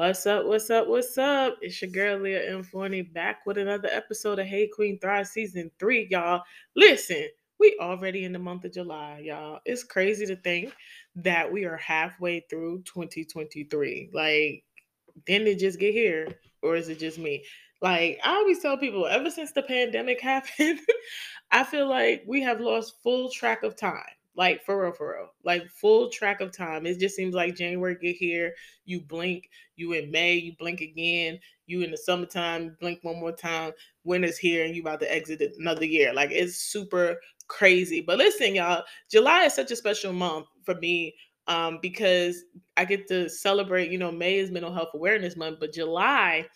What's 0.00 0.24
up? 0.24 0.46
What's 0.46 0.70
up? 0.70 0.88
What's 0.88 1.18
up? 1.18 1.58
It's 1.60 1.82
your 1.82 1.90
girl 1.90 2.20
Leah. 2.20 2.62
Forney 2.62 3.02
back 3.02 3.44
with 3.44 3.58
another 3.58 3.90
episode 3.92 4.38
of 4.38 4.46
Hey 4.46 4.66
Queen 4.66 4.98
Thrive 4.98 5.26
Season 5.26 5.70
3, 5.78 6.08
y'all. 6.10 6.42
Listen, 6.74 7.28
we 7.58 7.76
already 7.78 8.24
in 8.24 8.32
the 8.32 8.38
month 8.38 8.64
of 8.64 8.72
July, 8.72 9.20
y'all. 9.22 9.60
It's 9.66 9.84
crazy 9.84 10.24
to 10.24 10.36
think 10.36 10.72
that 11.16 11.52
we 11.52 11.66
are 11.66 11.76
halfway 11.76 12.40
through 12.48 12.78
2023. 12.84 14.08
Like, 14.14 14.64
didn't 15.26 15.48
it 15.48 15.58
just 15.58 15.78
get 15.78 15.92
here? 15.92 16.28
Or 16.62 16.76
is 16.76 16.88
it 16.88 16.98
just 16.98 17.18
me? 17.18 17.44
Like, 17.82 18.20
I 18.24 18.36
always 18.36 18.60
tell 18.60 18.78
people, 18.78 19.06
ever 19.06 19.28
since 19.28 19.52
the 19.52 19.60
pandemic 19.60 20.18
happened, 20.22 20.80
I 21.50 21.62
feel 21.62 21.86
like 21.86 22.24
we 22.26 22.40
have 22.40 22.58
lost 22.58 23.02
full 23.02 23.28
track 23.28 23.64
of 23.64 23.76
time 23.76 24.14
like 24.40 24.64
for 24.64 24.82
real, 24.82 24.92
for 24.92 25.12
real. 25.12 25.28
Like 25.44 25.68
full 25.68 26.08
track 26.08 26.40
of 26.40 26.50
time. 26.50 26.86
It 26.86 26.98
just 26.98 27.14
seems 27.14 27.34
like 27.34 27.56
January 27.56 27.94
get 28.00 28.16
here, 28.16 28.54
you 28.86 29.02
blink, 29.02 29.50
you 29.76 29.92
in 29.92 30.10
May, 30.10 30.36
you 30.36 30.54
blink 30.58 30.80
again, 30.80 31.38
you 31.66 31.82
in 31.82 31.90
the 31.90 31.98
summertime, 31.98 32.74
blink 32.80 33.00
one 33.02 33.20
more 33.20 33.32
time, 33.32 33.72
winter's 34.02 34.38
here, 34.38 34.64
and 34.64 34.74
you 34.74 34.80
about 34.80 34.98
to 35.00 35.14
exit 35.14 35.42
another 35.58 35.84
year. 35.84 36.14
Like 36.14 36.30
it's 36.30 36.56
super 36.56 37.20
crazy. 37.48 38.00
But 38.00 38.16
listen, 38.16 38.54
y'all, 38.54 38.82
July 39.10 39.44
is 39.44 39.52
such 39.52 39.72
a 39.72 39.76
special 39.76 40.14
month 40.14 40.46
for 40.64 40.74
me 40.76 41.14
um, 41.46 41.78
because 41.82 42.42
I 42.78 42.86
get 42.86 43.08
to 43.08 43.28
celebrate, 43.28 43.90
you 43.90 43.98
know, 43.98 44.10
May 44.10 44.38
is 44.38 44.50
mental 44.50 44.72
health 44.72 44.94
awareness 44.94 45.36
month, 45.36 45.60
but 45.60 45.74
July 45.74 46.46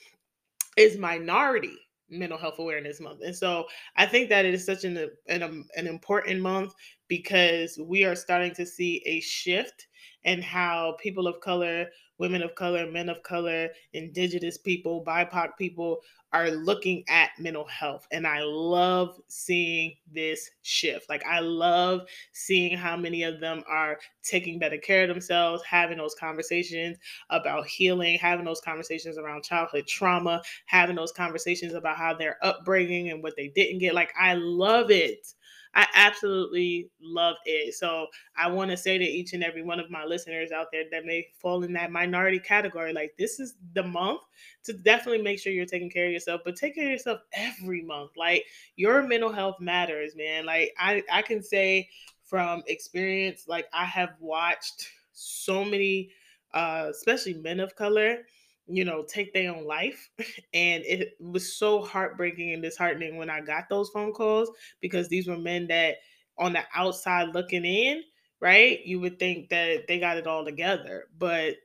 is 0.79 0.97
minority 0.97 1.77
mental 2.11 2.39
health 2.39 2.59
awareness 2.59 3.01
month 3.01 3.21
and 3.25 3.35
so 3.35 3.65
i 3.97 4.05
think 4.07 4.29
that 4.29 4.45
it 4.45 4.55
is 4.55 4.65
such 4.65 4.85
an, 4.85 5.09
an, 5.29 5.43
um, 5.43 5.65
an 5.77 5.87
important 5.87 6.41
month 6.41 6.73
because 7.09 7.79
we 7.79 8.05
are 8.05 8.15
starting 8.15 8.53
to 8.55 8.67
see 8.67 9.03
a 9.07 9.21
shift 9.21 9.87
in 10.25 10.41
how 10.41 10.97
people 10.99 11.27
of 11.27 11.41
color, 11.41 11.87
women 12.19 12.43
of 12.43 12.55
color, 12.55 12.91
men 12.91 13.09
of 13.09 13.23
color, 13.23 13.69
indigenous 13.93 14.59
people, 14.59 15.05
BIPOC 15.05 15.51
people 15.59 16.01
are 16.35 16.51
looking 16.51 17.05
at 17.09 17.31
mental 17.39 17.65
health. 17.67 18.07
And 18.11 18.27
I 18.27 18.41
love 18.43 19.21
seeing 19.29 19.95
this 20.13 20.51
shift. 20.63 21.09
Like, 21.09 21.25
I 21.25 21.39
love 21.39 22.01
seeing 22.33 22.77
how 22.77 22.97
many 22.97 23.23
of 23.23 23.41
them 23.41 23.63
are 23.69 23.99
taking 24.25 24.59
better 24.59 24.77
care 24.77 25.05
of 25.05 25.09
themselves, 25.09 25.63
having 25.63 25.97
those 25.97 26.17
conversations 26.17 26.99
about 27.31 27.67
healing, 27.67 28.19
having 28.19 28.45
those 28.45 28.61
conversations 28.61 29.17
around 29.17 29.45
childhood 29.45 29.87
trauma, 29.87 30.43
having 30.67 30.97
those 30.97 31.13
conversations 31.13 31.73
about 31.73 31.97
how 31.97 32.13
their 32.13 32.37
upbringing 32.43 33.11
and 33.11 33.23
what 33.23 33.35
they 33.37 33.49
didn't 33.49 33.79
get. 33.79 33.95
Like, 33.95 34.13
I 34.21 34.35
love 34.35 34.91
it. 34.91 35.33
I 35.75 35.87
absolutely 35.95 36.91
love 37.03 37.37
it. 37.47 37.75
So 37.75 38.07
I 38.37 38.49
want 38.49 38.71
to 38.71 38.77
say 38.77 38.97
to 38.97 39.05
each 39.05 39.33
and 39.33 39.43
every 39.43 39.63
one 39.63 39.81
of 39.81 39.91
my 39.91 40.05
listeners 40.05 40.53
out 40.53 40.69
there 40.71 40.85
that 40.93 41.05
may 41.05 41.27
fall 41.41 41.65
in 41.65 41.73
that 41.75 41.91
minority 41.91 42.39
category, 42.39 42.93
like 42.93 43.15
this 43.19 43.41
is 43.41 43.55
the 43.75 43.83
month 43.83 44.21
to 44.65 44.73
definitely 44.73 45.23
make 45.23 45.39
sure 45.41 45.53
you're 45.53 45.67
taking 45.67 45.91
care 45.91 46.07
of 46.07 46.13
yourself, 46.13 46.43
but 46.45 46.57
take 46.57 46.77
care 46.77 46.87
of 46.87 46.93
yourself 46.93 47.21
every 47.33 47.83
month. 47.83 48.13
Like 48.17 48.45
your 48.77 49.03
mental 49.03 49.33
health 49.33 49.61
matters, 49.61 50.15
man. 50.17 50.47
Like 50.47 50.73
I, 50.79 51.03
I 51.11 51.23
can 51.23 51.43
say 51.43 51.89
from 52.23 52.63
experience, 52.67 53.45
like 53.49 53.67
I 53.73 53.85
have 53.85 54.11
watched 54.21 54.89
so 55.13 55.65
many, 55.65 56.11
uh, 56.53 56.87
especially 56.91 57.35
men 57.35 57.61
of 57.61 57.75
color, 57.77 58.19
you 58.67 58.85
know, 58.85 59.05
take 59.05 59.33
their 59.33 59.55
own 59.55 59.65
life. 59.67 60.11
And 60.55 60.85
it 60.87 61.15
was 61.21 61.57
so 61.57 61.83
heartbreaking 61.83 62.53
and 62.53 62.63
disheartening 62.63 63.17
when 63.17 63.29
I 63.31 63.41
got 63.41 63.69
those 63.69 63.91
phone 63.91 64.13
calls 64.13 64.51
because 64.81 65.09
these 65.09 65.27
were 65.29 65.37
men 65.39 65.67
that 65.69 65.97
on 66.39 66.53
the 66.53 66.63
outside 66.75 67.35
looking 67.35 67.65
in, 67.65 68.03
right? 68.41 68.85
You 68.85 69.01
would 69.01 69.19
think 69.19 69.49
that 69.51 69.87
they 69.89 69.99
got 69.99 70.17
it 70.17 70.27
all 70.27 70.45
together, 70.45 71.07
but 71.19 71.57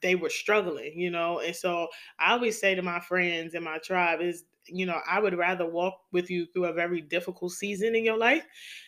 they 0.00 0.14
were 0.14 0.30
struggling, 0.30 0.98
you 0.98 1.10
know. 1.10 1.40
And 1.40 1.54
so 1.54 1.88
I 2.18 2.32
always 2.32 2.58
say 2.58 2.74
to 2.74 2.82
my 2.82 3.00
friends 3.00 3.54
and 3.54 3.64
my 3.64 3.78
tribe 3.78 4.20
is, 4.20 4.44
you 4.68 4.86
know, 4.86 5.00
I 5.08 5.20
would 5.20 5.36
rather 5.36 5.66
walk 5.66 5.94
with 6.12 6.30
you 6.30 6.46
through 6.46 6.66
a 6.66 6.72
very 6.72 7.00
difficult 7.00 7.52
season 7.52 7.94
in 7.94 8.04
your 8.04 8.16
life 8.18 8.44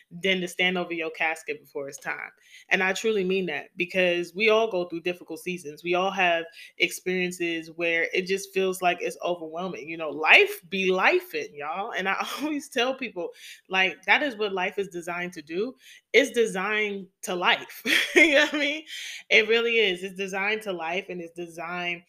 than 0.09 0.39
to 0.39 0.47
stand 0.47 0.77
over 0.77 0.93
your 0.93 1.09
casket 1.11 1.59
before 1.59 1.87
it's 1.89 1.97
time. 1.97 2.31
And 2.69 2.81
I 2.81 2.93
truly 2.93 3.23
mean 3.23 3.45
that 3.47 3.65
because 3.75 4.33
we 4.33 4.49
all 4.49 4.71
go 4.71 4.85
through 4.85 5.01
difficult 5.01 5.39
seasons. 5.41 5.83
We 5.83 5.95
all 5.95 6.11
have 6.11 6.45
experiences 6.77 7.69
where 7.75 8.07
it 8.13 8.25
just 8.25 8.53
feels 8.53 8.81
like 8.81 8.99
it's 9.01 9.17
overwhelming. 9.23 9.87
You 9.89 9.97
know, 9.97 10.09
life 10.09 10.61
be 10.69 10.91
life 10.91 11.33
in 11.35 11.53
y'all. 11.53 11.91
And 11.91 12.07
I 12.07 12.25
always 12.41 12.69
tell 12.69 12.93
people, 12.95 13.29
like, 13.69 14.03
that 14.05 14.23
is 14.23 14.35
what 14.37 14.53
life 14.53 14.79
is 14.79 14.87
designed 14.87 15.33
to 15.33 15.41
do. 15.41 15.75
It's 16.13 16.31
designed 16.31 17.07
to 17.23 17.35
life. 17.35 17.81
you 18.15 18.33
know 18.33 18.45
what 18.45 18.53
I 18.53 18.57
mean? 18.59 18.83
It 19.29 19.47
really 19.49 19.77
is. 19.77 20.03
It's 20.03 20.15
designed 20.15 20.61
to 20.63 20.73
life 20.73 21.05
and 21.09 21.21
it's 21.21 21.33
designed 21.35 22.03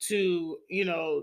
to, 0.00 0.58
you 0.68 0.84
know, 0.84 1.22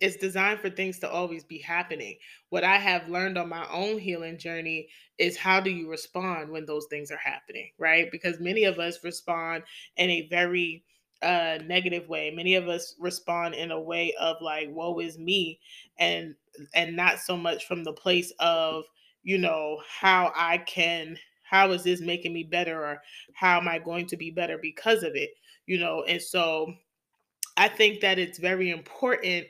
it's 0.00 0.16
designed 0.16 0.60
for 0.60 0.70
things 0.70 0.98
to 1.00 1.10
always 1.10 1.44
be 1.44 1.58
happening. 1.58 2.16
What 2.50 2.64
I 2.64 2.76
have 2.78 3.08
learned 3.08 3.38
on 3.38 3.48
my 3.48 3.66
own 3.70 3.98
healing 3.98 4.38
journey 4.38 4.88
is 5.18 5.36
how 5.36 5.60
do 5.60 5.70
you 5.70 5.88
respond 5.90 6.50
when 6.50 6.66
those 6.66 6.86
things 6.90 7.10
are 7.10 7.18
happening, 7.18 7.70
right? 7.78 8.10
Because 8.10 8.40
many 8.40 8.64
of 8.64 8.78
us 8.78 9.02
respond 9.04 9.64
in 9.96 10.10
a 10.10 10.28
very 10.28 10.84
uh 11.22 11.58
negative 11.64 12.08
way. 12.08 12.30
Many 12.30 12.54
of 12.54 12.68
us 12.68 12.94
respond 12.98 13.54
in 13.54 13.70
a 13.72 13.80
way 13.80 14.14
of 14.20 14.36
like 14.40 14.68
woe 14.70 14.98
is 15.00 15.18
me 15.18 15.58
and 15.98 16.34
and 16.74 16.96
not 16.96 17.18
so 17.18 17.36
much 17.36 17.66
from 17.66 17.84
the 17.84 17.92
place 17.92 18.32
of, 18.38 18.84
you 19.22 19.38
know, 19.38 19.78
how 19.88 20.32
I 20.36 20.58
can 20.58 21.18
how 21.42 21.70
is 21.72 21.82
this 21.82 22.00
making 22.00 22.32
me 22.34 22.44
better 22.44 22.84
or 22.84 23.02
how 23.32 23.58
am 23.58 23.68
I 23.68 23.78
going 23.78 24.06
to 24.08 24.16
be 24.16 24.30
better 24.30 24.58
because 24.58 25.02
of 25.02 25.14
it, 25.14 25.30
you 25.66 25.78
know? 25.78 26.04
And 26.04 26.20
so 26.20 26.74
I 27.58 27.68
think 27.68 28.00
that 28.00 28.18
it's 28.18 28.38
very 28.38 28.70
important 28.70 29.46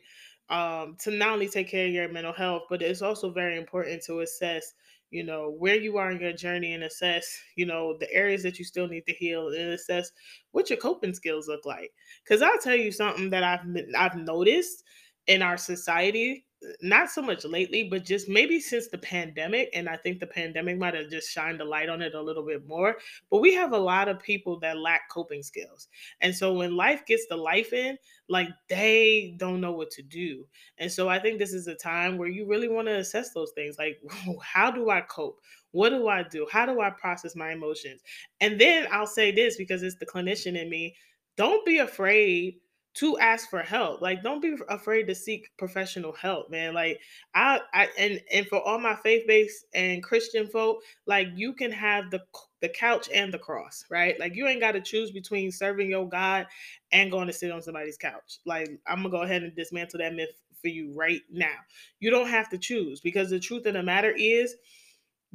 um, 0.50 0.96
to 1.00 1.10
not 1.10 1.34
only 1.34 1.48
take 1.48 1.68
care 1.68 1.86
of 1.86 1.92
your 1.92 2.08
mental 2.08 2.32
health, 2.32 2.64
but 2.70 2.82
it's 2.82 3.02
also 3.02 3.30
very 3.32 3.58
important 3.58 4.02
to 4.04 4.20
assess, 4.20 4.74
you 5.10 5.24
know, 5.24 5.50
where 5.58 5.76
you 5.76 5.98
are 5.98 6.10
in 6.10 6.20
your 6.20 6.32
journey 6.32 6.72
and 6.74 6.84
assess, 6.84 7.38
you 7.56 7.66
know, 7.66 7.96
the 7.98 8.12
areas 8.12 8.42
that 8.44 8.58
you 8.58 8.64
still 8.64 8.88
need 8.88 9.04
to 9.06 9.12
heal 9.14 9.48
and 9.48 9.72
assess 9.72 10.10
what 10.52 10.70
your 10.70 10.78
coping 10.78 11.14
skills 11.14 11.48
look 11.48 11.66
like. 11.66 11.92
Because 12.24 12.42
I'll 12.42 12.58
tell 12.58 12.76
you 12.76 12.92
something 12.92 13.30
that 13.30 13.44
I've 13.44 13.66
I've 13.96 14.16
noticed 14.16 14.84
in 15.26 15.42
our 15.42 15.58
society 15.58 16.46
not 16.82 17.10
so 17.10 17.22
much 17.22 17.44
lately, 17.44 17.88
but 17.88 18.04
just 18.04 18.28
maybe 18.28 18.60
since 18.60 18.88
the 18.88 18.98
pandemic. 18.98 19.70
And 19.74 19.88
I 19.88 19.96
think 19.96 20.18
the 20.18 20.26
pandemic 20.26 20.78
might 20.78 20.94
have 20.94 21.08
just 21.08 21.30
shined 21.30 21.60
a 21.60 21.64
light 21.64 21.88
on 21.88 22.02
it 22.02 22.14
a 22.14 22.22
little 22.22 22.44
bit 22.44 22.66
more. 22.66 22.96
But 23.30 23.40
we 23.40 23.54
have 23.54 23.72
a 23.72 23.78
lot 23.78 24.08
of 24.08 24.18
people 24.20 24.58
that 24.60 24.78
lack 24.78 25.08
coping 25.08 25.42
skills. 25.42 25.88
And 26.20 26.34
so 26.34 26.52
when 26.52 26.76
life 26.76 27.06
gets 27.06 27.26
the 27.28 27.36
life 27.36 27.72
in, 27.72 27.96
like 28.28 28.48
they 28.68 29.34
don't 29.38 29.60
know 29.60 29.72
what 29.72 29.90
to 29.92 30.02
do. 30.02 30.44
And 30.78 30.90
so 30.90 31.08
I 31.08 31.18
think 31.18 31.38
this 31.38 31.52
is 31.52 31.68
a 31.68 31.74
time 31.74 32.18
where 32.18 32.28
you 32.28 32.46
really 32.46 32.68
want 32.68 32.88
to 32.88 32.96
assess 32.96 33.32
those 33.32 33.52
things 33.52 33.76
like, 33.78 34.00
how 34.42 34.70
do 34.70 34.90
I 34.90 35.02
cope? 35.02 35.40
What 35.70 35.90
do 35.90 36.08
I 36.08 36.22
do? 36.24 36.46
How 36.50 36.66
do 36.66 36.80
I 36.80 36.90
process 36.90 37.36
my 37.36 37.52
emotions? 37.52 38.02
And 38.40 38.60
then 38.60 38.88
I'll 38.90 39.06
say 39.06 39.30
this 39.30 39.56
because 39.56 39.82
it's 39.82 39.96
the 39.96 40.06
clinician 40.06 40.60
in 40.60 40.68
me 40.68 40.94
don't 41.38 41.64
be 41.64 41.78
afraid 41.78 42.56
to 42.94 43.18
ask 43.18 43.48
for 43.48 43.60
help. 43.60 44.00
Like, 44.02 44.22
don't 44.22 44.42
be 44.42 44.56
afraid 44.68 45.06
to 45.06 45.14
seek 45.14 45.50
professional 45.56 46.12
help, 46.12 46.50
man. 46.50 46.74
Like, 46.74 47.00
I, 47.34 47.60
I 47.72 47.88
and 47.98 48.20
and 48.32 48.46
for 48.46 48.60
all 48.60 48.78
my 48.78 48.96
faith 48.96 49.24
based 49.26 49.66
and 49.74 50.02
Christian 50.02 50.48
folk, 50.48 50.78
like 51.06 51.28
you 51.36 51.52
can 51.52 51.70
have 51.70 52.10
the 52.10 52.22
the 52.60 52.68
couch 52.68 53.08
and 53.14 53.32
the 53.32 53.38
cross, 53.38 53.84
right? 53.88 54.18
Like, 54.18 54.34
you 54.34 54.48
ain't 54.48 54.60
got 54.60 54.72
to 54.72 54.80
choose 54.80 55.12
between 55.12 55.52
serving 55.52 55.90
your 55.90 56.08
God 56.08 56.46
and 56.90 57.10
going 57.10 57.28
to 57.28 57.32
sit 57.32 57.52
on 57.52 57.62
somebody's 57.62 57.96
couch. 57.96 58.38
Like, 58.44 58.68
I'm 58.86 58.98
gonna 58.98 59.10
go 59.10 59.22
ahead 59.22 59.42
and 59.42 59.54
dismantle 59.54 60.00
that 60.00 60.14
myth 60.14 60.30
for 60.60 60.68
you 60.68 60.92
right 60.92 61.20
now. 61.30 61.54
You 62.00 62.10
don't 62.10 62.28
have 62.28 62.48
to 62.50 62.58
choose 62.58 63.00
because 63.00 63.30
the 63.30 63.38
truth 63.38 63.66
of 63.66 63.74
the 63.74 63.82
matter 63.82 64.10
is 64.10 64.56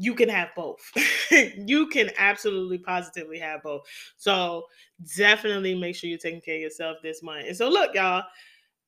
you 0.04 0.14
can 0.14 0.28
have 0.28 0.50
both. 0.54 0.82
you 1.32 1.88
can 1.88 2.10
absolutely 2.18 2.78
positively 2.78 3.40
have 3.40 3.64
both. 3.64 3.84
So 4.18 4.66
definitely 5.18 5.76
make 5.76 5.96
sure 5.96 6.10
you're 6.10 6.20
taking 6.20 6.42
care 6.42 6.56
of 6.56 6.62
yourself 6.62 6.98
this 7.02 7.24
month. 7.24 7.46
And 7.48 7.56
so 7.56 7.70
look, 7.70 7.96
y'all, 7.96 8.24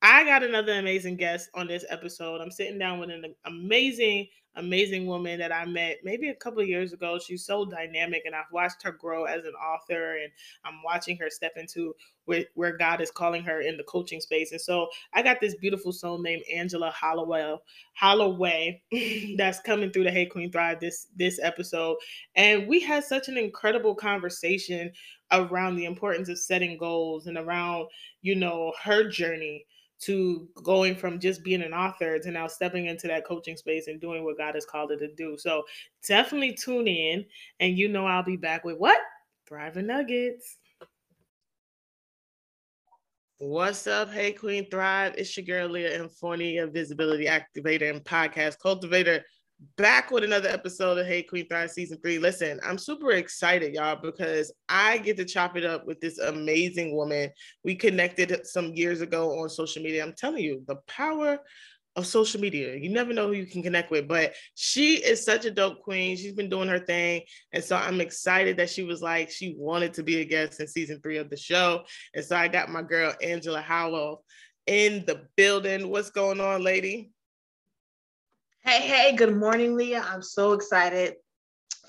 I 0.02 0.24
got 0.24 0.42
another 0.42 0.74
amazing 0.78 1.16
guest 1.16 1.48
on 1.54 1.68
this 1.68 1.86
episode. 1.88 2.42
I'm 2.42 2.50
sitting 2.50 2.78
down 2.78 2.98
with 3.00 3.10
an 3.10 3.34
amazing 3.46 4.28
amazing 4.58 5.06
woman 5.06 5.38
that 5.38 5.52
I 5.52 5.66
met 5.66 5.98
maybe 6.02 6.30
a 6.30 6.34
couple 6.34 6.62
years 6.62 6.94
ago. 6.94 7.18
She's 7.18 7.44
so 7.44 7.66
dynamic, 7.66 8.22
and 8.24 8.34
I've 8.34 8.50
watched 8.52 8.82
her 8.84 8.92
grow 8.92 9.24
as 9.24 9.44
an 9.44 9.52
author, 9.52 10.16
and 10.16 10.32
I'm 10.64 10.82
watching 10.82 11.16
her 11.18 11.28
step 11.28 11.52
into 11.56 11.94
where, 12.26 12.44
where 12.54 12.76
God 12.76 13.00
is 13.00 13.10
calling 13.10 13.42
her 13.44 13.62
in 13.62 13.76
the 13.76 13.84
coaching 13.84 14.20
space. 14.20 14.52
And 14.52 14.60
so 14.60 14.88
I 15.14 15.22
got 15.22 15.40
this 15.40 15.56
beautiful 15.56 15.92
soul 15.92 16.18
named 16.18 16.42
Ann-gela 16.52 16.90
Hollowell 16.90 17.62
Holloway 17.94 18.82
that's 19.36 19.60
coming 19.60 19.90
through 19.90 20.04
the 20.04 20.10
Hey 20.10 20.26
Queen 20.26 20.52
Thrive 20.52 20.80
this 20.80 21.08
this 21.16 21.40
episode, 21.42 21.96
and 22.34 22.68
we 22.68 22.80
had 22.80 23.04
such 23.04 23.28
an 23.28 23.38
incredible 23.38 23.94
conversation 23.94 24.92
around 25.32 25.76
the 25.76 25.86
importance 25.86 26.28
of 26.28 26.38
setting 26.38 26.76
goals 26.78 27.26
and 27.26 27.36
around 27.36 27.86
you 28.22 28.34
know 28.34 28.72
her 28.82 29.08
journey 29.08 29.64
to 29.98 30.46
going 30.62 30.94
from 30.94 31.18
just 31.18 31.42
being 31.42 31.62
an 31.62 31.72
author 31.72 32.18
to 32.18 32.30
now 32.30 32.46
stepping 32.46 32.86
into 32.86 33.06
that 33.08 33.24
coaching 33.24 33.56
space 33.56 33.86
and 33.86 34.00
doing 34.00 34.24
what 34.24 34.36
God 34.36 34.54
has 34.54 34.66
called 34.66 34.90
her 34.90 34.96
to 34.98 35.08
do. 35.14 35.38
So 35.38 35.64
definitely 36.06 36.52
tune 36.52 36.86
in, 36.86 37.24
and 37.60 37.78
you 37.78 37.88
know 37.88 38.06
I'll 38.06 38.22
be 38.22 38.36
back 38.36 38.64
with 38.64 38.76
what? 38.76 38.98
Thriving 39.46 39.86
Nuggets. 39.86 40.58
What's 43.38 43.86
up? 43.86 44.10
Hey, 44.10 44.32
Queen 44.32 44.66
Thrive. 44.70 45.14
It's 45.18 45.36
your 45.36 45.44
girl, 45.44 45.68
Leah 45.68 46.00
Inforni, 46.00 46.62
a 46.62 46.66
visibility 46.66 47.26
activator 47.26 47.90
and 47.90 48.02
podcast 48.02 48.58
cultivator, 48.62 49.26
back 49.76 50.10
with 50.10 50.24
another 50.24 50.48
episode 50.48 50.96
of 50.96 51.06
Hey, 51.06 51.22
Queen 51.22 51.46
Thrive 51.46 51.70
Season 51.70 51.98
3. 52.02 52.18
Listen, 52.18 52.58
I'm 52.64 52.78
super 52.78 53.10
excited, 53.10 53.74
y'all, 53.74 54.00
because 54.00 54.54
I 54.70 54.96
get 54.96 55.18
to 55.18 55.26
chop 55.26 55.54
it 55.54 55.66
up 55.66 55.86
with 55.86 56.00
this 56.00 56.16
amazing 56.16 56.96
woman. 56.96 57.30
We 57.62 57.74
connected 57.74 58.46
some 58.46 58.72
years 58.72 59.02
ago 59.02 59.38
on 59.38 59.50
social 59.50 59.82
media. 59.82 60.02
I'm 60.02 60.14
telling 60.14 60.42
you, 60.42 60.62
the 60.66 60.76
power 60.86 61.38
of 61.96 62.06
social 62.06 62.40
media. 62.40 62.76
You 62.76 62.90
never 62.90 63.12
know 63.12 63.26
who 63.26 63.32
you 63.32 63.46
can 63.46 63.62
connect 63.62 63.90
with, 63.90 64.06
but 64.06 64.34
she 64.54 64.96
is 64.96 65.24
such 65.24 65.46
a 65.46 65.50
dope 65.50 65.80
queen. 65.82 66.16
She's 66.16 66.34
been 66.34 66.50
doing 66.50 66.68
her 66.68 66.78
thing. 66.78 67.22
And 67.52 67.64
so 67.64 67.76
I'm 67.76 68.00
excited 68.00 68.58
that 68.58 68.70
she 68.70 68.84
was 68.84 69.00
like, 69.00 69.30
she 69.30 69.56
wanted 69.58 69.94
to 69.94 70.02
be 70.02 70.20
a 70.20 70.24
guest 70.24 70.60
in 70.60 70.68
season 70.68 71.00
three 71.02 71.16
of 71.16 71.30
the 71.30 71.36
show. 71.36 71.84
And 72.14 72.24
so 72.24 72.36
I 72.36 72.48
got 72.48 72.68
my 72.68 72.82
girl, 72.82 73.14
Ann-gela 73.22 73.62
Howell, 73.62 74.22
in 74.66 75.04
the 75.06 75.22
building. 75.36 75.88
What's 75.88 76.10
going 76.10 76.40
on, 76.40 76.62
lady? 76.62 77.12
Hey, 78.62 78.80
hey, 78.82 79.16
good 79.16 79.34
morning, 79.34 79.76
Leah. 79.76 80.04
I'm 80.06 80.22
so 80.22 80.52
excited 80.52 81.14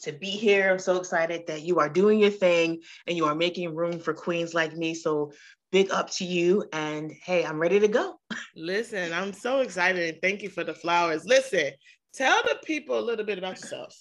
to 0.04 0.12
be 0.12 0.30
here. 0.30 0.70
I'm 0.72 0.80
so 0.80 0.98
excited 0.98 1.48
that 1.48 1.64
you 1.64 1.80
are 1.80 1.90
doing 1.90 2.20
your 2.20 2.30
thing 2.30 2.82
and 3.08 3.18
you 3.18 3.26
are 3.26 3.34
making 3.34 3.74
room 3.74 4.00
for 4.00 4.14
queens 4.14 4.54
like 4.54 4.78
me. 4.78 4.94
So 4.94 5.32
big 5.72 5.92
up 5.92 6.10
to 6.12 6.26
you. 6.26 6.66
And 6.74 7.12
hey, 7.12 7.46
I'm 7.46 7.60
ready 7.60 7.80
to 7.80 7.88
go. 7.88 8.20
Listen, 8.56 9.14
I'm 9.14 9.34
so 9.34 9.60
excited 9.60 10.10
and 10.10 10.22
thank 10.22 10.42
you 10.42 10.50
for 10.50 10.64
the 10.64 10.74
flowers. 10.74 11.26
Listen, 11.26 11.72
tell 12.14 12.42
the 12.44 12.58
people 12.64 12.98
a 12.98 13.02
little 13.02 13.26
bit 13.26 13.38
about 13.38 13.60
yourself. 13.60 13.96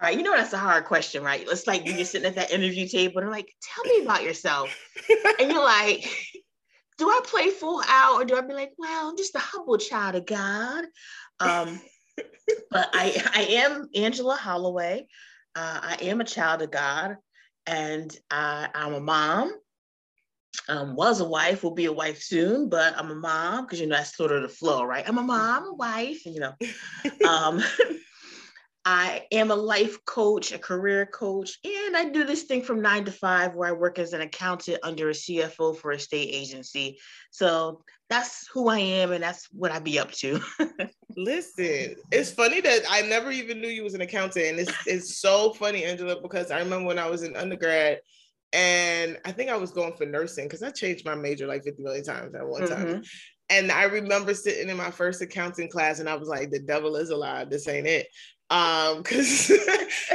All 0.00 0.08
right, 0.08 0.16
you 0.16 0.22
know 0.22 0.36
that's 0.36 0.52
a 0.52 0.58
hard 0.58 0.84
question, 0.84 1.22
right? 1.22 1.46
It's 1.48 1.66
like 1.66 1.86
you're 1.86 2.04
sitting 2.04 2.28
at 2.28 2.34
that 2.34 2.50
interview 2.50 2.86
table 2.86 3.18
and 3.18 3.26
they're 3.26 3.34
like, 3.34 3.50
tell 3.62 3.84
me 3.84 4.02
about 4.02 4.22
yourself. 4.22 4.68
and 5.40 5.50
you're 5.50 5.64
like, 5.64 6.06
do 6.98 7.08
I 7.08 7.20
play 7.24 7.48
full 7.48 7.82
out 7.88 8.20
or 8.20 8.24
do 8.26 8.36
I 8.36 8.42
be 8.42 8.52
like, 8.52 8.72
well, 8.76 9.08
I'm 9.08 9.16
just 9.16 9.34
a 9.34 9.38
humble 9.38 9.78
child 9.78 10.14
of 10.14 10.26
God? 10.26 10.84
Um, 11.40 11.80
but 12.70 12.90
I, 12.92 13.22
I 13.34 13.42
am 13.54 13.88
Ann-gela 13.94 14.36
Holloway. 14.36 15.06
Uh, 15.54 15.80
I 15.82 15.96
am 16.02 16.20
a 16.20 16.24
child 16.24 16.60
of 16.60 16.70
God 16.70 17.16
and 17.66 18.14
uh, 18.30 18.68
I'm 18.74 18.92
a 18.92 19.00
mom 19.00 19.52
um, 20.68 20.94
was 20.94 21.20
a 21.20 21.24
wife, 21.24 21.62
will 21.62 21.74
be 21.74 21.86
a 21.86 21.92
wife 21.92 22.22
soon, 22.22 22.68
but 22.68 22.96
I'm 22.96 23.10
a 23.10 23.14
mom 23.14 23.64
because 23.64 23.80
you 23.80 23.86
know 23.86 23.96
that's 23.96 24.16
sort 24.16 24.32
of 24.32 24.42
the 24.42 24.48
flow, 24.48 24.84
right? 24.84 25.06
I'm 25.06 25.18
a 25.18 25.22
mom, 25.22 25.66
a 25.68 25.74
wife, 25.74 26.24
you 26.26 26.40
know. 26.40 26.54
um, 27.28 27.62
I 28.88 29.24
am 29.32 29.50
a 29.50 29.56
life 29.56 30.04
coach, 30.04 30.52
a 30.52 30.58
career 30.60 31.06
coach, 31.06 31.58
and 31.64 31.96
I 31.96 32.08
do 32.08 32.22
this 32.22 32.44
thing 32.44 32.62
from 32.62 32.80
nine 32.80 33.04
to 33.06 33.10
five 33.10 33.56
where 33.56 33.68
I 33.68 33.72
work 33.72 33.98
as 33.98 34.12
an 34.12 34.20
accountant 34.20 34.78
under 34.84 35.10
a 35.10 35.12
CFO 35.12 35.76
for 35.76 35.90
a 35.90 35.98
state 35.98 36.28
agency. 36.32 37.00
So 37.32 37.82
that's 38.08 38.46
who 38.54 38.68
I 38.68 38.78
am, 38.78 39.10
and 39.10 39.24
that's 39.24 39.48
what 39.50 39.72
I 39.72 39.80
be 39.80 39.98
up 39.98 40.12
to. 40.12 40.40
Listen, 41.16 41.96
it's 42.12 42.30
funny 42.30 42.60
that 42.60 42.82
I 42.88 43.02
never 43.02 43.32
even 43.32 43.60
knew 43.60 43.66
you 43.66 43.82
was 43.82 43.94
an 43.94 44.02
accountant, 44.02 44.46
and 44.46 44.60
it's 44.60 44.86
it's 44.86 45.18
so 45.18 45.52
funny, 45.52 45.82
Ann-gela, 45.82 46.22
because 46.22 46.52
I 46.52 46.60
remember 46.60 46.86
when 46.86 47.00
I 47.00 47.10
was 47.10 47.24
in 47.24 47.34
undergrad 47.34 47.98
and 48.52 49.18
I 49.24 49.32
think 49.32 49.50
I 49.50 49.56
was 49.56 49.70
going 49.70 49.94
for 49.94 50.06
nursing 50.06 50.46
because 50.46 50.62
I 50.62 50.70
changed 50.70 51.04
my 51.04 51.14
major 51.14 51.46
like 51.46 51.64
50 51.64 51.82
million 51.82 52.04
times 52.04 52.34
at 52.34 52.46
one 52.46 52.62
mm-hmm. 52.62 52.74
time. 52.74 53.02
And 53.48 53.70
I 53.70 53.84
remember 53.84 54.34
sitting 54.34 54.68
in 54.68 54.76
my 54.76 54.90
first 54.90 55.22
accounting 55.22 55.68
class 55.68 56.00
and 56.00 56.08
I 56.08 56.14
was 56.14 56.28
like, 56.28 56.50
the 56.50 56.58
devil 56.58 56.96
is 56.96 57.10
alive. 57.10 57.50
This 57.50 57.68
ain't 57.68 57.86
it. 57.86 58.08
Um, 58.50 58.98
because 59.02 59.52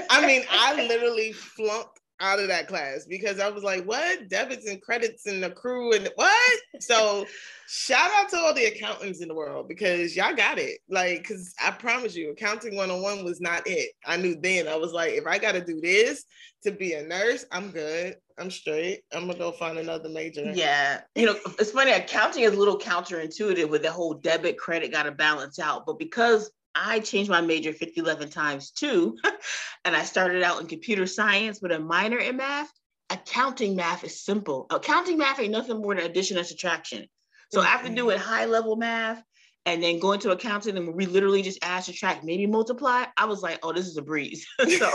I 0.09 0.25
mean, 0.25 0.43
I 0.49 0.75
literally 0.87 1.33
flunked 1.33 1.99
out 2.19 2.39
of 2.39 2.47
that 2.49 2.67
class 2.67 3.05
because 3.09 3.39
I 3.39 3.49
was 3.49 3.63
like, 3.63 3.83
what? 3.85 4.29
Debits 4.29 4.69
and 4.69 4.81
credits 4.81 5.25
and 5.25 5.43
accrue 5.43 5.93
and 5.93 6.09
what? 6.15 6.59
So 6.79 7.25
shout 7.73 8.11
out 8.19 8.27
to 8.27 8.37
all 8.37 8.53
the 8.53 8.65
accountants 8.65 9.21
in 9.21 9.29
the 9.29 9.33
world 9.33 9.69
because 9.69 10.13
y'all 10.13 10.35
got 10.35 10.59
it. 10.59 10.79
Like, 10.89 11.25
cause 11.25 11.53
I 11.63 11.71
promise 11.71 12.17
you, 12.17 12.31
accounting 12.31 12.75
101 12.75 13.23
was 13.23 13.39
not 13.39 13.63
it. 13.65 13.91
I 14.05 14.17
knew 14.17 14.35
then 14.35 14.67
I 14.67 14.75
was 14.75 14.91
like, 14.91 15.13
if 15.13 15.25
I 15.25 15.37
gotta 15.37 15.63
do 15.63 15.79
this 15.79 16.25
to 16.63 16.71
be 16.71 16.93
a 16.93 17.03
nurse, 17.03 17.45
I'm 17.49 17.71
good. 17.71 18.17
I'm 18.37 18.51
straight. 18.51 19.03
I'm 19.13 19.25
gonna 19.25 19.39
go 19.39 19.53
find 19.53 19.77
another 19.77 20.09
major. 20.09 20.51
Yeah. 20.53 21.01
You 21.15 21.27
know, 21.27 21.39
it's 21.59 21.71
funny, 21.71 21.91
accounting 21.91 22.43
is 22.43 22.53
a 22.53 22.59
little 22.59 22.77
counterintuitive 22.77 23.69
with 23.69 23.83
the 23.83 23.91
whole 23.91 24.15
debit 24.15 24.57
credit 24.57 24.91
gotta 24.91 25.11
balance 25.11 25.57
out. 25.57 25.85
But 25.85 25.97
because 25.97 26.51
I 26.75 26.99
changed 26.99 27.31
my 27.31 27.39
major 27.39 27.71
50, 27.71 28.01
11 28.01 28.31
times 28.31 28.71
too. 28.71 29.17
and 29.85 29.95
I 29.95 30.03
started 30.03 30.43
out 30.43 30.59
in 30.59 30.67
computer 30.67 31.07
science 31.07 31.61
with 31.61 31.71
a 31.71 31.79
minor 31.79 32.17
in 32.17 32.35
math. 32.35 32.71
Accounting 33.09 33.77
math 33.77 34.03
is 34.03 34.23
simple. 34.23 34.67
Accounting 34.69 35.17
math 35.17 35.39
ain't 35.39 35.51
nothing 35.51 35.81
more 35.81 35.95
than 35.95 36.05
addition 36.05 36.37
and 36.37 36.47
subtraction. 36.47 37.07
So 37.51 37.59
mm-hmm. 37.59 37.67
after 37.67 37.93
doing 37.93 38.17
high 38.17 38.45
level 38.45 38.75
math 38.75 39.23
and 39.65 39.81
then 39.81 39.99
going 39.99 40.19
to 40.21 40.31
accounting 40.31 40.77
and 40.77 40.93
we 40.93 41.05
literally 41.05 41.41
just 41.41 41.59
add, 41.61 41.83
subtract, 41.83 42.23
maybe 42.23 42.47
multiply, 42.47 43.05
I 43.17 43.25
was 43.25 43.41
like, 43.41 43.59
oh, 43.63 43.73
this 43.73 43.87
is 43.87 43.97
a 43.97 44.01
breeze. 44.01 44.45
so 44.59 44.89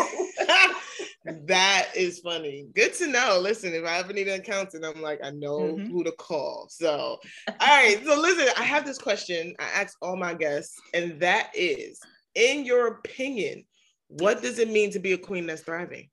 that 1.47 1.89
is 1.95 2.21
funny. 2.21 2.67
Good 2.75 2.95
to 2.95 3.07
know. 3.07 3.39
Listen, 3.41 3.75
if 3.75 3.85
I 3.85 3.99
ever 3.99 4.13
need 4.13 4.29
an 4.29 4.41
accountant, 4.41 4.85
I'm 4.85 5.03
like, 5.03 5.21
I 5.23 5.31
know 5.31 5.61
mm-hmm. 5.61 5.91
who 5.91 6.05
to 6.05 6.13
call. 6.13 6.67
So, 6.71 7.19
all 7.49 7.57
right. 7.61 8.01
So, 8.05 8.19
listen, 8.21 8.49
I 8.57 8.63
have 8.63 8.85
this 8.85 8.99
question 8.99 9.55
I 9.59 9.81
ask 9.81 9.97
all 10.03 10.17
my 10.17 10.35
guests, 10.35 10.77
and 10.95 11.21
that 11.21 11.51
is 11.55 12.01
in 12.37 12.65
your 12.65 12.87
opinion, 12.89 13.65
what 14.09 14.43
does 14.43 14.61
it 14.61 14.71
mean 14.71 14.93
to 14.93 15.01
be 15.01 15.13
a 15.13 15.19
queen 15.19 15.47
that's 15.47 15.63
thriving? 15.63 16.09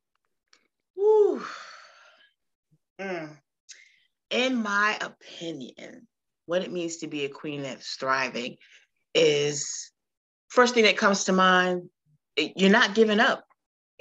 Ooh. 0.97 1.43
Mm. 2.99 3.37
In 4.31 4.63
my 4.63 4.97
opinion, 5.01 6.07
what 6.45 6.61
it 6.61 6.71
means 6.71 6.97
to 6.97 7.07
be 7.07 7.25
a 7.25 7.29
queen 7.29 7.63
that's 7.63 7.95
thriving 7.95 8.57
is 9.13 9.91
first 10.49 10.73
thing 10.73 10.83
that 10.83 10.97
comes 10.97 11.25
to 11.25 11.33
mind, 11.33 11.89
you're 12.37 12.69
not 12.69 12.95
giving 12.95 13.19
up. 13.19 13.45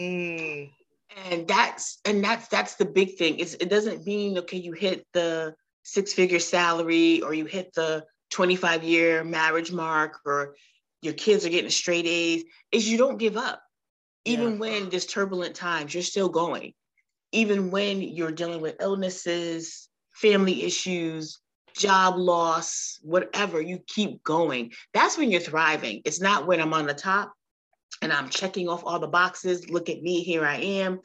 Mm. 0.01 0.71
And 1.31 1.47
that's 1.47 1.99
and 2.05 2.25
that's 2.25 2.49
that's 2.49 2.77
the 2.77 2.87
big 2.87 3.17
thing. 3.17 3.39
It's, 3.39 3.55
it 3.55 3.69
doesn't 3.69 4.07
mean 4.07 4.39
okay 4.39 4.57
you 4.57 4.73
hit 4.73 5.07
the 5.13 5.55
six 5.83 6.13
figure 6.13 6.39
salary 6.39 7.21
or 7.21 7.35
you 7.35 7.45
hit 7.45 7.75
the 7.75 8.05
25 8.31 8.83
year 8.83 9.23
marriage 9.23 9.73
mark 9.73 10.21
or 10.25 10.55
your 11.03 11.13
kids 11.13 11.45
are 11.45 11.51
getting 11.51 11.71
straight 11.71 12.07
a's. 12.07 12.45
Is 12.71 12.89
you 12.89 12.97
don't 12.97 13.19
give 13.19 13.37
up. 13.37 13.63
Even 14.25 14.53
yeah. 14.53 14.59
when 14.59 14.89
there's 14.89 15.05
turbulent 15.05 15.55
times 15.55 15.93
you're 15.93 16.03
still 16.03 16.31
going. 16.31 16.73
Even 17.33 17.71
when 17.71 18.01
you're 18.01 18.33
dealing 18.33 18.61
with 18.61 18.81
illnesses 18.81 19.89
family 20.13 20.63
issues 20.63 21.41
job 21.77 22.17
loss 22.17 22.99
whatever 23.03 23.61
you 23.61 23.79
keep 23.87 24.23
going 24.23 24.73
that's 24.93 25.17
when 25.17 25.31
you're 25.31 25.41
thriving 25.41 26.03
it's 26.05 26.21
not 26.21 26.47
when 26.47 26.61
i'm 26.61 26.75
on 26.75 26.87
the 26.87 26.95
top 26.95 27.33
and 28.03 28.13
I'm 28.13 28.29
checking 28.29 28.69
off 28.69 28.83
all 28.85 28.99
the 28.99 29.07
boxes. 29.07 29.71
Look 29.71 29.89
at 29.89 30.03
me, 30.03 30.23
here 30.23 30.45
I 30.45 30.57
am. 30.57 31.01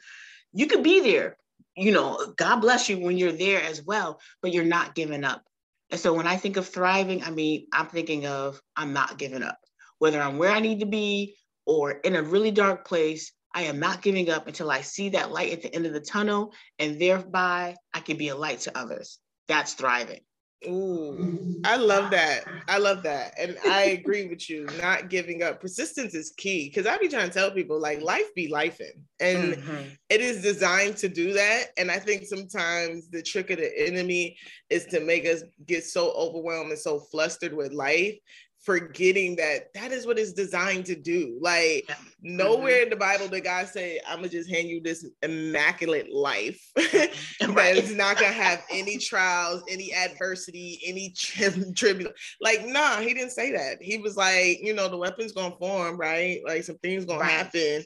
You 0.52 0.66
could 0.66 0.82
be 0.82 1.00
there. 1.00 1.36
You 1.76 1.92
know, 1.92 2.34
God 2.36 2.56
bless 2.56 2.88
you 2.88 2.98
when 2.98 3.16
you're 3.16 3.32
there 3.32 3.62
as 3.62 3.82
well, 3.82 4.20
but 4.42 4.52
you're 4.52 4.64
not 4.64 4.96
giving 4.96 5.24
up. 5.24 5.44
And 5.90 6.00
so 6.00 6.12
when 6.12 6.26
I 6.26 6.36
think 6.36 6.56
of 6.56 6.66
thriving, 6.66 7.22
I 7.22 7.30
mean, 7.30 7.66
I'm 7.72 7.86
thinking 7.86 8.26
of 8.26 8.60
I'm 8.76 8.92
not 8.92 9.16
giving 9.16 9.44
up. 9.44 9.58
Whether 10.00 10.20
I'm 10.20 10.38
where 10.38 10.50
I 10.50 10.60
need 10.60 10.80
to 10.80 10.86
be 10.86 11.36
or 11.66 11.92
in 11.92 12.16
a 12.16 12.22
really 12.22 12.50
dark 12.50 12.86
place, 12.86 13.32
I 13.54 13.62
am 13.62 13.78
not 13.78 14.02
giving 14.02 14.28
up 14.28 14.48
until 14.48 14.70
I 14.70 14.80
see 14.80 15.10
that 15.10 15.30
light 15.30 15.52
at 15.52 15.62
the 15.62 15.74
end 15.74 15.86
of 15.86 15.92
the 15.92 16.00
tunnel, 16.00 16.52
and 16.78 17.00
thereby 17.00 17.76
I 17.94 18.00
can 18.00 18.16
be 18.16 18.28
a 18.28 18.36
light 18.36 18.60
to 18.60 18.76
others. 18.76 19.18
That's 19.46 19.72
thriving. 19.72 20.20
Ooh, 20.66 21.60
I 21.64 21.76
love 21.76 22.10
that. 22.10 22.44
I 22.66 22.78
love 22.78 23.04
that. 23.04 23.34
And 23.38 23.56
I 23.64 23.82
agree 23.82 24.26
with 24.26 24.50
you. 24.50 24.66
Not 24.80 25.08
giving 25.08 25.42
up. 25.44 25.60
Persistence 25.60 26.14
is 26.14 26.32
key. 26.36 26.68
Cause 26.70 26.84
I 26.84 26.98
be 26.98 27.08
trying 27.08 27.28
to 27.28 27.32
tell 27.32 27.50
people 27.52 27.80
like 27.80 28.02
life 28.02 28.34
be 28.34 28.50
lifing. 28.50 29.02
And 29.20 29.54
mm-hmm. 29.54 29.82
it 30.08 30.20
is 30.20 30.42
designed 30.42 30.96
to 30.98 31.08
do 31.08 31.32
that. 31.32 31.66
And 31.76 31.92
I 31.92 32.00
think 32.00 32.26
sometimes 32.26 33.08
the 33.08 33.22
trick 33.22 33.50
of 33.50 33.58
the 33.58 33.86
enemy 33.86 34.36
is 34.68 34.86
to 34.86 35.00
make 35.00 35.26
us 35.26 35.44
get 35.64 35.84
so 35.84 36.10
overwhelmed 36.12 36.70
and 36.70 36.78
so 36.78 36.98
flustered 36.98 37.54
with 37.54 37.72
life 37.72 38.16
forgetting 38.60 39.36
that 39.36 39.72
that 39.74 39.92
is 39.92 40.06
what 40.06 40.18
it's 40.18 40.32
designed 40.32 40.84
to 40.86 40.94
do. 40.94 41.38
Like 41.40 41.84
yeah. 41.88 41.94
nowhere 42.22 42.74
mm-hmm. 42.74 42.82
in 42.84 42.90
the 42.90 42.96
Bible 42.96 43.28
did 43.28 43.44
God 43.44 43.68
say, 43.68 44.00
I'm 44.06 44.16
gonna 44.16 44.28
just 44.28 44.50
hand 44.50 44.68
you 44.68 44.80
this 44.80 45.06
immaculate 45.22 46.12
life 46.12 46.60
mm-hmm. 46.78 47.54
that 47.54 47.76
is 47.76 47.94
not 47.94 48.16
gonna 48.16 48.32
have 48.32 48.62
any 48.70 48.98
trials, 48.98 49.62
any 49.68 49.94
adversity, 49.94 50.80
any 50.86 51.14
tri- 51.16 51.54
tribulation. 51.76 52.14
Like, 52.40 52.66
nah, 52.66 52.98
he 52.98 53.14
didn't 53.14 53.30
say 53.30 53.52
that. 53.52 53.78
He 53.80 53.98
was 53.98 54.16
like, 54.16 54.58
you 54.62 54.74
know, 54.74 54.88
the 54.88 54.98
weapon's 54.98 55.32
gonna 55.32 55.56
form, 55.56 55.96
right? 55.96 56.40
Like 56.46 56.64
some 56.64 56.78
things 56.78 57.04
gonna 57.04 57.20
right. 57.20 57.30
happen. 57.30 57.84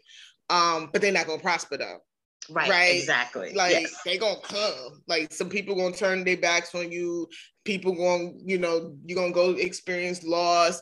Um, 0.50 0.90
but 0.92 1.02
they're 1.02 1.12
not 1.12 1.26
gonna 1.26 1.42
prosper 1.42 1.76
though. 1.76 1.98
Right, 2.50 2.68
right, 2.68 2.96
exactly. 2.96 3.52
Like 3.54 3.72
yes. 3.72 3.94
they 4.04 4.18
gonna 4.18 4.40
come. 4.42 5.02
Like 5.06 5.32
some 5.32 5.48
people 5.48 5.76
gonna 5.76 5.94
turn 5.94 6.24
their 6.24 6.36
backs 6.36 6.74
on 6.74 6.90
you. 6.90 7.28
People 7.64 7.94
going, 7.94 8.40
you 8.44 8.58
know, 8.58 8.96
you're 9.04 9.16
gonna 9.16 9.32
go 9.32 9.50
experience 9.50 10.24
loss. 10.24 10.80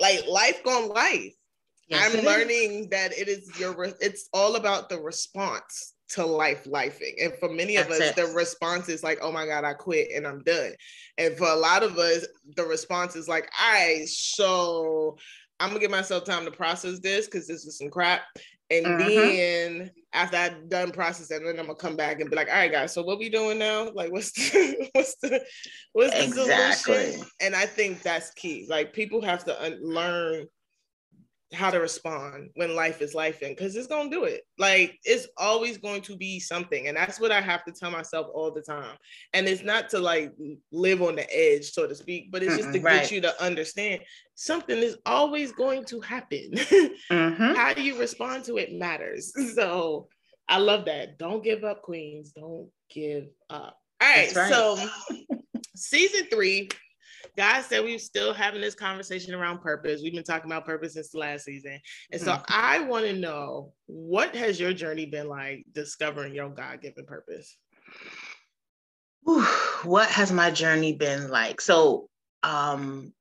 Like 0.00 0.26
life 0.26 0.62
gonna 0.64 0.86
life. 0.86 1.34
Yes, 1.88 2.14
I'm 2.14 2.24
learning 2.24 2.72
is. 2.72 2.88
that 2.88 3.12
it 3.12 3.28
is 3.28 3.60
your. 3.60 3.94
It's 4.00 4.28
all 4.32 4.56
about 4.56 4.88
the 4.88 4.98
response 4.98 5.94
to 6.08 6.24
life 6.24 6.64
lifing. 6.64 7.14
And 7.22 7.32
for 7.34 7.48
many 7.48 7.76
of 7.76 7.90
us, 7.90 8.00
it. 8.00 8.16
the 8.16 8.26
response 8.26 8.88
is 8.88 9.02
like, 9.02 9.18
oh 9.22 9.32
my 9.32 9.46
God, 9.46 9.64
I 9.64 9.74
quit 9.74 10.08
and 10.14 10.26
I'm 10.26 10.42
done. 10.44 10.72
And 11.18 11.36
for 11.36 11.48
a 11.48 11.56
lot 11.56 11.82
of 11.82 11.98
us, 11.98 12.26
the 12.56 12.64
response 12.64 13.16
is 13.16 13.28
like, 13.28 13.50
all 13.60 13.72
right, 13.72 14.08
so 14.08 15.16
I'm 15.60 15.68
gonna 15.70 15.80
give 15.80 15.90
myself 15.90 16.24
time 16.24 16.44
to 16.44 16.50
process 16.50 16.98
this 17.00 17.26
because 17.26 17.46
this 17.46 17.64
is 17.64 17.78
some 17.78 17.90
crap. 17.90 18.22
And 18.70 18.84
Mhm. 18.86 18.98
then 18.98 19.90
after 20.12 20.36
I've 20.36 20.68
done 20.68 20.90
processing, 20.90 21.44
then 21.44 21.58
I'm 21.58 21.66
gonna 21.66 21.76
come 21.76 21.96
back 21.96 22.20
and 22.20 22.28
be 22.28 22.36
like, 22.36 22.48
all 22.48 22.54
right, 22.54 22.70
guys, 22.70 22.92
so 22.92 23.02
what 23.02 23.18
we 23.18 23.28
doing 23.28 23.58
now? 23.58 23.90
Like, 23.94 24.10
what's 24.12 24.32
the 24.32 24.88
what's 24.92 25.16
the 25.16 25.44
what's 25.92 26.14
the 26.14 26.24
Exactly. 26.24 27.12
solution? 27.12 27.30
And 27.40 27.54
I 27.54 27.66
think 27.66 28.02
that's 28.02 28.30
key. 28.32 28.66
Like, 28.68 28.92
people 28.92 29.22
have 29.22 29.44
to 29.44 29.62
un- 29.62 29.80
learn 29.82 30.46
how 31.54 31.70
to 31.70 31.78
respond 31.78 32.50
when 32.56 32.74
life 32.74 33.00
is 33.00 33.14
life 33.14 33.40
in 33.42 33.50
because 33.50 33.76
it's 33.76 33.86
gonna 33.86 34.10
do 34.10 34.24
it. 34.24 34.42
Like, 34.58 34.98
it's 35.04 35.28
always 35.36 35.78
going 35.78 36.02
to 36.02 36.16
be 36.16 36.40
something, 36.40 36.88
and 36.88 36.96
that's 36.96 37.20
what 37.20 37.30
I 37.32 37.40
have 37.40 37.64
to 37.64 37.72
tell 37.72 37.90
myself 37.90 38.26
all 38.34 38.50
the 38.50 38.62
time. 38.62 38.96
And 39.32 39.46
it's 39.48 39.62
not 39.62 39.88
to 39.90 39.98
like 39.98 40.32
live 40.72 41.02
on 41.02 41.16
the 41.16 41.26
edge, 41.34 41.70
so 41.70 41.86
to 41.86 41.94
speak, 41.94 42.30
but 42.32 42.42
it's 42.42 42.56
just 42.56 42.72
to 42.72 42.80
right. 42.80 43.02
get 43.02 43.12
you 43.12 43.20
to 43.22 43.42
understand 43.42 44.02
something 44.34 44.76
is 44.76 44.98
always 45.06 45.52
going 45.52 45.84
to 45.86 46.00
happen. 46.00 46.52
Mhm. 47.10 47.54
how 47.56 47.70
you 47.80 47.98
respond 47.98 48.44
to 48.44 48.56
it 48.58 48.72
matters. 48.72 49.32
So 49.54 50.08
I 50.48 50.58
love 50.58 50.84
that. 50.86 51.18
Don't 51.18 51.42
give 51.42 51.64
up, 51.64 51.82
queens. 51.82 52.32
Don't 52.32 52.68
give 52.90 53.28
up. 53.50 53.78
All 54.00 54.08
right. 54.08 54.34
Right. 54.34 54.52
So 54.52 54.78
season 55.74 56.26
three, 56.30 56.68
guys 57.36 57.66
said 57.66 57.84
we're 57.84 57.98
still 57.98 58.32
having 58.32 58.60
this 58.60 58.74
conversation 58.74 59.34
around 59.34 59.60
purpose. 59.60 60.00
We've 60.02 60.14
been 60.14 60.24
talking 60.24 60.50
about 60.50 60.64
purpose 60.64 60.94
since 60.94 61.10
the 61.10 61.18
last 61.18 61.44
season. 61.44 61.80
And 62.10 62.20
so 62.20 62.32
Mhm. 62.32 62.44
I 62.48 62.80
want 62.80 63.04
to 63.04 63.12
know 63.12 63.74
what 63.86 64.34
has 64.34 64.58
your 64.58 64.72
journey 64.72 65.06
been 65.06 65.28
like 65.28 65.64
discovering 65.72 66.34
your 66.34 66.48
God-given 66.48 67.04
purpose? 67.04 67.56
What 69.82 70.08
has 70.08 70.32
my 70.32 70.50
journey 70.50 70.94
been 70.94 71.30
like? 71.30 71.60
So 71.60 72.08
um 72.42 73.12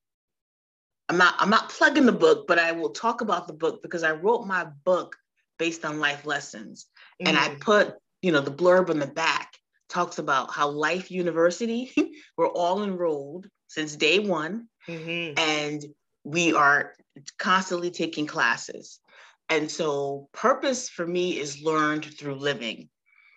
I'm 1.09 1.17
not 1.17 1.35
I'm 1.39 1.49
not 1.49 1.69
plugging 1.69 2.05
the 2.05 2.11
book, 2.11 2.47
but 2.47 2.57
I 2.57 2.71
will 2.71 2.91
talk 2.91 3.21
about 3.21 3.47
the 3.47 3.53
book 3.53 3.81
because 3.83 4.03
I 4.03 4.11
wrote 4.11 4.45
my 4.45 4.65
book 4.85 5.15
based 5.59 5.85
on 5.85 5.99
life 5.99 6.25
lessons. 6.25 6.87
And 7.19 7.37
I 7.37 7.49
Mhm. 7.49 7.59
put, 7.61 7.95
you 8.21 8.31
know, 8.31 8.41
the 8.41 8.51
blurb 8.51 8.89
on 8.89 8.99
the 8.99 9.07
back 9.07 9.53
talks 9.89 10.17
about 10.19 10.51
how 10.51 10.69
Life 10.69 11.11
University, 11.11 11.91
we're 12.37 12.49
all 12.49 12.83
enrolled 12.83 13.47
since 13.75 13.97
day 13.97 14.19
one, 14.19 14.69
Mhm. 14.87 15.37
and 15.37 15.85
we 16.23 16.53
are 16.53 16.95
constantly 17.37 17.91
taking 17.91 18.25
classes. 18.25 19.01
And 19.49 19.69
so 19.69 20.29
purpose 20.31 20.89
for 20.89 21.05
me 21.05 21.37
is 21.37 21.61
learned 21.61 22.05
through 22.05 22.35
living. 22.35 22.89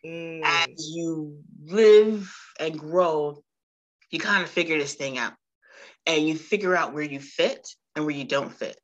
Mm. 0.07 0.45
As 0.45 0.91
you 0.95 1.43
live 1.65 2.33
and 2.61 2.79
grow, 2.79 3.43
you 4.11 4.21
kind 4.21 4.45
of 4.45 4.49
figure 4.49 4.79
this 4.79 4.95
thing 4.95 5.19
out. 5.19 5.35
And 6.07 6.27
you 6.27 6.39
figure 6.39 6.77
out 6.77 6.95
where 6.95 7.03
you 7.03 7.19
fit 7.19 7.67
and 7.97 8.07
where 8.07 8.15
you 8.15 8.25
don't 8.25 8.55
fit. 8.55 8.81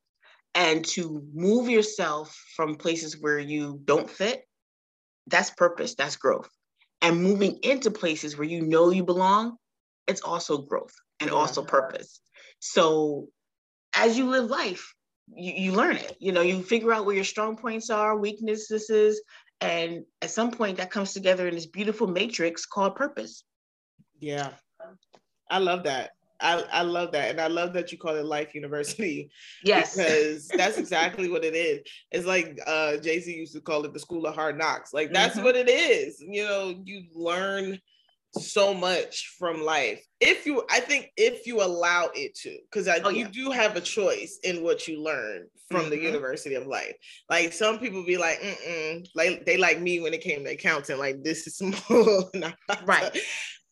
And 0.56 0.84
to 0.86 1.22
move 1.32 1.68
yourself 1.68 2.36
from 2.56 2.74
places 2.74 3.20
where 3.20 3.38
you 3.38 3.80
don't 3.84 4.10
fit, 4.10 4.42
that's 5.28 5.50
purpose, 5.50 5.94
that's 5.94 6.16
growth. 6.16 6.50
And 7.00 7.22
moving 7.22 7.60
into 7.62 7.90
places 7.92 8.36
where 8.36 8.48
you 8.48 8.62
know 8.62 8.90
you 8.90 9.04
belong, 9.04 9.56
it's 10.08 10.20
also 10.20 10.58
growth 10.58 10.94
and 11.20 11.30
Yeah. 11.30 11.36
also 11.36 11.62
purpose. 11.64 12.20
So 12.60 13.28
as 13.94 14.16
you 14.18 14.28
live 14.28 14.50
life, 14.50 14.94
you, 15.34 15.52
you 15.52 15.72
learn 15.72 15.96
it. 15.96 16.16
You 16.20 16.32
know, 16.32 16.42
you 16.42 16.62
figure 16.62 16.92
out 16.92 17.06
where 17.06 17.14
your 17.14 17.24
strong 17.24 17.56
points 17.56 17.90
are, 17.90 18.16
weaknesses, 18.18 19.22
and 19.60 20.04
at 20.20 20.30
some 20.30 20.50
point 20.50 20.76
that 20.78 20.90
comes 20.90 21.12
together 21.12 21.48
in 21.48 21.54
this 21.54 21.66
beautiful 21.66 22.06
matrix 22.06 22.66
called 22.66 22.96
purpose. 22.96 23.44
Yeah. 24.20 24.50
I 25.50 25.58
love 25.58 25.84
that. 25.84 26.10
I, 26.40 26.64
I 26.72 26.82
love 26.82 27.12
that. 27.12 27.30
And 27.30 27.40
I 27.40 27.46
love 27.46 27.72
that 27.74 27.92
you 27.92 27.98
call 27.98 28.16
it 28.16 28.24
Life 28.24 28.54
University. 28.54 29.30
Yes. 29.64 29.94
because 29.96 30.48
that's 30.48 30.76
exactly 30.84 31.30
what 31.30 31.44
it 31.44 31.54
is. 31.54 31.80
It's 32.10 32.26
like 32.26 32.58
uh 32.66 32.96
Jay 32.98 33.20
Z 33.20 33.32
used 33.34 33.54
to 33.54 33.60
call 33.60 33.84
it 33.84 33.92
the 33.94 33.98
school 34.00 34.26
of 34.26 34.34
hard 34.34 34.58
knocks. 34.58 34.92
Like 34.92 35.12
that's 35.12 35.38
Mhm. 35.38 35.44
what 35.44 35.56
it 35.56 35.70
is. 35.70 36.22
You 36.26 36.44
know, 36.44 36.82
you 36.84 37.04
learn 37.14 37.78
so 38.34 38.74
much 38.74 39.34
from 39.38 39.62
life 39.62 40.04
if 40.20 40.46
you 40.46 40.62
i 40.70 40.80
think 40.80 41.10
if 41.16 41.46
you 41.46 41.62
allow 41.62 42.08
it 42.14 42.34
to 42.34 42.56
because 42.70 42.88
Oh, 43.04 43.08
you 43.10 43.20
yeah. 43.20 43.28
do 43.32 43.50
have 43.50 43.76
a 43.76 43.80
choice 43.80 44.38
in 44.42 44.62
what 44.62 44.86
you 44.88 45.02
learn 45.02 45.46
from 45.70 45.88
the 45.90 45.96
Mhm. 45.96 46.02
university 46.02 46.54
of 46.56 46.66
life 46.66 46.94
like 47.30 47.52
some 47.52 47.78
people 47.78 48.04
be 48.04 48.16
like 48.16 48.40
Mm-mm. 48.40 49.06
like 49.14 49.44
they 49.46 49.56
like 49.56 49.80
me 49.80 50.00
when 50.00 50.14
it 50.14 50.20
came 50.20 50.44
to 50.44 50.50
accounting 50.50 50.98
like 50.98 51.22
this 51.22 51.46
is 51.46 51.56
small 51.58 52.30
and 52.34 52.44
I'm 52.44 52.54
about 52.68 52.86
Right. 52.88 53.12
to, 53.14 53.20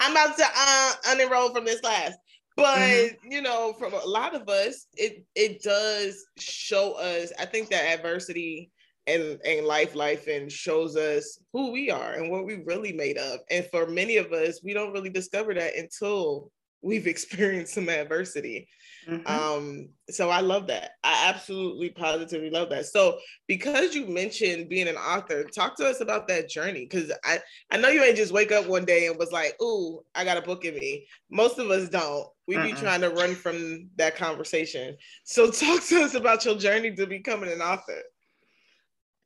i'm 0.01 0.13
about 0.13 0.37
to 0.37 0.45
uh, 0.45 0.93
unenroll 1.09 1.53
from 1.55 1.65
this 1.65 1.81
class 1.81 2.13
but 2.57 2.79
Mhm. 2.79 3.17
you 3.31 3.43
know 3.43 3.75
from 3.79 3.93
a 3.95 4.05
lot 4.05 4.35
of 4.35 4.49
us 4.49 4.87
it 4.95 5.25
it 5.35 5.63
does 5.63 6.25
show 6.39 6.93
us 6.93 7.33
i 7.39 7.45
think 7.47 7.69
that 7.71 7.85
adversity 7.99 8.71
and 9.07 9.41
and 9.45 9.67
life 9.67 9.95
life 9.95 10.27
and 10.29 10.51
shows 10.51 10.97
us 10.97 11.41
who 11.53 11.73
we 11.73 11.91
are 11.91 12.13
and 12.15 12.31
what 12.31 12.47
we 12.47 12.63
really 12.65 12.93
made 12.93 13.19
of. 13.19 13.41
And 13.51 13.67
for 13.67 13.87
many 13.87 14.17
of 14.17 14.33
us 14.33 14.61
we 14.63 14.73
don't 14.73 14.93
really 14.93 15.11
discover 15.11 15.55
that 15.55 15.77
until 15.77 16.51
we've 16.83 17.07
experienced 17.09 17.75
some 17.75 17.89
adversity. 17.89 18.69
Mhm. 19.09 19.27
um 19.27 19.89
so 20.11 20.31
i 20.31 20.41
love 20.41 20.67
that. 20.69 20.93
I 21.03 21.29
absolutely 21.29 21.91
positively 21.91 22.51
love 22.51 22.71
that. 22.71 22.87
So 22.87 23.19
because 23.49 23.95
you 23.95 24.07
mentioned 24.07 24.69
being 24.69 24.89
an 24.89 24.97
author 24.97 25.45
talk 25.45 25.77
to 25.77 25.89
us 25.89 26.01
about 26.01 26.29
that 26.29 26.49
journey 26.49 26.87
because 26.89 27.13
i 27.25 27.39
i 27.71 27.77
know 27.77 27.89
you 27.89 28.03
ain't 28.03 28.17
just 28.17 28.33
wake 28.33 28.53
up 28.53 28.67
one 28.67 28.85
day 28.85 29.07
and 29.07 29.19
was 29.19 29.33
like 29.33 29.55
ooh 29.63 30.03
i 30.15 30.25
got 30.25 30.37
a 30.39 30.43
book 30.43 30.65
in 30.65 30.75
me. 30.75 31.07
Most 31.31 31.59
of 31.59 31.71
us 31.71 31.89
don't. 31.89 32.27
We 32.47 32.59
be 32.59 32.73
Mm-mm. 32.73 32.77
trying 32.77 33.01
to 33.03 33.11
run 33.11 33.35
from 33.35 33.89
that 33.97 34.17
conversation. 34.17 34.97
So 35.25 35.51
talk 35.51 35.83
to 35.85 36.03
us 36.03 36.15
about 36.15 36.45
your 36.45 36.57
journey 36.57 36.95
to 36.95 37.07
becoming 37.07 37.51
an 37.53 37.61
author 37.63 38.03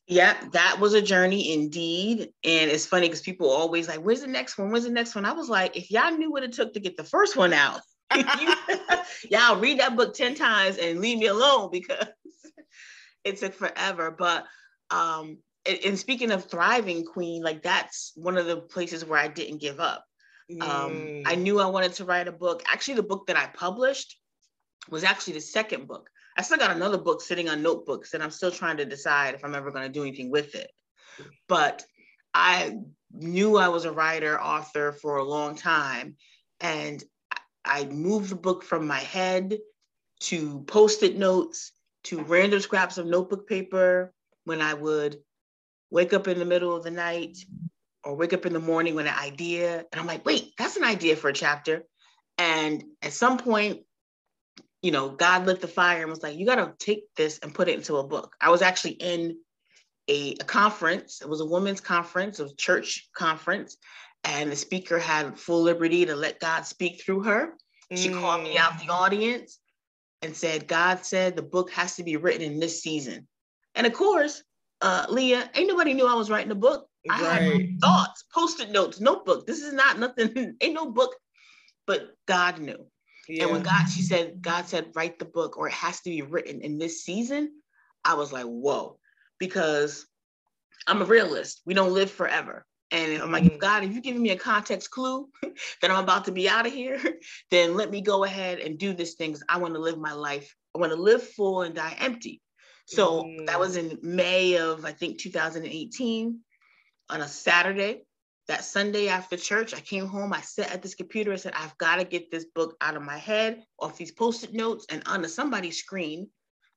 Yeah, 0.08 0.36
that 0.52 0.78
was 0.78 0.94
a 0.94 1.02
journey 1.02 1.52
indeed. 1.52 2.30
And 2.44 2.70
it's 2.70 2.86
funny 2.86 3.08
because 3.08 3.22
people 3.22 3.50
always 3.50 3.88
like, 3.88 3.98
where's 3.98 4.20
the 4.20 4.28
next 4.28 4.56
one? 4.56 4.70
Where's 4.70 4.84
the 4.84 4.90
next 4.90 5.14
one? 5.14 5.24
I 5.24 5.32
was 5.32 5.48
like, 5.48 5.76
if 5.76 5.90
y'all 5.90 6.12
knew 6.12 6.30
what 6.30 6.44
it 6.44 6.52
took 6.52 6.74
to 6.74 6.80
get 6.80 6.96
the 6.96 7.04
first 7.04 7.36
one 7.36 7.52
out, 7.52 7.80
y'all 9.30 9.58
read 9.58 9.80
that 9.80 9.96
book 9.96 10.14
10 10.14 10.36
times 10.36 10.78
and 10.78 11.00
leave 11.00 11.18
me 11.18 11.26
alone 11.26 11.70
because 11.72 12.06
it 13.24 13.38
took 13.38 13.54
forever. 13.54 14.14
But 14.16 14.44
um, 14.90 15.38
and, 15.66 15.78
and 15.84 15.98
speaking 15.98 16.30
of 16.30 16.48
thriving, 16.48 17.04
Queen, 17.04 17.42
like 17.42 17.62
that's 17.62 18.12
one 18.14 18.38
of 18.38 18.46
the 18.46 18.58
places 18.58 19.04
where 19.04 19.18
I 19.18 19.28
didn't 19.28 19.60
give 19.60 19.80
up. 19.80 20.04
Um, 20.60 20.68
Mm. 20.70 21.22
I 21.26 21.34
knew 21.34 21.58
I 21.58 21.66
wanted 21.66 21.94
to 21.94 22.04
write 22.04 22.28
a 22.28 22.32
book. 22.32 22.62
Actually, 22.66 22.94
the 22.94 23.02
book 23.02 23.26
that 23.26 23.36
I 23.36 23.46
published 23.48 24.16
was 24.88 25.02
actually 25.02 25.34
the 25.34 25.40
second 25.40 25.88
book. 25.88 26.08
I 26.36 26.42
still 26.42 26.58
got 26.58 26.74
another 26.76 26.98
book 26.98 27.22
sitting 27.22 27.48
on 27.48 27.62
notebooks, 27.62 28.14
and 28.14 28.22
I'm 28.22 28.30
still 28.30 28.50
trying 28.50 28.76
to 28.76 28.84
decide 28.84 29.34
if 29.34 29.44
I'm 29.44 29.54
ever 29.54 29.70
going 29.70 29.86
to 29.86 29.92
do 29.92 30.02
anything 30.02 30.30
with 30.30 30.54
it. 30.54 30.70
But 31.48 31.84
I 32.34 32.78
knew 33.10 33.56
I 33.56 33.68
was 33.68 33.86
a 33.86 33.92
writer, 33.92 34.40
author 34.40 34.92
for 34.92 35.16
a 35.16 35.24
long 35.24 35.56
time, 35.56 36.16
and 36.60 37.02
I- 37.64 37.86
moved 37.86 38.30
the 38.30 38.36
book 38.36 38.62
from 38.62 38.86
my 38.86 38.98
head 38.98 39.58
to 40.20 40.60
post-it 40.66 41.16
notes 41.16 41.72
to 42.04 42.22
random 42.22 42.60
scraps 42.60 42.98
of 42.98 43.06
notebook 43.06 43.48
paper 43.48 44.12
when 44.44 44.60
I 44.60 44.74
would 44.74 45.18
wake 45.90 46.12
up 46.12 46.28
in 46.28 46.38
the 46.38 46.44
middle 46.44 46.74
of 46.76 46.84
the 46.84 46.90
night 46.90 47.38
or 48.04 48.14
wake 48.14 48.32
up 48.32 48.46
in 48.46 48.52
the 48.52 48.60
morning 48.60 48.94
with 48.94 49.06
an 49.06 49.18
idea. 49.18 49.84
And 49.90 50.00
I'm 50.00 50.06
like, 50.06 50.24
wait, 50.24 50.52
that's 50.58 50.76
an 50.76 50.84
idea 50.84 51.16
for 51.16 51.28
a 51.28 51.32
chapter. 51.32 51.84
And 52.38 52.84
at 53.02 53.12
some 53.12 53.38
point, 53.38 53.80
you 54.86 54.92
know, 54.92 55.08
God 55.08 55.46
lit 55.46 55.60
the 55.60 55.66
fire 55.66 56.02
and 56.02 56.10
was 56.10 56.22
like, 56.22 56.36
you 56.38 56.46
got 56.46 56.54
to 56.64 56.72
take 56.78 57.12
this 57.16 57.40
and 57.40 57.52
put 57.52 57.68
it 57.68 57.74
into 57.74 57.96
a 57.96 58.06
book. 58.06 58.36
I 58.40 58.50
was 58.50 58.62
actually 58.62 58.92
in 58.92 59.36
a, 60.08 60.36
a 60.40 60.44
conference. 60.44 61.20
It 61.20 61.28
was 61.28 61.40
a 61.40 61.44
women's 61.44 61.80
conference, 61.80 62.38
a 62.38 62.54
church 62.54 63.08
conference. 63.12 63.78
And 64.22 64.52
the 64.52 64.54
speaker 64.54 65.00
had 65.00 65.40
full 65.40 65.62
liberty 65.62 66.06
to 66.06 66.14
let 66.14 66.38
God 66.38 66.66
speak 66.66 67.02
through 67.02 67.24
her. 67.24 67.54
She 67.96 68.10
called 68.10 68.44
me 68.44 68.54
Mm. 68.54 68.60
out 68.60 68.78
the 68.78 68.92
audience 68.92 69.58
and 70.22 70.36
said, 70.36 70.68
God 70.68 71.04
said 71.04 71.34
the 71.34 71.42
book 71.42 71.72
has 71.72 71.96
to 71.96 72.04
be 72.04 72.16
written 72.16 72.42
in 72.42 72.60
this 72.60 72.80
season. 72.80 73.26
And 73.74 73.88
of 73.88 73.92
course, 73.92 74.44
uh, 74.82 75.06
Leah, 75.08 75.50
ain't 75.56 75.66
nobody 75.68 75.94
knew 75.94 76.06
I 76.06 76.14
was 76.14 76.30
writing 76.30 76.52
a 76.52 76.56
book. 76.56 76.86
I 77.10 77.16
had 77.16 77.80
thoughts, 77.80 78.24
post-it 78.32 78.70
notes, 78.70 79.00
notebook. 79.00 79.48
This 79.48 79.62
is 79.62 79.72
not 79.72 79.98
nothing, 79.98 80.56
ain't 80.60 80.74
no 80.74 80.92
book, 80.92 81.16
but 81.88 82.10
God 82.28 82.60
knew. 82.60 82.86
And 83.28 83.50
when 83.50 83.62
God, 83.62 83.86
she 83.86 84.02
said, 84.02 84.40
God 84.40 84.66
said, 84.68 84.92
write 84.94 85.18
the 85.18 85.24
book 85.24 85.56
or 85.58 85.68
it 85.68 85.74
has 85.74 86.00
to 86.02 86.10
be 86.10 86.22
written 86.22 86.60
in 86.60 86.78
this 86.78 87.04
season. 87.04 87.52
I 88.04 88.14
was 88.14 88.32
like, 88.32 88.44
whoa, 88.46 88.98
because 89.38 90.06
I'm 90.86 91.02
a 91.02 91.04
realist. 91.04 91.62
We 91.66 91.74
don't 91.74 91.92
live 91.94 92.10
forever. 92.10 92.64
And 92.92 93.20
I'm 93.20 93.32
like, 93.32 93.42
Mhm. 93.44 93.58
God, 93.58 93.82
if 93.82 93.92
you're 93.92 94.00
giving 94.00 94.22
me 94.22 94.30
a 94.30 94.36
context 94.38 94.90
clue 94.90 95.28
that 95.82 95.90
I'm 95.90 96.04
about 96.04 96.26
to 96.26 96.32
be 96.32 96.48
out 96.48 96.66
of 96.66 96.72
here, 96.72 97.00
then 97.50 97.74
let 97.74 97.90
me 97.90 98.00
go 98.00 98.22
ahead 98.24 98.60
and 98.60 98.78
do 98.78 98.92
this 98.94 99.14
thing. 99.14 99.32
'cause 99.32 99.42
I 99.48 99.58
want 99.58 99.74
to 99.74 99.80
live 99.80 99.98
my 99.98 100.12
life. 100.12 100.54
I 100.74 100.78
want 100.78 100.92
to 100.92 101.00
live 101.00 101.22
full 101.22 101.62
and 101.62 101.74
die 101.74 101.96
empty. 101.98 102.40
So 102.86 103.22
that 103.46 103.56
Mm. 103.56 103.58
was 103.58 103.76
in 103.76 103.98
May 104.02 104.56
of, 104.58 104.84
I 104.84 104.92
think, 104.92 105.18
2018. 105.18 106.40
on 107.08 107.20
a 107.20 107.28
Saturday. 107.28 108.02
That 108.48 108.64
Sunday 108.64 109.08
after 109.08 109.36
church, 109.36 109.74
I 109.74 109.80
came 109.80 110.06
home. 110.06 110.32
I 110.32 110.40
sat 110.40 110.72
at 110.72 110.80
this 110.80 110.94
computer. 110.94 111.32
I 111.32 111.36
said, 111.36 111.54
I've 111.56 111.76
got 111.78 111.96
to 111.96 112.04
get 112.04 112.30
this 112.30 112.46
book 112.54 112.76
out 112.80 112.96
of 112.96 113.02
my 113.02 113.18
head, 113.18 113.64
off 113.80 113.98
these 113.98 114.12
post-it 114.12 114.54
notes, 114.54 114.86
and 114.88 115.02
onto 115.06 115.28
somebody's 115.28 115.78
screen. 115.78 116.28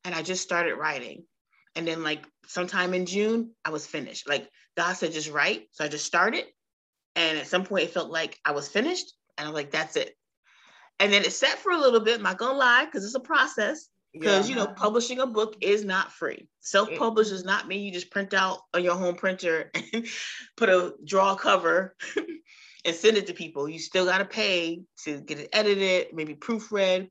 And 0.03 0.15
I 0.15 0.23
just 0.23 0.41
started 0.41 0.75
writing. 0.75 1.25
And 1.75 1.87
then, 1.87 2.03
like 2.03 2.25
sometime 2.47 2.95
in 2.95 3.05
June, 3.05 3.51
I 3.63 3.69
was 3.69 3.85
finished. 3.85 4.27
Like 4.27 4.49
God 4.75 4.93
said, 4.93 5.11
just 5.11 5.29
write. 5.29 5.67
So 5.71 5.85
I 5.85 5.87
just 5.89 6.05
started. 6.05 6.45
And 7.15 7.37
at 7.37 7.47
some 7.47 7.63
point, 7.63 7.83
it 7.83 7.91
felt 7.91 8.09
like 8.09 8.39
I 8.43 8.51
was 8.51 8.67
finished. 8.67 9.13
And 9.37 9.45
I 9.45 9.51
was 9.51 9.55
like, 9.55 9.71
that's 9.71 9.95
it. 9.95 10.15
And 10.99 11.13
then 11.13 11.23
it 11.23 11.33
sat 11.33 11.59
for 11.59 11.71
a 11.71 11.77
little 11.77 11.99
bit. 11.99 12.17
I'm 12.17 12.23
not 12.23 12.39
gonna 12.39 12.57
lie, 12.57 12.85
because 12.85 13.05
it's 13.05 13.15
a 13.15 13.19
process 13.19 13.87
because 14.19 14.49
yeah. 14.49 14.55
you 14.55 14.61
know 14.61 14.67
publishing 14.67 15.19
a 15.19 15.27
book 15.27 15.55
is 15.61 15.85
not 15.85 16.11
free. 16.11 16.47
Self-publish 16.61 17.29
does 17.29 17.45
not 17.45 17.67
mean 17.67 17.83
you 17.83 17.91
just 17.91 18.11
print 18.11 18.33
out 18.33 18.59
on 18.73 18.83
your 18.83 18.95
home 18.95 19.15
printer 19.15 19.71
and 19.93 20.05
put 20.57 20.69
a 20.69 20.93
draw 21.05 21.35
cover 21.35 21.95
and 22.85 22.95
send 22.95 23.17
it 23.17 23.27
to 23.27 23.33
people. 23.33 23.69
You 23.69 23.79
still 23.79 24.05
got 24.05 24.19
to 24.19 24.25
pay 24.25 24.81
to 25.05 25.21
get 25.21 25.39
it 25.39 25.49
edited 25.53 26.07
maybe 26.13 26.35
proofread 26.35 27.09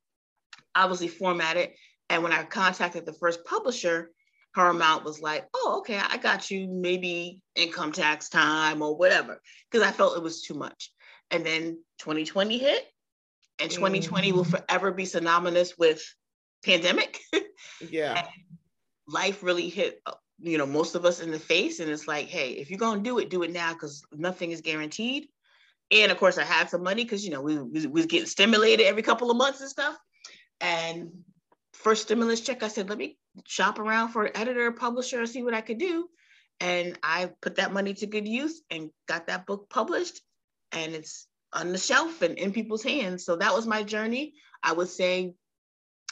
obviously 0.74 1.08
formatted 1.08 1.70
and 2.08 2.22
when 2.22 2.32
i 2.32 2.42
contacted 2.44 3.04
the 3.04 3.12
first 3.12 3.44
publisher 3.44 4.10
her 4.54 4.68
amount 4.68 5.04
was 5.04 5.20
like 5.20 5.46
oh 5.54 5.76
okay 5.78 5.98
i 5.98 6.16
got 6.16 6.50
you. 6.50 6.68
Maybe 6.68 7.40
income 7.54 7.92
tax 7.92 8.28
time 8.28 8.82
or 8.82 8.96
whatever. 8.96 9.40
Because 9.70 9.86
i 9.86 9.90
felt 9.90 10.16
it 10.16 10.22
was 10.22 10.42
too 10.42 10.54
much. 10.54 10.92
And 11.30 11.44
then 11.44 11.82
2020 11.98 12.58
hit 12.58 12.86
and 13.58 13.70
2020 13.70 14.30
mm. 14.30 14.34
will 14.34 14.44
forever 14.44 14.92
be 14.92 15.04
synonymous 15.04 15.76
with 15.76 16.02
pandemic. 16.68 17.20
Yeah. 17.90 18.26
life 19.06 19.42
really 19.42 19.68
hit, 19.68 20.02
you 20.40 20.58
know, 20.58 20.66
most 20.66 20.94
of 20.94 21.04
us 21.04 21.20
in 21.20 21.30
the 21.30 21.38
face. 21.38 21.80
And 21.80 21.90
it's 21.90 22.08
like, 22.08 22.26
hey, 22.26 22.52
if 22.52 22.70
you're 22.70 22.78
going 22.78 22.98
to 22.98 23.08
do 23.08 23.18
it, 23.18 23.30
do 23.30 23.42
it 23.42 23.52
now 23.52 23.72
because 23.72 24.02
nothing 24.12 24.50
is 24.50 24.60
guaranteed. 24.60 25.28
And 25.90 26.10
of 26.10 26.18
course, 26.18 26.38
I 26.38 26.44
had 26.44 26.68
some 26.68 26.82
money 26.82 27.04
because, 27.04 27.25
you 27.25 27.30
know, 27.30 27.40
we, 27.40 27.56
we, 27.56 27.87
we 27.87 27.88
was 27.88 28.06
getting 28.06 28.26
stimulated 28.26 28.87
every 28.87 29.02
couple 29.02 29.30
of 29.30 29.37
months 29.37 29.60
and 29.60 29.70
stuff. 29.70 29.96
And 30.60 31.10
first 31.72 32.02
stimulus 32.02 32.40
check, 32.40 32.62
I 32.62 32.68
said, 32.68 32.88
let 32.88 32.98
me 32.98 33.16
shop 33.46 33.78
around 33.78 34.08
for 34.08 34.25
an 34.25 34.37
editor, 34.37 34.72
publisher, 34.72 35.20
and 35.20 35.28
see 35.28 35.42
what 35.42 35.54
I 35.54 35.60
could 35.60 35.78
do. 35.78 36.08
And 36.60 36.98
I 37.02 37.30
put 37.40 37.56
that 37.56 37.72
money 37.72 37.94
to 37.94 38.06
good 38.06 38.26
use 38.26 38.60
and 38.70 38.90
got 39.06 39.28
that 39.28 39.46
book 39.46 39.70
published. 39.70 40.20
And 40.72 40.94
it's 40.94 41.26
on 41.52 41.72
the 41.72 41.78
shelf 41.78 42.22
and 42.22 42.37
in 42.37 42.52
people's 42.52 42.82
hands. 42.82 43.25
So 43.25 43.37
that 43.37 43.54
was 43.54 43.66
my 43.66 43.82
journey. 43.82 44.34
I 44.62 44.72
would 44.72 44.88
say 44.88 45.34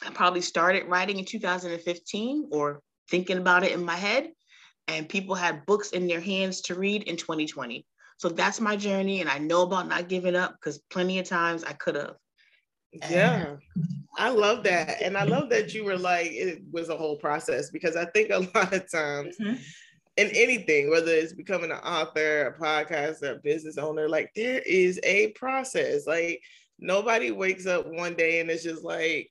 I 0.05 0.11
probably 0.11 0.41
started 0.41 0.87
writing 0.87 1.19
in 1.19 1.25
2015 1.25 2.49
or 2.53 2.81
thinking 3.09 3.39
about 3.39 3.65
it 3.65 3.73
in 3.73 3.85
my 3.85 3.97
head, 3.97 4.31
and 4.89 5.09
people 5.09 5.35
had 5.35 5.67
books 5.67 5.91
in 5.91 6.07
their 6.07 6.21
hands 6.21 6.61
to 6.63 6.75
read 6.75 7.05
in 7.05 7.17
2020. 7.17 7.87
So 8.19 8.29
that's 8.29 8.61
my 8.61 8.77
journey, 8.77 9.21
and 9.21 9.31
I 9.31 9.39
know 9.39 9.63
about 9.63 9.89
not 9.89 10.09
giving 10.09 10.37
up 10.37 10.53
because 10.53 10.79
plenty 10.91 11.19
of 11.19 11.29
times 11.29 11.65
I 11.65 11.73
could 11.73 11.97
have. 11.97 12.17
Yeah, 13.11 13.57
I 14.17 14.31
love 14.31 14.65
that. 14.65 15.03
And 15.03 15.17
I 15.17 15.25
love 15.25 15.51
that 15.51 15.75
you 15.75 15.85
were 15.85 15.99
like, 15.99 16.31
it 16.33 16.63
was 16.73 16.89
a 16.89 16.97
whole 16.97 17.17
process 17.17 17.71
because 17.71 17.97
I 17.97 18.07
think 18.07 18.31
a 18.31 18.39
lot 18.55 18.73
of 18.73 18.91
times 18.91 19.37
mm-hmm. 19.39 19.57
in 20.17 20.29
anything, 20.29 20.91
whether 20.91 21.13
it's 21.13 21.35
becoming 21.35 21.71
an 21.71 21.79
author, 21.79 22.47
a 22.47 22.59
podcaster, 22.59 23.37
a 23.37 23.41
business 23.43 23.77
owner, 23.77 24.09
like 24.09 24.31
there 24.35 24.63
is 24.65 24.99
a 25.03 25.33
process. 25.33 26.07
Like 26.07 26.41
nobody 26.79 27.31
wakes 27.31 27.67
up 27.67 27.87
one 27.87 28.15
day 28.15 28.41
and 28.41 28.51
it's 28.51 28.65
just 28.65 28.83
like, 28.83 29.31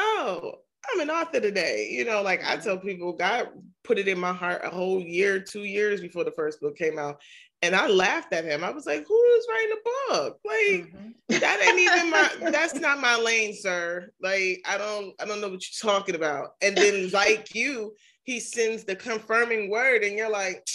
oh, 0.00 0.54
I'm 0.92 1.00
an 1.00 1.10
author 1.10 1.40
today. 1.40 1.88
You 1.90 2.04
know, 2.04 2.22
like 2.22 2.42
I 2.44 2.56
tell 2.56 2.78
people, 2.78 3.12
God 3.12 3.48
put 3.84 3.98
it 3.98 4.08
in 4.08 4.18
my 4.18 4.32
heart 4.32 4.62
a 4.64 4.70
whole 4.70 5.00
year, 5.00 5.40
two 5.40 5.64
years 5.64 6.00
before 6.00 6.24
the 6.24 6.30
first 6.32 6.60
book 6.60 6.76
came 6.76 6.98
out. 6.98 7.20
And 7.62 7.76
I 7.76 7.88
laughed 7.88 8.32
at 8.32 8.46
him. 8.46 8.64
I 8.64 8.70
was 8.70 8.86
like, 8.86 9.04
who's 9.06 9.46
writing 9.50 9.72
a 9.72 10.12
book? 10.12 10.38
Like 10.46 10.56
mm-hmm. 10.56 11.10
that 11.28 11.62
ain't 11.62 11.78
even 11.78 12.10
my 12.10 12.30
that's 12.50 12.74
not 12.74 13.00
my 13.00 13.16
lane, 13.16 13.54
sir. 13.54 14.10
Like, 14.22 14.62
I 14.66 14.78
don't 14.78 15.14
I 15.20 15.26
don't 15.26 15.40
know 15.42 15.50
what 15.50 15.62
you're 15.62 15.92
talking 15.92 16.14
about. 16.14 16.54
And 16.62 16.74
then 16.74 17.10
like 17.10 17.54
you, 17.54 17.94
he 18.22 18.40
sends 18.40 18.84
the 18.84 18.96
confirming 18.96 19.68
word, 19.70 20.04
and 20.04 20.16
you're 20.16 20.30
like, 20.30 20.66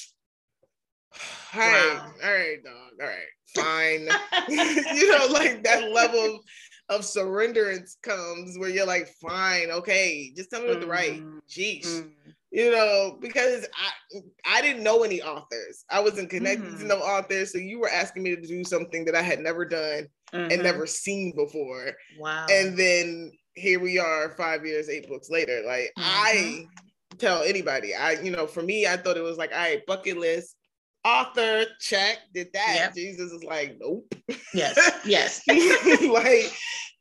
all 1.54 1.60
right, 1.60 1.96
wow. 1.96 2.12
all 2.24 2.32
right, 2.32 2.64
dog, 2.64 2.92
all 3.02 3.08
right, 3.08 3.26
fine. 3.56 4.48
you 4.96 5.10
know, 5.10 5.28
like 5.28 5.64
that 5.64 5.92
level 5.92 6.42
of 6.90 7.02
surrenderance 7.02 7.96
comes 8.04 8.58
where 8.58 8.70
you're 8.70 8.86
like, 8.86 9.08
fine, 9.22 9.72
okay, 9.72 10.32
just 10.36 10.50
tell 10.52 10.62
me 10.62 10.70
what 10.70 10.82
to 10.82 10.88
write. 10.88 11.24
Jeez. 11.50 11.86
Mm-hmm. 11.86 12.30
You 12.52 12.72
know, 12.72 13.18
because 13.20 13.68
I 13.76 14.20
I 14.46 14.62
didn't 14.62 14.84
know 14.84 15.04
any 15.04 15.22
authors. 15.22 15.84
I 15.90 16.00
wasn't 16.00 16.30
connected 16.30 16.66
mm-hmm. 16.66 16.82
to 16.82 16.86
no 16.86 17.00
authors. 17.00 17.52
So 17.52 17.58
you 17.58 17.80
were 17.80 17.90
asking 17.90 18.24
me 18.24 18.36
to 18.36 18.42
do 18.42 18.64
something 18.64 19.04
that 19.06 19.16
I 19.16 19.22
had 19.22 19.40
never 19.40 19.66
done 19.66 20.08
mm-hmm. 20.34 20.52
and 20.52 20.64
never 20.64 20.86
seen 20.86 21.34
before. 21.36 21.92
Wow. 22.18 22.46
And 22.50 22.78
then 22.78 23.32
here 23.56 23.80
we 23.80 24.00
are 24.00 24.32
five 24.38 24.66
years, 24.66 24.90
eight 24.90 25.10
books 25.10 25.30
later. 25.30 25.64
Like 25.66 25.92
I 25.98 26.34
mm-hmm. 26.38 27.18
tell 27.18 27.44
anybody, 27.44 27.94
I, 27.94 28.14
you 28.14 28.32
know, 28.32 28.48
for 28.48 28.62
me, 28.62 28.88
I 28.88 28.96
thought 28.96 29.18
it 29.18 29.24
was 29.24 29.38
like, 29.38 29.52
all 29.52 29.58
right, 29.58 29.86
bucket 29.86 30.18
list, 30.18 30.56
author 31.06 31.66
check 31.80 32.18
did 32.34 32.48
that 32.52 32.76
yep. 32.76 32.96
jesus 32.96 33.32
is 33.32 33.44
like 33.44 33.78
nope. 33.80 34.12
Yes 34.54 34.78
yes. 35.06 35.42
Like 36.10 36.52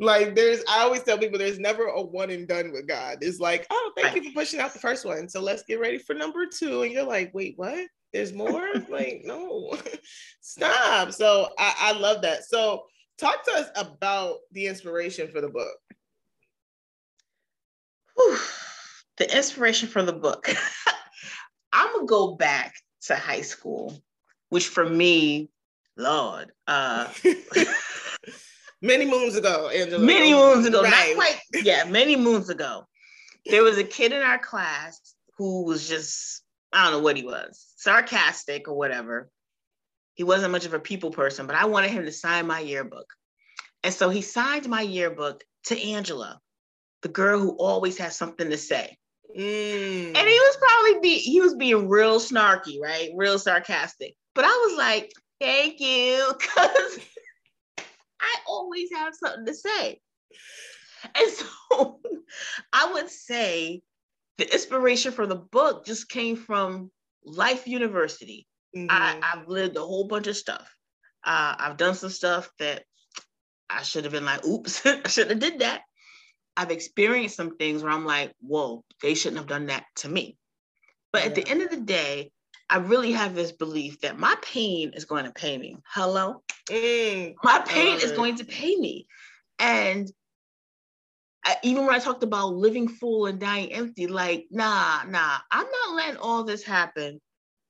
like 0.01 0.35
there's 0.35 0.61
i 0.69 0.81
always 0.81 1.03
tell 1.05 1.17
people 1.17 1.39
there's 1.39 1.59
never 1.59 1.85
a 1.85 2.03
one 2.03 2.31
and 2.31 2.47
done 2.47 2.71
with 2.73 2.87
god. 2.87 3.19
It's 3.23 3.41
like 3.41 3.67
oh 3.71 3.93
thank 3.97 4.15
right. 4.15 4.23
you 4.23 4.31
for 4.31 4.41
pushing 4.41 4.61
out 4.61 4.73
the 4.73 4.79
first 4.79 5.05
one. 5.05 5.29
So 5.29 5.41
let's 5.41 5.63
get 5.63 5.81
ready 5.81 5.99
for 5.99 6.15
number 6.15 6.47
two. 6.47 6.83
And 6.83 6.93
you're 6.93 7.05
like 7.05 7.33
wait 7.33 7.55
what? 7.57 7.87
There's 8.13 8.33
more? 8.33 8.69
Like 8.89 9.23
no. 9.25 9.77
Stop. 10.41 11.13
So 11.13 11.49
I, 11.59 11.75
I 11.79 11.93
love 11.93 12.23
that. 12.23 12.45
So 12.45 12.85
talk 13.19 13.45
to 13.47 13.53
us 13.53 13.69
about 13.77 14.37
the 14.53 14.67
inspiration 14.67 15.29
for 15.29 15.41
the 15.41 15.49
book. 15.49 15.77
Whew. 18.17 18.39
the 19.17 19.37
inspiration 19.37 19.89
for 19.89 20.03
the 20.03 20.13
book. 20.13 20.49
I'm 21.73 21.93
gonna 21.93 22.07
go 22.07 22.37
back 22.37 22.75
to 23.07 23.17
high 23.17 23.43
school, 23.43 23.97
which 24.49 24.69
for 24.69 24.89
me, 24.89 25.51
Lord, 25.97 26.53
uh, 26.67 27.09
many 28.83 29.07
moons 29.07 29.37
ago, 29.37 29.69
Ann-gela. 29.69 30.05
Many 30.05 30.33
moons 30.33 30.67
ago, 30.67 30.83
right. 30.83 31.17
not 31.17 31.17
quite, 31.17 31.65
yeah, 31.65 31.85
many 31.85 32.17
moons 32.17 32.51
ago. 32.51 32.87
There 33.47 33.63
was 33.63 33.79
a 33.79 33.85
kid 33.85 34.13
in 34.13 34.23
our 34.23 34.39
class 34.39 35.01
who 35.37 35.65
was 35.65 35.89
just, 35.89 36.43
I 36.73 36.85
don't 36.85 36.93
know 36.93 37.05
what 37.05 37.17
he 37.17 37.25
was, 37.25 37.73
sarcastic 37.77 38.69
or 38.69 38.75
whatever. 38.75 39.31
He 40.15 40.25
wasn't 40.25 40.53
much 40.53 40.65
of 40.65 40.75
a 40.75 40.79
people 40.79 41.11
person, 41.11 41.47
but 41.47 41.57
I 41.57 41.67
wanted 41.67 41.91
him 41.91 42.05
to 42.05 42.13
sign 42.13 42.47
my 42.47 42.61
yearbook. 42.61 43.07
And 43.83 43.93
so 43.93 44.09
he 44.09 44.23
signed 44.23 44.69
my 44.69 44.81
yearbook 44.81 45.45
to 45.67 45.81
Ann-gela, 45.81 46.41
the 47.03 47.09
girl 47.09 47.39
who 47.39 47.51
always 47.51 47.99
has 47.99 48.17
something 48.17 48.49
to 48.49 48.57
say. 48.57 48.97
Mm. 49.37 50.17
And 50.17 50.29
he 50.29 50.39
was 50.39 50.57
probably 50.57 51.01
be 51.01 51.19
he 51.19 51.41
was 51.41 51.55
being 51.55 51.89
real 51.89 52.21
snarky, 52.21 52.81
right? 52.81 53.11
Real 53.17 53.39
sarcastic. 53.39 54.15
But 54.35 54.45
I 54.45 54.67
was 54.69 54.79
like, 54.79 55.13
thank 55.41 55.81
you, 55.81 56.33
because 56.39 56.99
I 58.21 58.37
always 58.47 58.91
have 58.93 59.15
something 59.15 59.47
to 59.47 59.55
say. 59.55 60.01
And 61.15 61.31
so 61.31 62.01
I 62.73 62.93
would 62.93 63.11
say 63.11 63.83
the 64.39 64.53
inspiration 64.53 65.13
for 65.13 65.27
the 65.27 65.37
book 65.37 65.85
just 65.85 66.09
came 66.09 66.37
from 66.37 66.91
Life 67.25 67.67
University. 67.67 68.47
Mm-hmm. 68.77 68.89
I, 68.91 69.19
have 69.23 69.49
lived 69.49 69.77
a 69.77 69.81
whole 69.81 70.09
bunch 70.09 70.27
of 70.27 70.37
stuff. 70.37 70.75
Uh, 71.25 71.55
I've 71.59 71.77
done 71.77 71.95
some 71.95 72.11
stuff 72.11 72.51
that 72.59 72.85
I 73.71 73.83
should 73.83 74.05
have 74.05 74.13
been 74.13 74.25
like, 74.25 74.45
oops, 74.45 74.85
I 74.87 75.09
shouldn't 75.09 75.43
have 75.43 75.53
did 75.53 75.61
that. 75.61 75.83
I've 76.57 76.71
experienced 76.71 77.37
some 77.37 77.57
things 77.57 77.83
where 77.83 77.93
I'm 77.93 78.05
like, 78.05 78.33
whoa, 78.41 78.85
they 79.03 79.15
shouldn't 79.15 79.39
have 79.39 79.49
done 79.49 79.67
that 79.67 79.85
to 79.97 80.09
me. 80.09 80.37
But 81.13 81.23
yeah. 81.23 81.29
at 81.29 81.35
the 81.35 81.49
end 81.49 81.63
of 81.63 81.71
the 81.71 81.81
day, 81.81 82.31
I 82.71 82.79
really 82.79 83.13
have 83.13 83.35
this 83.35 83.53
belief 83.53 84.01
that 84.01 84.19
my 84.19 84.37
pain 84.43 84.93
is 84.95 85.05
going 85.05 85.25
to 85.25 85.33
pay 85.33 85.59
me. 85.59 85.77
Hello? 85.87 86.43
Mm, 86.71 87.35
my 87.43 87.61
pain 87.61 88.01
is 88.01 88.13
going 88.13 88.37
to 88.37 88.45
pay 88.45 88.75
me. 88.75 89.07
And 89.59 90.11
I, 91.45 91.57
even 91.63 91.85
when 91.85 91.95
I 91.95 91.99
talked 91.99 92.23
about 92.23 92.55
living 92.55 92.89
full 92.89 93.27
and 93.27 93.39
dying 93.39 93.73
empty, 93.73 94.07
like, 94.07 94.47
nah, 94.51 95.03
nah, 95.05 95.39
I'm 95.51 95.67
not 95.67 95.95
letting 95.95 96.17
all 96.17 96.45
this 96.45 96.63
happen 96.63 97.21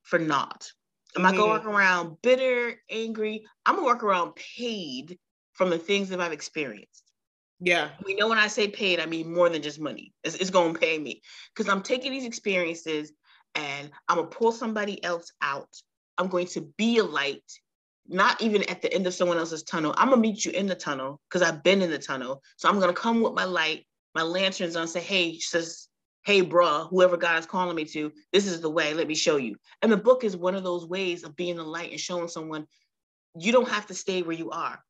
for 0.03 0.19
naught. 0.19 0.71
Am 1.17 1.23
mm-hmm. 1.23 1.35
I 1.35 1.37
going 1.37 1.61
to 1.61 1.67
walk 1.67 1.67
around 1.67 2.17
bitter, 2.23 2.81
angry? 2.91 3.45
I'm 3.67 3.75
going 3.75 3.87
to 3.87 3.93
walk 3.93 4.03
around 4.05 4.37
paid 4.37 5.19
from 5.53 5.71
the 5.71 5.79
things 5.79 6.09
that 6.11 6.21
I've 6.21 6.33
experienced. 6.33 7.04
Yeah. 7.61 7.91
We 8.05 8.15
know 8.15 8.29
when 8.29 8.39
I 8.39 8.49
say 8.49 8.69
paid, 8.69 9.01
I 9.01 9.07
mean 9.07 9.33
more 9.33 9.49
than 9.49 9.63
just 9.63 9.81
money. 9.81 10.13
It's, 10.25 10.37
it's 10.37 10.51
going 10.51 10.75
to 10.75 10.81
pay 10.81 10.99
me 10.99 11.23
because 11.55 11.71
I'm 11.71 11.83
taking 11.83 12.13
these 12.13 12.25
experiences 12.27 13.13
and 13.55 13.91
I'm 14.09 14.17
going 14.17 14.29
to 14.29 14.37
pull 14.37 14.53
somebody 14.53 15.03
else 15.05 15.33
out. 15.41 15.69
I'm 16.19 16.29
going 16.29 16.47
to 16.49 16.63
be 16.77 16.99
a 16.99 17.05
light, 17.05 17.43
not 18.09 18.41
even 18.43 18.69
at 18.69 18.83
the 18.83 18.93
end 18.93 19.07
of 19.07 19.15
someone 19.15 19.39
else's 19.39 19.63
tunnel. 19.63 19.95
I'm 19.97 20.09
going 20.09 20.23
to 20.23 20.29
meet 20.29 20.45
you 20.45 20.53
in 20.53 20.67
the 20.67 20.75
tunnel 20.75 21.21
because 21.29 21.43
I've 21.43 21.63
been 21.63 21.83
in 21.83 21.91
the 21.91 21.99
tunnel. 21.99 22.43
So 22.57 22.69
I'm 22.69 22.79
going 22.79 22.95
to 22.95 23.01
come 23.01 23.23
with 23.23 23.35
my 23.35 23.45
light, 23.45 23.87
my 24.15 24.23
lanterns 24.23 24.77
on, 24.77 24.89
say, 24.89 25.01
hey, 25.01 25.39
says, 25.39 25.89
hey, 26.25 26.43
bruh, 26.43 26.89
whoever 26.89 27.17
God 27.17 27.39
is 27.39 27.47
calling 27.47 27.77
me 27.77 27.85
to, 27.87 28.13
this 28.33 28.47
is 28.47 28.61
the 28.61 28.71
way. 28.71 28.95
Let 28.95 29.09
me 29.09 29.15
show 29.15 29.37
you. 29.37 29.57
And 29.83 29.93
the 29.93 29.97
book 29.97 30.25
is 30.25 30.37
one 30.37 30.55
of 30.55 30.65
those 30.65 30.87
ways 30.87 31.23
of 31.23 31.37
being 31.37 31.57
the 31.57 31.65
light 31.65 31.91
and 31.91 32.01
showing 32.01 32.29
someone 32.29 32.67
you 33.39 33.53
don't 33.53 33.69
have 33.69 33.87
to 33.87 33.95
stay 33.95 34.23
where 34.23 34.37
you 34.37 34.51
are. 34.51 34.83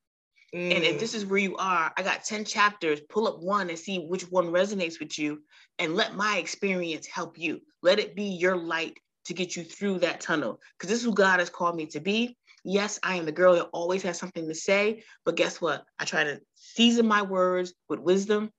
Mm. 0.55 0.77
And 0.77 0.85
if 0.85 0.97
mm. 0.97 0.99
this 1.01 1.15
is 1.15 1.27
where 1.27 1.39
you 1.39 1.57
are, 1.57 1.93
I 1.97 2.03
got 2.03 2.25
10 2.25 2.45
chapters, 2.45 3.01
pull 3.09 3.27
up 3.27 3.41
one 3.41 3.71
and 3.71 3.79
see 3.79 3.99
which 3.99 4.31
one 4.31 4.47
resonates 4.47 5.01
with 5.01 5.19
you 5.19 5.43
and 5.79 5.97
let 5.97 6.15
my 6.15 6.37
experience 6.37 7.07
help 7.07 7.39
you. 7.39 7.61
Let 7.83 7.99
it 7.99 8.15
be 8.15 8.25
your 8.25 8.57
light 8.57 8.99
to 9.25 9.35
get 9.35 9.57
you 9.57 9.65
through 9.65 10.01
that 10.01 10.21
tunnel 10.21 10.61
because 10.79 10.91
this 10.91 11.01
is 11.01 11.05
who 11.05 11.15
God 11.15 11.41
has 11.41 11.51
called 11.51 11.77
me 11.77 11.87
to 11.87 12.01
be. 12.01 12.37
Yes, 12.65 12.99
I 13.03 13.17
am 13.17 13.27
the 13.27 13.33
girl 13.33 13.55
that 13.55 13.69
always 13.73 14.03
has 14.05 14.19
something 14.19 14.47
to 14.49 14.55
say, 14.55 15.03
but 15.25 15.37
guess 15.37 15.61
what? 15.61 15.85
I 15.99 16.05
try 16.05 16.25
to 16.25 16.41
season 16.55 17.07
my 17.07 17.23
words 17.23 17.75
with 17.89 17.99
wisdom. 17.99 18.51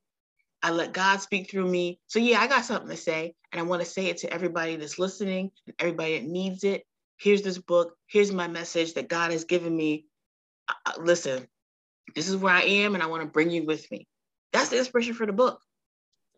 I 0.62 0.72
let 0.72 0.94
God 0.94 1.22
speak 1.22 1.50
through 1.50 1.68
me. 1.68 2.00
So, 2.08 2.20
yeah, 2.20 2.40
I 2.40 2.48
got 2.48 2.66
something 2.66 2.90
to 2.90 2.98
say, 2.98 3.34
and 3.52 3.60
I 3.60 3.64
want 3.64 3.82
to 3.84 3.88
say 3.88 4.08
it 4.08 4.18
to 4.18 4.34
everybody 4.34 4.76
that's 4.76 5.00
listening 5.00 5.52
and 5.66 5.76
everybody 5.80 6.20
that 6.20 6.28
needs 6.28 6.64
it. 6.64 6.86
Here's 7.18 7.42
this 7.42 7.58
book. 7.58 7.96
Here's 8.08 8.32
my 8.32 8.48
message 8.48 8.96
that 8.96 9.08
God 9.08 9.32
has 9.32 9.46
given 9.46 9.76
me. 9.76 10.06
Uh, 10.68 10.94
listen, 11.00 11.48
this 12.14 12.30
is 12.30 12.38
where 12.38 12.54
I 12.54 12.62
am, 12.62 12.94
and 12.94 13.04
I 13.04 13.08
want 13.08 13.24
to 13.24 13.30
bring 13.30 13.50
you 13.50 13.66
with 13.66 13.90
me. 13.92 14.08
That's 14.54 14.70
the 14.70 14.78
inspiration 14.78 15.14
for 15.14 15.26
the 15.26 15.34
book. 15.34 15.60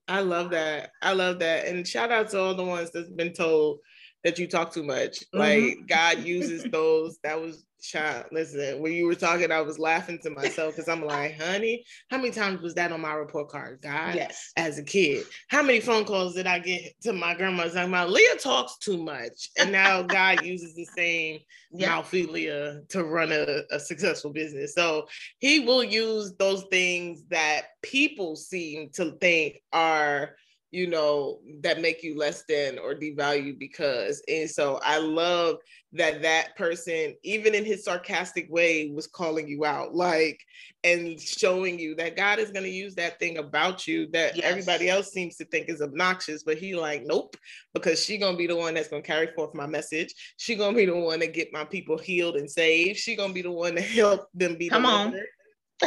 I 0.08 0.22
love 0.22 0.52
that. 0.52 0.92
I 1.02 1.14
love 1.14 1.40
that. 1.40 1.66
And 1.66 1.86
shout 1.88 2.12
out 2.12 2.30
to 2.30 2.40
all 2.40 2.56
the 2.56 2.64
ones 2.64 2.92
that's 2.92 3.10
been 3.10 3.34
told 3.34 3.80
that 4.24 4.40
you 4.40 4.48
talk 4.48 4.74
too 4.74 4.84
much. 4.84 5.20
Mm-hmm. 5.20 5.40
Like 5.40 5.88
God 5.88 6.20
uses 6.24 6.64
those. 6.64 7.18
That 7.24 7.42
was 7.42 7.68
child. 7.82 8.26
Listen, 8.32 8.82
when 8.82 8.94
you 8.94 9.06
were 9.06 9.16
talking, 9.16 9.52
I 9.52 9.62
was 9.62 9.80
laughing 9.80 10.20
to 10.24 10.30
myself 10.30 10.76
because 10.76 10.90
I'm 10.90 11.04
like, 11.04 11.40
honey, 11.40 11.86
how 12.10 12.18
many 12.18 12.32
times 12.32 12.62
was 12.62 12.74
that 12.76 12.92
on 12.92 13.02
my 13.02 13.14
report 13.14 13.50
card? 13.50 13.80
God, 13.82 14.16
yes. 14.16 14.52
As 14.56 14.78
a 14.78 14.84
kid, 14.84 15.26
how 15.50 15.62
many 15.62 15.80
phone 15.80 16.06
calls 16.06 16.36
did 16.36 16.48
I 16.48 16.60
get 16.60 17.00
to 17.02 17.14
my 17.14 17.36
grandma's 17.36 17.76
like, 17.76 17.90
my 17.90 18.06
Leah 18.06 18.36
talks 18.38 18.78
too 18.78 18.98
much, 18.98 19.50
and 19.58 19.72
now 19.72 20.02
God 20.04 20.44
uses 20.44 20.76
the 20.76 20.86
same 20.86 21.40
yeah. 21.72 22.04
Leah 22.12 22.82
to 22.90 23.04
run 23.04 23.32
a, 23.32 23.62
a 23.72 23.80
successful 23.80 24.32
business. 24.32 24.74
So 24.74 25.08
He 25.40 25.62
will 25.62 25.84
use 25.84 26.34
those 26.38 26.64
things 26.72 27.24
that 27.30 27.68
people 27.82 28.36
seem 28.36 28.90
to 28.94 29.12
think 29.20 29.62
are 29.72 30.36
you 30.72 30.88
know 30.88 31.40
that 31.62 31.82
make 31.82 32.04
you 32.04 32.18
less 32.18 32.44
than 32.48 32.78
or 32.78 32.94
devalue 32.94 33.58
because 33.58 34.22
and 34.28 34.50
so 34.50 34.80
i 34.84 34.98
love 34.98 35.58
that 35.94 36.22
that 36.22 36.56
person 36.58 37.16
even 37.24 37.56
in 37.56 37.64
his 37.64 37.86
sarcastic 37.86 38.48
way 38.50 38.92
was 38.94 39.08
calling 39.08 39.48
you 39.48 39.64
out 39.64 39.96
like 39.96 40.40
and 40.84 41.20
showing 41.20 41.80
you 41.80 41.96
that 41.96 42.18
god 42.18 42.38
is 42.38 42.52
going 42.52 42.66
to 42.66 42.70
use 42.70 42.96
that 42.96 43.18
thing 43.18 43.38
about 43.38 43.88
you 43.88 44.08
that 44.12 44.36
yes. 44.36 44.46
everybody 44.46 44.90
else 44.90 45.12
seems 45.12 45.38
to 45.38 45.46
think 45.46 45.70
is 45.70 45.82
obnoxious 45.82 46.44
but 46.44 46.58
he 46.58 46.76
like 46.76 47.04
nope 47.06 47.38
because 47.78 48.04
she 48.04 48.18
going 48.18 48.34
to 48.34 48.38
be 48.38 48.48
the 48.48 48.56
one 48.56 48.74
that's 48.74 48.88
going 48.88 49.02
to 49.02 49.08
carry 49.08 49.28
forth 49.28 49.54
my 49.54 49.68
message. 49.68 50.14
She 50.38 50.56
going 50.56 50.74
to 50.74 50.78
be 50.78 50.86
the 50.86 50.96
one 50.96 51.20
to 51.20 51.28
get 51.28 51.54
my 51.54 51.64
people 51.64 51.98
healed 51.98 52.36
and 52.36 52.50
saved. 52.50 53.00
She 53.00 53.16
going 53.16 53.30
to 53.30 53.36
be 53.36 53.42
the 53.42 53.52
one 53.52 53.76
to 53.76 53.82
help 53.82 54.28
them 54.34 54.56
be 54.56 54.70
come 54.70 54.86
on. 54.86 55.20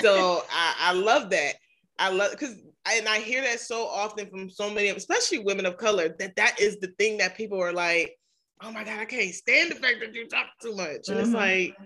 so 0.00 0.42
I, 0.50 0.74
I 0.78 0.92
love 0.92 1.30
that. 1.30 1.54
I 1.98 2.10
love 2.10 2.32
because 2.32 2.56
and 2.86 3.08
I 3.08 3.18
hear 3.18 3.42
that 3.42 3.60
so 3.60 3.86
often 3.86 4.28
from 4.28 4.50
so 4.50 4.70
many, 4.70 4.88
especially 4.88 5.38
women 5.40 5.66
of 5.66 5.76
color, 5.76 6.14
that 6.18 6.36
that 6.36 6.60
is 6.60 6.78
the 6.78 6.92
thing 6.98 7.18
that 7.18 7.36
people 7.36 7.60
are 7.60 7.72
like, 7.72 8.16
"Oh 8.62 8.72
my 8.72 8.84
god, 8.84 9.00
I 9.00 9.04
can't 9.04 9.34
stand 9.34 9.70
the 9.70 9.76
fact 9.76 10.00
that 10.00 10.14
you 10.14 10.26
talk 10.26 10.46
too 10.62 10.74
much." 10.74 11.08
And 11.08 11.18
mm-hmm. 11.18 11.20
it's 11.20 11.34
like, 11.34 11.76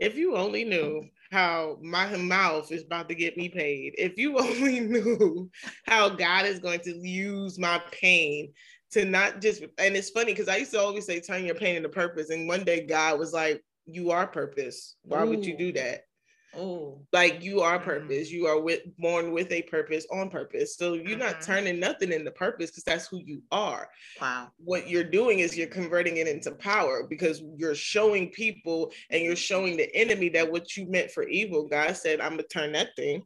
if 0.00 0.16
you 0.16 0.36
only 0.36 0.64
knew 0.64 1.04
how 1.30 1.78
my 1.82 2.16
mouth 2.16 2.72
is 2.72 2.84
about 2.84 3.08
to 3.08 3.14
get 3.14 3.36
me 3.36 3.48
paid, 3.48 3.94
if 3.98 4.16
you 4.16 4.38
only 4.38 4.80
knew 4.80 5.50
how 5.86 6.08
God 6.08 6.46
is 6.46 6.58
going 6.58 6.80
to 6.80 6.96
use 6.96 7.58
my 7.58 7.82
pain 7.92 8.52
to 8.92 9.04
not 9.04 9.42
just, 9.42 9.62
and 9.76 9.94
it's 9.94 10.10
funny 10.10 10.32
because 10.32 10.48
I 10.48 10.56
used 10.56 10.72
to 10.72 10.80
always 10.80 11.04
say, 11.04 11.20
"Turn 11.20 11.44
your 11.44 11.54
pain 11.54 11.76
into 11.76 11.90
purpose," 11.90 12.30
and 12.30 12.48
one 12.48 12.64
day 12.64 12.86
God 12.86 13.18
was 13.18 13.34
like, 13.34 13.62
"You 13.84 14.10
are 14.10 14.26
purpose. 14.26 14.96
Why 15.02 15.24
Ooh. 15.24 15.28
would 15.28 15.44
you 15.44 15.56
do 15.56 15.72
that?" 15.72 16.07
Oh, 16.56 17.00
like 17.12 17.42
you 17.42 17.60
are 17.60 17.76
mm-hmm. 17.76 17.88
purpose. 17.88 18.30
You 18.30 18.46
are 18.46 18.60
with 18.60 18.80
born 18.98 19.32
with 19.32 19.52
a 19.52 19.62
purpose 19.62 20.06
on 20.10 20.30
purpose. 20.30 20.76
So 20.76 20.94
you're 20.94 21.04
mm-hmm. 21.04 21.20
not 21.20 21.42
turning 21.42 21.78
nothing 21.78 22.12
into 22.12 22.30
purpose 22.30 22.70
because 22.70 22.84
that's 22.84 23.06
who 23.06 23.20
you 23.24 23.42
are. 23.52 23.88
Wow. 24.20 24.48
What 24.58 24.88
you're 24.88 25.04
doing 25.04 25.40
is 25.40 25.56
you're 25.56 25.66
converting 25.66 26.16
it 26.16 26.26
into 26.26 26.52
power 26.52 27.06
because 27.08 27.42
you're 27.56 27.74
showing 27.74 28.30
people 28.30 28.92
and 29.10 29.22
you're 29.22 29.36
showing 29.36 29.76
the 29.76 29.94
enemy 29.94 30.28
that 30.30 30.50
what 30.50 30.76
you 30.76 30.86
meant 30.86 31.10
for 31.10 31.24
evil, 31.28 31.68
God 31.68 31.96
said, 31.96 32.20
I'm 32.20 32.32
gonna 32.32 32.44
turn 32.44 32.72
that 32.72 32.96
thing 32.96 33.22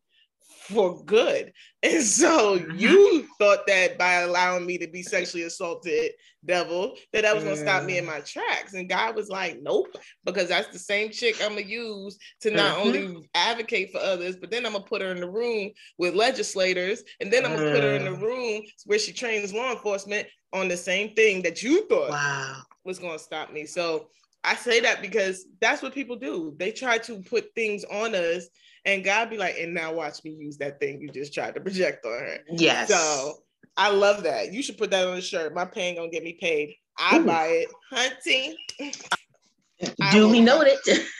for 0.73 1.03
good. 1.05 1.53
And 1.83 2.03
so 2.03 2.59
mm-hmm. 2.59 2.77
you 2.77 3.27
thought 3.39 3.67
that 3.67 3.99
by 3.99 4.21
allowing 4.21 4.67
me 4.67 4.79
to 4.79 4.87
be 4.87 5.03
sexually 5.03 5.45
assaulted, 5.45 6.13
devil, 6.45 6.97
that 7.13 7.23
that 7.23 7.35
was 7.35 7.45
gonna 7.45 7.57
stop 7.57 7.85
me 7.85 7.99
in 7.99 8.07
my 8.07 8.21
tracks. 8.21 8.75
And 8.75 8.89
God 8.89 9.17
was 9.17 9.29
like, 9.29 9.61
nope, 9.63 9.97
because 10.25 10.49
that's 10.49 10.69
the 10.69 10.79
same 10.79 11.11
chick 11.11 11.37
I'm 11.43 11.51
gonna 11.51 11.63
use 11.63 12.19
to 12.41 12.51
not 12.51 12.77
mm-hmm. 12.77 12.87
only 12.87 13.31
advocate 13.35 13.93
for 13.93 13.99
others, 13.99 14.37
but 14.37 14.51
then 14.51 14.67
I'm 14.67 14.73
gonna 14.73 14.85
put 14.85 15.03
her 15.03 15.13
in 15.13 15.21
the 15.21 15.31
room 15.31 15.71
with 15.99 16.15
legislators, 16.15 17.03
and 17.21 17.33
then 17.33 17.45
I'm 17.45 17.55
gonna 17.55 17.67
mm. 17.67 17.75
put 17.75 17.85
her 17.85 17.95
in 17.95 18.05
the 18.05 18.11
mm. 18.11 18.23
room 18.23 18.63
where 18.87 18.99
she 18.99 19.13
trains 19.13 19.53
law 19.53 19.73
enforcement 19.73 20.27
on 20.53 20.69
the 20.69 20.77
same 20.77 21.15
thing 21.15 21.43
that 21.43 21.63
you 21.63 21.87
thought 21.89 22.11
wow. 22.11 22.63
was 22.85 22.99
gonna 22.99 23.19
stop 23.19 23.53
me. 23.53 23.67
So 23.67 24.09
I 24.45 24.57
say 24.57 24.81
that 24.81 25.03
because 25.03 25.47
that's 25.61 25.83
what 25.83 25.95
people 25.95 26.17
do. 26.17 26.55
They 26.59 26.73
try 26.73 26.99
to 26.99 27.23
put 27.23 27.55
things 27.55 27.85
on 27.85 28.15
us 28.15 28.49
and 28.85 29.05
God 29.05 29.31
be 29.31 29.37
like, 29.37 29.57
and 29.59 29.75
now 29.75 29.93
watch 29.93 30.25
me 30.25 30.33
use 30.33 30.57
that 30.59 30.81
thing 30.81 31.01
you 31.01 31.09
just 31.09 31.33
tried 31.33 31.55
to 31.55 31.61
project 31.61 32.05
on 32.05 32.13
her. 32.13 32.39
Yes. 32.51 32.89
So 32.89 33.35
I 33.77 33.91
love 33.91 34.23
that. 34.25 34.53
You 34.53 34.63
should 34.63 34.79
put 34.79 34.91
that 34.91 35.07
on 35.07 35.17
a 35.17 35.23
shirt. 35.23 35.55
My 35.55 35.65
pain 35.65 35.97
gonna 35.97 36.11
get 36.11 36.25
me 36.25 36.37
paid. 36.41 36.75
I 36.99 37.19
Ooh. 37.19 37.25
buy 37.25 37.47
it. 37.47 37.69
Hunting. 37.91 38.57
Duly 40.13 40.41
noted. 40.41 40.79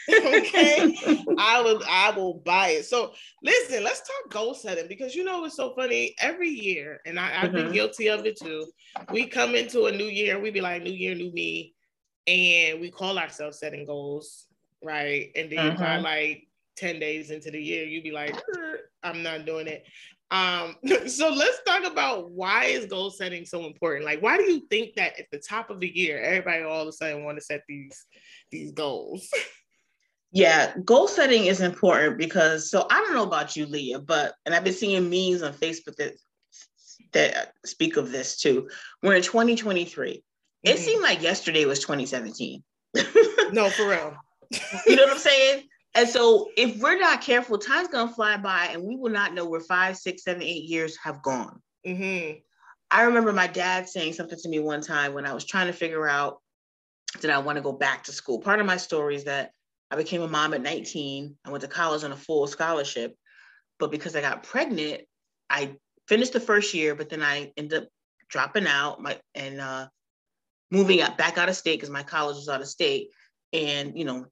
okay. 0.09 0.95
I 1.37 1.61
will 1.61 1.81
I 1.87 2.13
will 2.15 2.35
buy 2.45 2.69
it. 2.69 2.85
So 2.85 3.13
listen, 3.41 3.83
let's 3.83 4.01
talk 4.01 4.31
goal 4.31 4.53
setting 4.53 4.87
because 4.87 5.15
you 5.15 5.23
know 5.23 5.43
it's 5.45 5.55
so 5.55 5.73
funny. 5.75 6.15
Every 6.19 6.49
year, 6.49 7.01
and 7.05 7.19
I, 7.19 7.27
have 7.27 7.49
mm-hmm. 7.49 7.55
been 7.55 7.71
guilty 7.73 8.07
of 8.07 8.25
it 8.25 8.37
too. 8.37 8.65
We 9.11 9.25
come 9.25 9.55
into 9.55 9.85
a 9.85 9.91
new 9.91 10.05
year, 10.05 10.39
we 10.39 10.51
be 10.51 10.61
like, 10.61 10.83
new 10.83 10.91
year, 10.91 11.15
new 11.15 11.31
me. 11.31 11.73
And 12.25 12.79
we 12.79 12.89
call 12.89 13.17
ourselves 13.17 13.59
setting 13.59 13.85
goals, 13.85 14.45
right? 14.81 15.31
And 15.35 15.51
then 15.51 15.71
mm-hmm. 15.71 15.83
by 15.83 15.97
like 15.97 16.47
10 16.77 16.99
days 16.99 17.31
into 17.31 17.51
the 17.51 17.61
year, 17.61 17.85
you'd 17.85 18.03
be 18.03 18.11
like, 18.11 18.35
I'm 19.03 19.23
not 19.23 19.45
doing 19.45 19.67
it. 19.67 19.85
Um, 20.31 20.75
so 21.07 21.29
let's 21.29 21.61
talk 21.63 21.85
about 21.85 22.31
why 22.31 22.65
is 22.65 22.85
goal 22.85 23.11
setting 23.11 23.45
so 23.45 23.65
important? 23.65 24.05
Like, 24.05 24.21
why 24.21 24.37
do 24.37 24.43
you 24.43 24.61
think 24.69 24.95
that 24.95 25.19
at 25.19 25.27
the 25.31 25.39
top 25.39 25.69
of 25.69 25.79
the 25.79 25.95
year, 25.95 26.19
everybody 26.19 26.63
all 26.63 26.81
of 26.81 26.87
a 26.87 26.91
sudden 26.91 27.23
want 27.23 27.37
to 27.37 27.43
set 27.43 27.61
these 27.67 28.05
these 28.51 28.71
goals? 28.71 29.29
Yeah, 30.35 30.73
goal 30.83 31.07
setting 31.07 31.45
is 31.45 31.61
important 31.61 32.17
because 32.17 32.71
so 32.71 32.87
I 32.89 32.99
don't 33.01 33.13
know 33.13 33.21
about 33.23 33.55
you, 33.55 33.67
Leah, 33.67 33.99
but 33.99 34.33
and 34.47 34.55
I've 34.55 34.63
been 34.63 34.73
seeing 34.73 35.07
memes 35.07 35.43
on 35.43 35.53
Facebook 35.53 35.95
that 35.97 36.13
that 37.11 37.53
speak 37.63 37.97
of 37.97 38.11
this 38.11 38.37
too. 38.37 38.67
We're 39.03 39.13
in 39.13 39.21
2023. 39.21 40.09
Mm-hmm. 40.09 40.19
It 40.63 40.79
seemed 40.79 41.03
like 41.03 41.21
yesterday 41.21 41.65
was 41.65 41.81
2017. 41.81 42.63
no, 43.51 43.69
for 43.69 43.87
real. 43.87 44.15
you 44.87 44.95
know 44.95 45.03
what 45.03 45.13
I'm 45.13 45.19
saying? 45.19 45.67
And 45.95 46.09
so 46.09 46.49
if 46.57 46.79
we're 46.79 46.99
not 46.99 47.21
careful, 47.21 47.57
time's 47.57 47.87
gonna 47.87 48.11
fly 48.11 48.37
by 48.37 48.69
and 48.71 48.83
we 48.83 48.95
will 48.95 49.11
not 49.11 49.33
know 49.33 49.45
where 49.45 49.59
five, 49.59 49.97
six, 49.97 50.23
seven, 50.23 50.41
eight 50.41 50.63
years 50.63 50.97
have 51.03 51.21
gone. 51.21 51.61
Mm-hmm. 51.85 52.39
I 52.89 53.03
remember 53.03 53.33
my 53.33 53.47
dad 53.47 53.89
saying 53.89 54.13
something 54.13 54.37
to 54.39 54.49
me 54.49 54.59
one 54.59 54.81
time 54.81 55.13
when 55.13 55.25
I 55.25 55.33
was 55.33 55.45
trying 55.45 55.67
to 55.67 55.73
figure 55.73 56.07
out 56.07 56.39
did 57.19 57.29
I 57.29 57.39
want 57.39 57.57
to 57.57 57.61
go 57.61 57.71
back 57.71 58.03
to 58.03 58.11
school. 58.11 58.39
Part 58.39 58.59
of 58.59 58.65
my 58.65 58.77
story 58.77 59.15
is 59.15 59.25
that 59.25 59.51
I 59.91 59.95
became 59.95 60.21
a 60.21 60.27
mom 60.27 60.53
at 60.53 60.61
19. 60.61 61.37
I 61.45 61.51
went 61.51 61.61
to 61.61 61.67
college 61.67 62.03
on 62.03 62.11
a 62.11 62.17
full 62.17 62.47
scholarship, 62.47 63.15
but 63.77 63.91
because 63.91 64.15
I 64.15 64.21
got 64.21 64.43
pregnant, 64.43 65.01
I 65.49 65.75
finished 66.07 66.33
the 66.33 66.39
first 66.39 66.73
year, 66.73 66.95
but 66.95 67.09
then 67.09 67.21
I 67.21 67.51
ended 67.57 67.83
up 67.83 67.89
dropping 68.29 68.65
out 68.65 69.01
my 69.01 69.19
and 69.35 69.61
uh, 69.61 69.87
moving 70.71 71.01
out, 71.01 71.17
back 71.17 71.37
out 71.37 71.49
of 71.49 71.55
state 71.55 71.77
because 71.77 71.91
my 71.91 72.03
college 72.03 72.37
was 72.37 72.49
out 72.49 72.61
of 72.61 72.67
state. 72.67 73.09
And 73.51 73.97
you 73.97 74.05
know, 74.05 74.25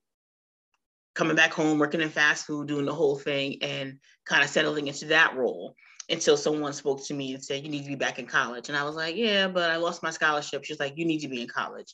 coming 1.21 1.35
back 1.35 1.53
home, 1.53 1.77
working 1.77 2.01
in 2.01 2.09
fast 2.09 2.47
food, 2.47 2.67
doing 2.67 2.83
the 2.83 2.95
whole 2.95 3.15
thing, 3.15 3.55
and 3.61 3.99
kind 4.25 4.43
of 4.43 4.49
settling 4.49 4.87
into 4.87 5.05
that 5.05 5.35
role 5.35 5.75
until 6.09 6.35
someone 6.35 6.73
spoke 6.73 7.05
to 7.05 7.13
me 7.13 7.35
and 7.35 7.45
said, 7.45 7.63
You 7.63 7.69
need 7.69 7.83
to 7.83 7.89
be 7.89 7.95
back 7.95 8.17
in 8.17 8.25
college. 8.25 8.69
And 8.69 8.77
I 8.77 8.83
was 8.83 8.95
like, 8.95 9.15
Yeah, 9.15 9.47
but 9.47 9.69
I 9.69 9.75
lost 9.75 10.01
my 10.01 10.09
scholarship. 10.09 10.63
She's 10.63 10.79
like, 10.79 10.97
You 10.97 11.05
need 11.05 11.19
to 11.19 11.27
be 11.27 11.43
in 11.43 11.47
college. 11.47 11.93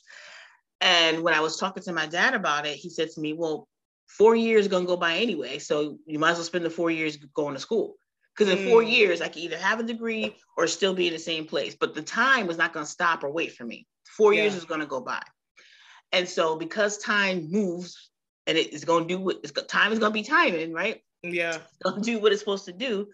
And 0.80 1.22
when 1.22 1.34
I 1.34 1.40
was 1.40 1.58
talking 1.58 1.82
to 1.82 1.92
my 1.92 2.06
dad 2.06 2.32
about 2.32 2.66
it, 2.66 2.76
he 2.76 2.88
said 2.88 3.10
to 3.10 3.20
me, 3.20 3.34
Well, 3.34 3.68
four 4.06 4.34
years 4.34 4.62
is 4.62 4.68
going 4.68 4.84
to 4.84 4.88
go 4.88 4.96
by 4.96 5.18
anyway. 5.18 5.58
So 5.58 5.98
you 6.06 6.18
might 6.18 6.30
as 6.30 6.38
well 6.38 6.44
spend 6.44 6.64
the 6.64 6.70
four 6.70 6.90
years 6.90 7.18
going 7.34 7.52
to 7.52 7.60
school. 7.60 7.96
Because 8.34 8.50
in 8.50 8.66
four 8.66 8.80
mm. 8.80 8.90
years, 8.90 9.20
I 9.20 9.28
can 9.28 9.42
either 9.42 9.58
have 9.58 9.78
a 9.78 9.82
degree 9.82 10.36
or 10.56 10.66
still 10.68 10.94
be 10.94 11.08
in 11.08 11.12
the 11.12 11.18
same 11.18 11.44
place. 11.44 11.76
But 11.78 11.94
the 11.94 12.00
time 12.00 12.46
was 12.46 12.56
not 12.56 12.72
going 12.72 12.86
to 12.86 12.90
stop 12.90 13.24
or 13.24 13.30
wait 13.30 13.52
for 13.52 13.64
me. 13.64 13.86
Four 14.16 14.32
yeah. 14.32 14.44
years 14.44 14.54
is 14.54 14.64
going 14.64 14.80
to 14.80 14.86
go 14.86 15.02
by. 15.02 15.20
And 16.12 16.26
so 16.26 16.56
because 16.56 16.96
time 16.96 17.50
moves 17.50 18.07
and 18.48 18.56
it 18.56 18.72
is 18.72 18.84
going 18.84 19.06
to 19.06 19.14
do 19.14 19.20
what 19.20 19.36
it's 19.44 19.52
time 19.68 19.92
is 19.92 19.98
going 19.98 20.10
to 20.10 20.14
be 20.14 20.24
timing, 20.24 20.72
right? 20.72 21.02
Yeah. 21.22 21.58
It's 21.80 21.82
going 21.84 22.02
to 22.02 22.10
do 22.10 22.18
what 22.18 22.32
it's 22.32 22.40
supposed 22.40 22.64
to 22.64 22.72
do. 22.72 23.08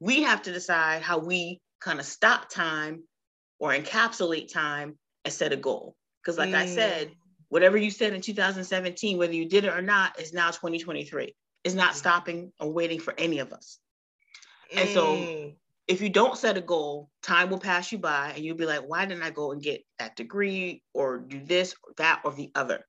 We 0.00 0.22
have 0.22 0.42
to 0.42 0.52
decide 0.52 1.02
how 1.02 1.18
we 1.18 1.60
kind 1.80 2.00
of 2.00 2.06
stop 2.06 2.48
time 2.48 3.04
or 3.58 3.72
encapsulate 3.72 4.50
time 4.52 4.98
and 5.24 5.32
set 5.32 5.52
a 5.52 5.56
goal. 5.56 5.94
Because, 6.22 6.38
like 6.38 6.50
mm. 6.50 6.56
I 6.56 6.66
said, 6.66 7.08
mm. 7.08 7.14
whatever 7.50 7.76
you 7.76 7.90
said 7.90 8.14
in 8.14 8.22
2017, 8.22 9.18
whether 9.18 9.34
you 9.34 9.48
did 9.48 9.64
it 9.64 9.72
or 9.72 9.82
not, 9.82 10.18
is 10.18 10.32
now 10.32 10.50
2023. 10.50 11.34
Is 11.62 11.74
not 11.74 11.92
mm. 11.92 11.96
stopping 11.96 12.52
or 12.58 12.72
waiting 12.72 13.00
for 13.00 13.14
any 13.18 13.38
of 13.40 13.52
us. 13.52 13.78
And 14.74 14.88
so, 14.88 15.16
mm. 15.16 15.54
if 15.86 16.00
you 16.00 16.08
don't 16.08 16.38
set 16.38 16.56
a 16.56 16.62
goal, 16.62 17.10
time 17.22 17.50
will 17.50 17.58
pass 17.58 17.92
you 17.92 17.98
by, 17.98 18.32
and 18.34 18.42
you'll 18.42 18.56
be 18.56 18.64
like, 18.64 18.80
"Why 18.80 19.04
didn't 19.04 19.22
I 19.24 19.30
go 19.30 19.52
and 19.52 19.62
get 19.62 19.84
that 19.98 20.16
degree, 20.16 20.82
or 20.94 21.18
do 21.18 21.38
this, 21.44 21.74
or 21.84 21.92
that, 21.98 22.22
or 22.24 22.32
the 22.32 22.50
other?" 22.54 22.86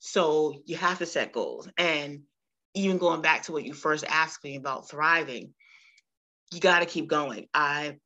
So 0.00 0.62
you 0.64 0.76
have 0.76 0.98
to 0.98 1.06
set 1.06 1.32
goals. 1.32 1.68
And 1.78 2.22
even 2.74 2.98
going 2.98 3.22
back 3.22 3.44
to 3.44 3.52
what 3.52 3.64
you 3.64 3.74
first 3.74 4.04
asked 4.08 4.42
me 4.42 4.56
about 4.56 4.88
thriving, 4.88 5.52
you 6.50 6.60
got 6.60 6.80
to 6.80 6.86
keep 6.86 7.06
going. 7.06 7.46
I 7.54 7.98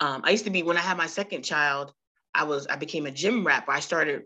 um, 0.00 0.22
I 0.24 0.30
used 0.30 0.44
to 0.44 0.50
be 0.50 0.62
when 0.62 0.76
I 0.76 0.80
had 0.80 0.96
my 0.96 1.06
second 1.06 1.42
child, 1.42 1.92
I 2.34 2.44
was 2.44 2.66
I 2.66 2.76
became 2.76 3.06
a 3.06 3.10
gym 3.10 3.46
rapper. 3.46 3.72
I 3.72 3.80
started 3.80 4.22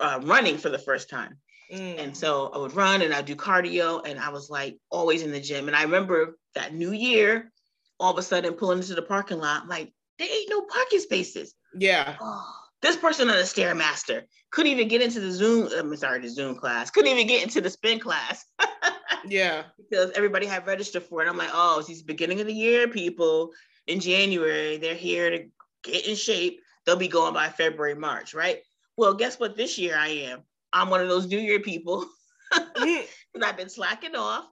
uh, 0.00 0.20
running 0.22 0.58
for 0.58 0.68
the 0.68 0.78
first 0.78 1.10
time. 1.10 1.38
Mm. 1.72 1.98
And 1.98 2.16
so 2.16 2.50
I 2.52 2.58
would 2.58 2.74
run 2.74 3.02
and 3.02 3.14
I'd 3.14 3.26
do 3.26 3.36
cardio 3.36 4.02
and 4.04 4.18
I 4.18 4.30
was 4.30 4.50
like 4.50 4.78
always 4.90 5.22
in 5.22 5.30
the 5.30 5.40
gym. 5.40 5.68
And 5.68 5.76
I 5.76 5.82
remember 5.82 6.36
that 6.54 6.74
new 6.74 6.92
year, 6.92 7.52
all 7.98 8.12
of 8.12 8.18
a 8.18 8.22
sudden 8.22 8.54
pulling 8.54 8.78
into 8.78 8.94
the 8.94 9.02
parking 9.02 9.38
lot, 9.38 9.62
I'm 9.62 9.68
like, 9.68 9.92
there 10.18 10.28
ain't 10.28 10.50
no 10.50 10.62
parking 10.62 11.00
spaces. 11.00 11.54
Yeah. 11.74 12.16
Oh, 12.20 12.54
this 12.82 12.96
person 12.96 13.28
on 13.28 13.36
the 13.36 13.42
Stairmaster 13.42 14.22
couldn't 14.50 14.72
even 14.72 14.88
get 14.88 15.02
into 15.02 15.20
the 15.20 15.30
Zoom, 15.30 15.66
uh, 15.66 15.78
I'm 15.78 15.96
sorry, 15.96 16.20
the 16.20 16.28
Zoom 16.28 16.56
class, 16.56 16.90
couldn't 16.90 17.10
even 17.10 17.26
get 17.26 17.42
into 17.42 17.60
the 17.60 17.70
spin 17.70 18.00
class. 18.00 18.44
yeah. 19.26 19.64
Because 19.78 20.10
everybody 20.12 20.46
had 20.46 20.66
registered 20.66 21.02
for 21.04 21.22
it. 21.22 21.28
I'm 21.28 21.36
like, 21.36 21.50
oh, 21.52 21.78
it's 21.78 21.88
the 21.88 22.04
beginning 22.04 22.40
of 22.40 22.46
the 22.46 22.54
year, 22.54 22.88
people 22.88 23.52
in 23.86 24.00
January, 24.00 24.76
they're 24.76 24.94
here 24.94 25.30
to 25.30 25.46
get 25.84 26.06
in 26.06 26.16
shape. 26.16 26.60
They'll 26.84 26.96
be 26.96 27.08
going 27.08 27.34
by 27.34 27.48
February, 27.48 27.94
March, 27.94 28.34
right? 28.34 28.60
Well, 28.96 29.14
guess 29.14 29.38
what? 29.38 29.56
This 29.56 29.78
year 29.78 29.96
I 29.96 30.08
am. 30.08 30.40
I'm 30.72 30.90
one 30.90 31.00
of 31.00 31.08
those 31.08 31.26
New 31.26 31.38
Year 31.38 31.60
people. 31.60 32.06
and 32.52 33.44
I've 33.44 33.56
been 33.56 33.68
slacking 33.68 34.16
off. 34.16 34.46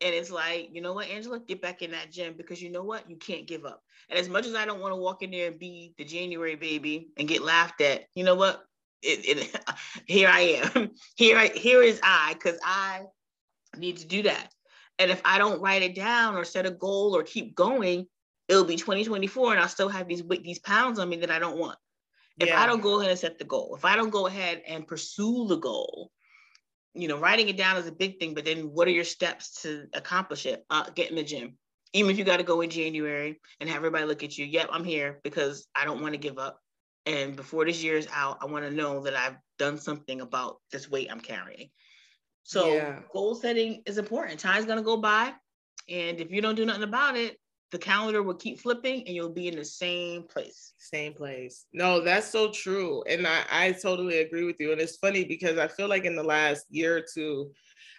And 0.00 0.14
it's 0.14 0.30
like, 0.30 0.70
you 0.72 0.80
know 0.80 0.94
what, 0.94 1.08
Ann-gela, 1.08 1.40
get 1.40 1.60
back 1.60 1.82
in 1.82 1.90
that 1.90 2.10
gym 2.10 2.34
because 2.36 2.62
you 2.62 2.70
know 2.70 2.82
what? 2.82 3.08
You 3.08 3.16
can't 3.16 3.46
give 3.46 3.64
up. 3.64 3.82
And 4.10 4.18
as 4.18 4.28
much 4.28 4.46
as 4.46 4.54
I 4.54 4.64
don't 4.64 4.80
want 4.80 4.92
to 4.92 5.00
walk 5.00 5.22
in 5.22 5.30
there 5.30 5.48
and 5.48 5.58
be 5.58 5.94
the 5.98 6.04
January 6.04 6.56
baby 6.56 7.08
and 7.16 7.28
get 7.28 7.42
laughed 7.42 7.80
at, 7.80 8.04
you 8.14 8.24
know 8.24 8.34
what? 8.34 8.64
It, 9.02 9.38
it, 9.38 9.60
here 10.06 10.28
I 10.28 10.40
am. 10.74 10.90
Here 11.16 11.38
I 11.38 11.48
here 11.48 11.82
is 11.82 12.00
I, 12.02 12.34
because 12.34 12.58
I 12.64 13.02
need 13.76 13.98
to 13.98 14.06
do 14.06 14.22
that. 14.22 14.50
And 14.98 15.10
if 15.10 15.20
I 15.24 15.38
don't 15.38 15.60
write 15.60 15.82
it 15.82 15.94
down 15.94 16.36
or 16.36 16.44
set 16.44 16.66
a 16.66 16.70
goal 16.70 17.16
or 17.16 17.22
keep 17.22 17.54
going, 17.54 18.06
it'll 18.48 18.64
be 18.64 18.76
2024 18.76 19.52
and 19.52 19.60
I'll 19.60 19.68
still 19.68 19.88
have 19.88 20.08
these 20.08 20.22
these 20.42 20.58
pounds 20.58 20.98
on 20.98 21.08
me 21.08 21.16
that 21.16 21.30
I 21.30 21.38
don't 21.38 21.58
want. 21.58 21.78
If 22.38 22.48
yeah. 22.48 22.60
I 22.60 22.66
don't 22.66 22.82
go 22.82 22.98
ahead 22.98 23.10
and 23.10 23.18
set 23.18 23.38
the 23.38 23.44
goal, 23.44 23.74
if 23.76 23.84
I 23.84 23.96
don't 23.96 24.10
go 24.10 24.26
ahead 24.26 24.62
and 24.66 24.86
pursue 24.86 25.46
the 25.46 25.56
goal, 25.56 26.10
you 26.94 27.08
know, 27.08 27.18
writing 27.18 27.48
it 27.48 27.56
down 27.56 27.76
is 27.76 27.86
a 27.86 27.92
big 27.92 28.18
thing, 28.18 28.34
but 28.34 28.44
then 28.44 28.72
what 28.72 28.88
are 28.88 28.92
your 28.92 29.04
steps 29.04 29.62
to 29.62 29.86
accomplish 29.94 30.46
it? 30.46 30.64
Uh, 30.70 30.90
get 30.94 31.10
in 31.10 31.16
the 31.16 31.22
gym. 31.22 31.56
Even 31.94 32.10
if 32.10 32.18
you 32.18 32.24
got 32.24 32.36
to 32.36 32.42
go 32.42 32.60
in 32.60 32.68
January 32.68 33.40
and 33.60 33.68
have 33.68 33.78
everybody 33.78 34.04
look 34.04 34.22
at 34.22 34.36
you, 34.36 34.44
yep, 34.44 34.68
I'm 34.70 34.84
here 34.84 35.20
because 35.24 35.66
I 35.74 35.84
don't 35.84 36.02
want 36.02 36.12
to 36.12 36.18
give 36.18 36.38
up. 36.38 36.60
And 37.06 37.36
before 37.36 37.64
this 37.64 37.82
year 37.82 37.96
is 37.96 38.08
out, 38.12 38.38
I 38.42 38.46
want 38.46 38.64
to 38.64 38.70
know 38.70 39.04
that 39.04 39.14
I've 39.14 39.36
done 39.58 39.78
something 39.78 40.20
about 40.20 40.58
this 40.72 40.90
weight 40.90 41.08
I'm 41.10 41.20
carrying. 41.20 41.70
So 42.42 42.74
yeah. 42.74 43.00
goal 43.12 43.34
setting 43.34 43.82
is 43.86 43.96
important. 43.96 44.40
Time's 44.40 44.66
gonna 44.66 44.82
go 44.82 44.98
by. 44.98 45.32
And 45.88 46.20
if 46.20 46.30
you 46.30 46.40
don't 46.40 46.54
do 46.54 46.64
nothing 46.64 46.82
about 46.82 47.16
it, 47.16 47.38
the 47.74 47.78
calendar 47.78 48.22
will 48.22 48.34
keep 48.34 48.60
flipping 48.60 49.00
and 49.00 49.16
you'll 49.16 49.28
be 49.28 49.48
in 49.48 49.56
the 49.56 49.64
same 49.64 50.22
place. 50.22 50.74
Same 50.78 51.12
place. 51.12 51.66
No, 51.72 52.00
that's 52.00 52.30
so 52.30 52.52
true. 52.52 53.02
And 53.08 53.26
I, 53.26 53.42
I 53.50 53.72
totally 53.72 54.20
agree 54.20 54.44
with 54.44 54.56
you. 54.60 54.70
And 54.70 54.80
it's 54.80 54.96
funny 54.96 55.24
because 55.24 55.58
I 55.58 55.66
feel 55.66 55.88
like 55.88 56.04
in 56.04 56.14
the 56.14 56.22
last 56.22 56.66
year 56.70 56.98
or 56.98 57.04
two, 57.12 57.50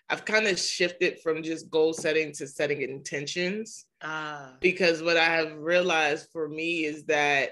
I've 0.10 0.24
kind 0.24 0.48
of 0.48 0.58
shifted 0.58 1.20
from 1.20 1.44
just 1.44 1.70
goal 1.70 1.92
setting 1.92 2.32
to 2.34 2.48
setting 2.48 2.84
intentions. 2.84 3.86
Ah. 4.02 4.54
Because 4.62 5.04
what 5.04 5.18
I 5.18 5.26
have 5.26 5.58
realized 5.58 6.30
for 6.32 6.48
me 6.48 6.86
is 6.86 7.04
that 7.06 7.52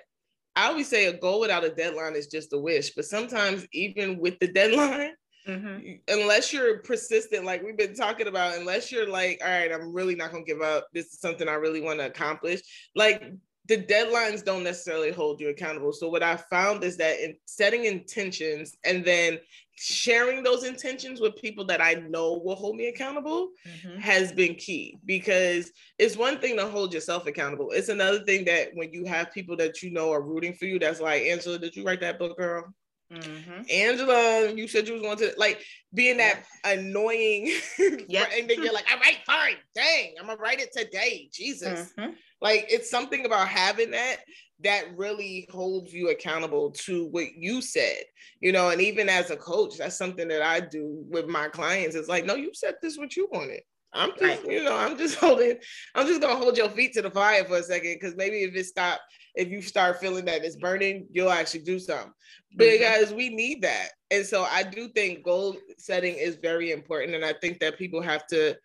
I 0.55 0.67
always 0.67 0.87
say 0.87 1.07
a 1.07 1.17
goal 1.17 1.41
without 1.41 1.65
a 1.65 1.69
deadline 1.69 2.15
is 2.15 2.27
just 2.27 2.53
a 2.53 2.57
wish. 2.57 2.91
But 2.95 3.05
sometimes, 3.05 3.67
even 3.73 4.17
with 4.17 4.39
the 4.39 4.47
deadline, 4.53 5.11
Mm-hmm. 5.47 5.95
Unless 6.07 6.53
you're 6.53 6.79
persistent, 6.79 7.45
like 7.45 7.63
we've 7.63 7.77
been 7.77 7.95
talking 7.95 8.27
about, 8.27 8.57
unless 8.57 8.91
you're 8.91 9.09
like, 9.09 9.41
all 9.43 9.51
right, 9.51 9.71
I'm 9.71 9.93
really 9.93 10.15
not 10.15 10.31
gonna 10.31 10.43
give 10.43 10.61
up. 10.61 10.87
This 10.93 11.07
is 11.07 11.19
something 11.19 11.47
I 11.47 11.53
really 11.53 11.81
want 11.81 11.99
to 11.99 12.05
accomplish. 12.05 12.61
Like 12.95 13.33
the 13.67 13.77
deadlines 13.77 14.43
don't 14.43 14.63
necessarily 14.63 15.11
hold 15.11 15.39
you 15.39 15.49
accountable. 15.49 15.93
So 15.93 16.09
what 16.09 16.23
I 16.23 16.35
found 16.35 16.83
is 16.83 16.97
that 16.97 17.19
in 17.19 17.35
setting 17.45 17.85
intentions 17.85 18.75
and 18.83 19.05
then 19.05 19.39
sharing 19.75 20.43
those 20.43 20.63
intentions 20.63 21.19
with 21.19 21.35
people 21.37 21.65
that 21.65 21.81
I 21.81 21.93
know 21.93 22.41
will 22.43 22.55
hold 22.55 22.75
me 22.75 22.87
accountable 22.87 23.49
mm-hmm. 23.65 23.97
has 23.99 24.31
been 24.31 24.55
key 24.55 24.99
because 25.05 25.71
it's 25.97 26.17
one 26.17 26.39
thing 26.39 26.57
to 26.57 26.67
hold 26.67 26.93
yourself 26.93 27.25
accountable. 27.25 27.71
It's 27.71 27.89
another 27.89 28.19
thing 28.19 28.45
that 28.45 28.69
when 28.73 28.91
you 28.93 29.05
have 29.05 29.33
people 29.33 29.55
that 29.57 29.81
you 29.81 29.91
know 29.91 30.11
are 30.11 30.21
rooting 30.21 30.53
for 30.53 30.65
you, 30.65 30.77
that's 30.77 31.01
like, 31.01 31.23
Ann-gela, 31.23 31.59
did 31.59 31.75
you 31.75 31.83
write 31.83 32.01
that 32.01 32.19
book, 32.19 32.37
girl? 32.37 32.73
Mm-hmm. 33.11 33.61
Ann-gela, 33.69 34.53
you 34.53 34.67
said 34.67 34.87
you 34.87 34.93
was 34.93 35.01
going 35.01 35.17
to 35.17 35.33
like 35.37 35.63
being 35.93 36.17
that 36.17 36.43
annoying. 36.63 37.51
Yeah. 38.07 38.25
and 38.35 38.49
then 38.49 38.61
you're 38.61 38.73
like, 38.73 38.85
all 38.91 38.99
right, 38.99 39.17
fine. 39.25 39.55
Dang, 39.75 40.13
I'm 40.19 40.27
gonna 40.27 40.39
write 40.39 40.59
it 40.59 40.71
today. 40.71 41.29
Jesus. 41.31 41.93
Mm-hmm. 41.97 42.11
Like 42.41 42.65
it's 42.69 42.89
something 42.89 43.25
about 43.25 43.47
having 43.47 43.91
that 43.91 44.17
that 44.63 44.95
really 44.95 45.47
holds 45.51 45.93
you 45.93 46.09
accountable 46.09 46.71
to 46.71 47.07
what 47.07 47.35
you 47.35 47.61
said, 47.61 48.03
you 48.39 48.51
know, 48.51 48.69
and 48.69 48.81
even 48.81 49.09
as 49.09 49.29
a 49.29 49.35
coach, 49.35 49.77
that's 49.77 49.97
something 49.97 50.27
that 50.29 50.41
I 50.41 50.59
do 50.59 51.03
with 51.09 51.27
my 51.27 51.49
clients. 51.49 51.95
It's 51.95 52.09
like, 52.09 52.25
no, 52.25 52.35
you 52.35 52.51
said 52.53 52.75
this 52.81 52.97
what 52.97 53.15
you 53.15 53.27
wanted. 53.31 53.61
I'm 53.93 54.11
just, 54.11 54.43
right. 54.43 54.51
you 54.51 54.63
know, 54.63 54.75
I'm 54.75 54.97
just 54.97 55.15
holding, 55.19 55.57
I'm 55.95 56.07
just 56.07 56.21
gonna 56.21 56.35
hold 56.35 56.57
your 56.57 56.69
feet 56.69 56.93
to 56.93 57.01
the 57.01 57.11
fire 57.11 57.43
for 57.45 57.57
a 57.57 57.63
second 57.63 57.97
because 57.99 58.15
maybe 58.15 58.43
if 58.43 58.55
it 58.55 58.65
stop, 58.65 58.99
if 59.35 59.49
you 59.49 59.61
start 59.61 59.99
feeling 59.99 60.25
that 60.25 60.43
it's 60.43 60.55
burning, 60.55 61.07
you'll 61.11 61.31
actually 61.31 61.61
do 61.61 61.79
something. 61.79 62.07
Mm-hmm. 62.07 62.57
Because 62.57 63.13
we 63.13 63.29
need 63.29 63.61
that. 63.63 63.89
And 64.11 64.25
so 64.25 64.43
I 64.43 64.63
do 64.63 64.89
think 64.89 65.23
goal 65.23 65.57
setting 65.77 66.15
is 66.15 66.35
very 66.35 66.71
important. 66.71 67.15
And 67.15 67.25
I 67.25 67.33
think 67.33 67.59
that 67.59 67.77
people 67.77 68.01
have 68.01 68.27
to 68.27 68.55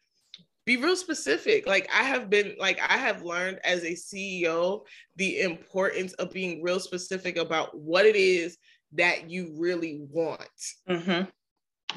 be 0.67 0.77
real 0.77 0.97
specific. 0.97 1.67
Like 1.67 1.88
I 1.95 2.03
have 2.03 2.29
been, 2.29 2.55
like 2.59 2.79
I 2.87 2.99
have 2.99 3.23
learned 3.23 3.61
as 3.64 3.85
a 3.85 3.93
CEO 3.93 4.83
the 5.17 5.41
importance 5.41 6.12
of 6.14 6.31
being 6.31 6.62
real 6.62 6.81
specific 6.81 7.38
about 7.38 7.79
what 7.79 8.05
it 8.05 8.17
is 8.17 8.59
that 8.93 9.31
you 9.31 9.55
really 9.59 10.01
want. 10.11 10.51
Mm-hmm 10.88 11.31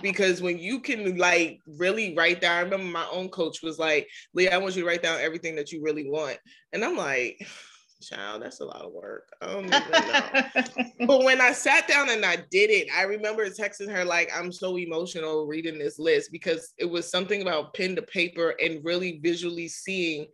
because 0.02 0.42
when 0.42 0.58
you 0.58 0.80
can 0.80 1.18
like 1.18 1.60
really 1.78 2.16
write 2.16 2.42
down, 2.42 2.58
I 2.58 2.62
remember 2.62 2.86
my 2.86 3.08
own 3.12 3.30
coach 3.30 3.62
was 3.62 3.80
like, 3.80 4.08
Leah, 4.34 4.54
I 4.54 4.58
want 4.58 4.76
you 4.76 4.82
to 4.82 4.88
write 4.88 5.04
down 5.04 5.20
everything 5.20 5.56
that 5.56 5.72
you 5.72 5.82
really 5.84 6.10
want. 6.10 6.38
And 6.74 6.84
I'm 6.84 6.96
like, 6.96 7.46
child, 8.02 8.42
that's 8.42 8.62
a 8.62 8.66
lot 8.66 8.82
of 8.82 8.94
work. 8.94 9.28
I 9.42 9.52
don't 9.52 9.66
even 9.66 9.92
know. 9.92 11.08
but 11.08 11.24
when 11.24 11.40
I 11.40 11.52
sat 11.52 11.88
down 11.88 12.10
and 12.10 12.26
I 12.26 12.38
did 12.50 12.72
it, 12.72 12.88
I 12.96 13.04
remember 13.04 13.48
texting 13.50 13.92
her 13.92 14.04
like, 14.04 14.32
I'm 14.36 14.52
so 14.52 14.78
emotional 14.78 15.46
reading 15.46 15.78
this 15.78 16.00
list 16.00 16.32
because 16.32 16.74
it 16.80 16.90
was 16.90 17.10
something 17.10 17.42
about 17.42 17.76
pen 17.76 17.96
to 17.96 18.02
paper 18.02 18.56
and 18.60 18.84
really 18.84 19.20
visually 19.22 19.68
seeing 19.68 20.26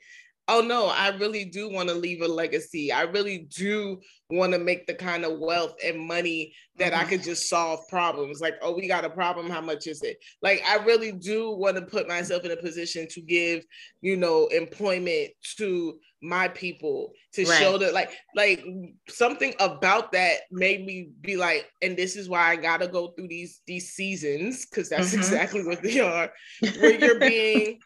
oh 0.47 0.61
no, 0.61 0.87
I 0.87 1.09
really 1.17 1.45
do 1.45 1.69
want 1.69 1.89
to 1.89 1.95
leave 1.95 2.21
a 2.21 2.27
legacy. 2.27 2.91
I 2.91 3.01
really 3.01 3.47
do 3.55 3.99
want 4.29 4.53
to 4.53 4.59
make 4.59 4.87
the 4.87 4.93
kind 4.93 5.25
of 5.25 5.39
wealth 5.39 5.75
and 5.83 5.99
money 5.99 6.53
that 6.77 6.93
mm-hmm. 6.93 7.01
I 7.01 7.05
could 7.05 7.23
just 7.23 7.49
solve 7.49 7.87
problems. 7.89 8.39
Like, 8.39 8.55
oh, 8.61 8.75
we 8.75 8.87
got 8.87 9.05
a 9.05 9.09
problem. 9.09 9.49
How 9.49 9.61
much 9.61 9.87
is 9.87 10.03
it? 10.03 10.17
Like, 10.41 10.63
I 10.65 10.77
really 10.77 11.11
do 11.11 11.51
want 11.51 11.75
to 11.75 11.81
put 11.81 12.07
myself 12.07 12.45
in 12.45 12.51
a 12.51 12.57
position 12.57 13.07
to 13.11 13.21
give, 13.21 13.65
you 14.01 14.15
know, 14.15 14.47
employment 14.47 15.31
to 15.57 15.99
my 16.21 16.47
people 16.47 17.11
to 17.33 17.45
right. 17.45 17.59
show 17.59 17.77
that 17.77 17.93
like 17.93 18.09
like 18.35 18.65
something 19.07 19.53
about 19.59 20.11
that 20.11 20.39
made 20.51 20.83
me 20.83 21.11
be 21.21 21.35
like 21.35 21.69
and 21.83 21.95
this 21.95 22.15
is 22.15 22.27
why 22.27 22.49
i 22.49 22.55
gotta 22.55 22.87
go 22.87 23.09
through 23.09 23.27
these 23.27 23.61
these 23.67 23.91
seasons 23.91 24.65
because 24.65 24.89
that's 24.89 25.09
mm-hmm. 25.09 25.19
exactly 25.19 25.63
what 25.63 25.83
they 25.83 25.99
are 25.99 26.31
where 26.79 26.99
you're 26.99 27.19
being 27.19 27.79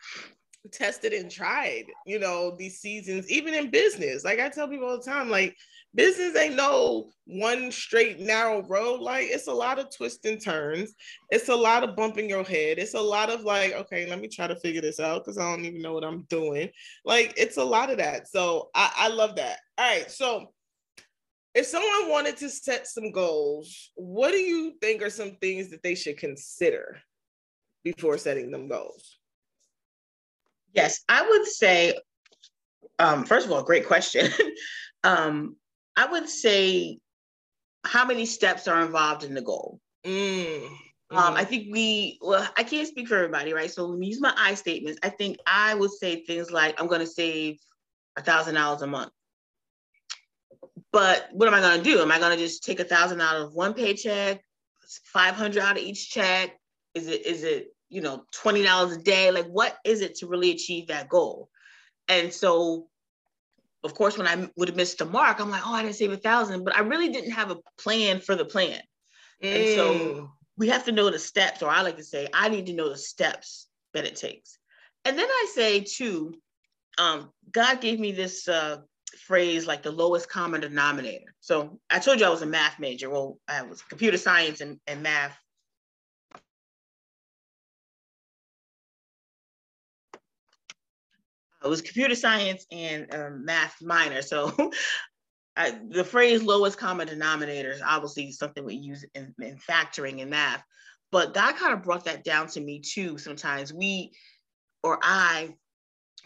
tested 0.70 1.14
and 1.14 1.32
tried, 1.32 1.86
you 2.06 2.20
know, 2.20 2.56
these 2.56 2.80
seasons, 2.80 3.30
even 3.32 3.54
in 3.54 3.72
business. 3.72 4.24
Like 4.24 4.40
I 4.40 4.50
tell 4.50 4.68
people 4.68 4.88
all 4.88 4.98
the 4.98 5.04
time, 5.04 5.30
like 5.30 5.56
business 5.96 6.36
ain't 6.36 6.56
no 6.56 7.10
one 7.26 7.72
straight 7.72 8.20
narrow 8.20 8.62
road. 8.64 9.02
Like 9.02 9.28
it's 9.30 9.48
a 9.48 9.54
lot 9.54 9.80
of 9.80 9.96
twists 9.96 10.26
and 10.26 10.42
turns. 10.42 10.94
It's 11.30 11.50
a 11.50 11.56
lot 11.56 11.84
of 11.84 11.96
bumping 11.96 12.30
your 12.30 12.44
head. 12.44 12.78
It's 12.78 12.94
a 12.94 13.02
lot 13.02 13.30
of 13.30 13.42
like, 13.42 13.74
okay, 13.74 14.10
let 14.10 14.20
me 14.20 14.28
try 14.28 14.48
to 14.48 14.56
figure 14.56 14.82
this 14.82 15.00
out 15.00 15.24
because 15.24 15.38
I 15.38 15.50
don't 15.50 15.66
even 15.66 15.82
know 15.82 15.94
what 15.94 16.04
I'm 16.04 16.24
doing. 16.24 16.70
Like 17.06 17.34
it's 17.38 17.58
a 17.58 17.64
lot 17.64 17.90
of 17.90 17.98
that. 17.98 18.28
So 18.28 18.70
I, 18.76 18.92
I 18.96 19.08
love 19.10 19.36
that. 19.38 19.58
All 19.78 19.90
right. 19.90 20.10
So 20.12 20.54
if 21.54 21.66
someone 21.66 22.10
wanted 22.10 22.38
to 22.38 22.50
set 22.50 22.88
some 22.88 23.12
goals, 23.12 23.92
what 23.96 24.32
do 24.32 24.38
you 24.38 24.74
think 24.80 25.02
are 25.02 25.10
some 25.10 25.38
things 25.42 25.70
that 25.70 25.84
they 25.84 25.96
should 25.96 26.18
consider 26.18 27.00
before 27.84 28.18
setting 28.18 28.52
them 28.52 28.70
goals? 28.70 29.18
Yes, 30.74 31.04
I 31.10 31.28
would 31.28 31.46
say, 31.46 32.00
um, 33.00 33.26
first 33.26 33.46
of 33.46 33.52
all, 33.52 33.64
great 33.64 33.88
question. 33.88 34.30
um, 35.04 35.56
I 35.96 36.06
would 36.06 36.30
say 36.30 37.00
how 37.84 38.06
many 38.06 38.26
steps 38.26 38.68
are 38.68 38.86
involved 38.86 39.24
in 39.24 39.34
the 39.34 39.42
goal. 39.42 39.80
Mm. 40.06 40.68
Um, 41.12 41.34
I 41.36 41.44
think 41.44 41.68
we, 41.72 42.18
well, 42.22 42.48
I 42.58 42.64
can't 42.64 42.88
speak 42.88 43.10
for 43.10 43.16
everybody, 43.16 43.52
right? 43.52 43.70
So 43.70 43.90
when 43.90 44.00
we 44.00 44.06
use 44.08 44.22
my 44.22 44.34
I 44.38 44.54
statements, 44.54 45.00
I 45.04 45.10
think 45.10 45.38
I 45.46 45.74
would 45.74 45.92
say 45.92 46.24
things 46.24 46.52
like, 46.52 46.80
I'm 46.80 46.88
going 46.88 47.02
to 47.02 47.08
save 47.08 47.58
a 48.16 48.22
thousand 48.22 48.56
dollars 48.56 48.82
a 48.82 48.88
month. 48.88 49.12
But 50.94 51.28
what 51.34 51.48
am 51.48 51.54
I 51.54 51.60
going 51.60 51.78
to 51.80 51.84
do? 51.84 52.02
Am 52.02 52.12
I 52.12 52.20
going 52.20 52.38
to 52.38 52.42
just 52.42 52.64
take 52.64 52.80
a 52.80 52.86
thousand 52.86 53.20
out 53.20 53.36
of 53.36 53.54
one 53.54 53.74
paycheck, 53.74 54.42
500 55.06 55.62
out 55.62 55.78
of 55.78 55.84
each 55.84 56.10
check? 56.10 56.58
Is 56.94 57.08
it, 57.08 57.26
is 57.26 57.44
it, 57.44 57.74
you 57.92 58.02
know, 58.02 58.24
$20 58.34 58.96
a 58.96 59.02
day? 59.02 59.30
Like, 59.32 59.48
what 59.48 59.78
is 59.86 60.02
it 60.02 60.16
to 60.16 60.28
really 60.28 60.52
achieve 60.52 60.88
that 60.88 61.10
goal? 61.10 61.50
And 62.08 62.34
so, 62.34 62.88
of 63.84 63.94
course, 63.94 64.18
when 64.18 64.28
I 64.28 64.50
would 64.58 64.70
have 64.70 64.78
missed 64.78 64.98
the 64.98 65.06
mark, 65.06 65.40
I'm 65.40 65.52
like, 65.52 65.66
oh, 65.66 65.74
I 65.74 65.84
didn't 65.84 65.96
save 65.96 66.12
a 66.12 66.18
thousand, 66.18 66.64
but 66.64 66.76
I 66.76 66.80
really 66.80 67.10
didn't 67.10 67.32
have 67.32 67.52
a 67.52 67.58
plan 67.78 68.20
for 68.20 68.36
the 68.36 68.46
plan. 68.46 68.82
Mm. 69.44 69.56
And 69.56 69.76
so 69.76 70.32
we 70.58 70.70
have 70.70 70.86
to 70.86 70.92
know 70.92 71.10
the 71.10 71.20
steps, 71.20 71.62
or 71.62 71.70
I 71.70 71.82
like 71.82 71.98
to 71.98 72.04
say, 72.04 72.28
I 72.34 72.50
need 72.50 72.66
to 72.68 72.74
know 72.74 72.90
the 72.90 72.98
steps 72.98 73.68
that 73.94 74.06
it 74.06 74.16
takes. 74.16 74.58
And 75.06 75.18
then 75.18 75.28
I 75.28 75.52
say 75.54 75.82
too, 75.82 76.36
um, 76.98 77.32
God 77.52 77.82
gave 77.82 78.00
me 78.00 78.12
this 78.12 78.48
uh, 78.48 78.78
phrase 79.18 79.66
like 79.66 79.84
the 79.84 79.92
lowest 79.92 80.30
common 80.30 80.62
denominator. 80.62 81.34
So 81.40 81.80
I 81.90 82.00
told 82.00 82.20
you 82.20 82.26
I 82.26 82.30
was 82.30 82.42
a 82.42 82.48
math 82.48 82.80
major. 82.80 83.10
Well, 83.10 83.38
I 83.48 83.64
was 83.64 83.82
computer 83.82 84.18
science 84.18 84.62
and, 84.62 84.80
and 84.88 85.02
math. 85.02 85.38
I 91.64 91.68
was 91.68 91.82
computer 91.82 92.16
science 92.16 92.66
and 92.72 93.14
um, 93.14 93.46
math 93.46 93.76
minor. 93.82 94.22
So 94.32 94.72
I, 95.56 95.78
the 95.90 96.04
phrase 96.04 96.42
lowest 96.42 96.78
common 96.78 97.08
denominator 97.08 97.72
is 97.72 97.82
obviously 97.82 98.32
something 98.32 98.64
we 98.64 98.76
use 98.76 99.06
in, 99.14 99.36
in 99.40 99.58
factoring 99.58 100.20
in 100.20 100.30
math, 100.30 100.64
but 101.12 101.34
God 101.34 101.58
kind 101.58 101.74
of 101.74 101.84
brought 101.84 102.06
that 102.06 102.24
down 102.24 102.48
to 102.48 102.62
me 102.62 102.80
too. 102.80 103.18
Sometimes 103.18 103.74
we 103.74 104.12
or 104.82 104.98
I 105.04 105.50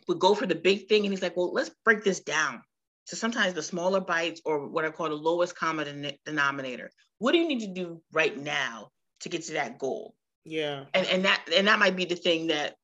would 0.07 0.19
go 0.19 0.35
for 0.35 0.45
the 0.45 0.55
big 0.55 0.87
thing, 0.87 1.03
and 1.03 1.11
He's 1.11 1.21
like, 1.21 1.35
"Well, 1.35 1.51
let's 1.53 1.71
break 1.83 2.03
this 2.03 2.19
down." 2.19 2.61
So 3.05 3.17
sometimes 3.17 3.53
the 3.53 3.63
smaller 3.63 3.99
bites, 3.99 4.41
or 4.45 4.67
what 4.67 4.85
I 4.85 4.91
call 4.91 5.09
the 5.09 5.15
lowest 5.15 5.55
common 5.55 6.11
denominator. 6.25 6.91
What 7.17 7.31
do 7.31 7.39
you 7.39 7.47
need 7.47 7.61
to 7.61 7.73
do 7.73 8.01
right 8.11 8.37
now 8.37 8.89
to 9.21 9.29
get 9.29 9.43
to 9.45 9.53
that 9.53 9.79
goal? 9.79 10.15
Yeah, 10.43 10.85
and 10.93 11.07
and 11.07 11.25
that 11.25 11.45
and 11.53 11.67
that 11.67 11.79
might 11.79 11.95
be 11.95 12.05
the 12.05 12.15
thing 12.15 12.47
that 12.47 12.75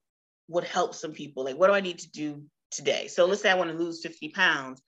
would 0.48 0.64
help 0.64 0.96
some 0.96 1.12
people. 1.14 1.44
Like, 1.44 1.58
what 1.58 1.68
do 1.68 1.74
I 1.74 1.82
need 1.82 2.00
to 2.00 2.12
do 2.12 2.44
today? 2.72 3.08
So 3.08 3.26
let's 3.26 3.42
say 3.42 3.50
I 3.52 3.56
want 3.56 3.72
to 3.72 3.78
lose 3.78 4.02
50 4.02 4.30
pounds 4.30 4.82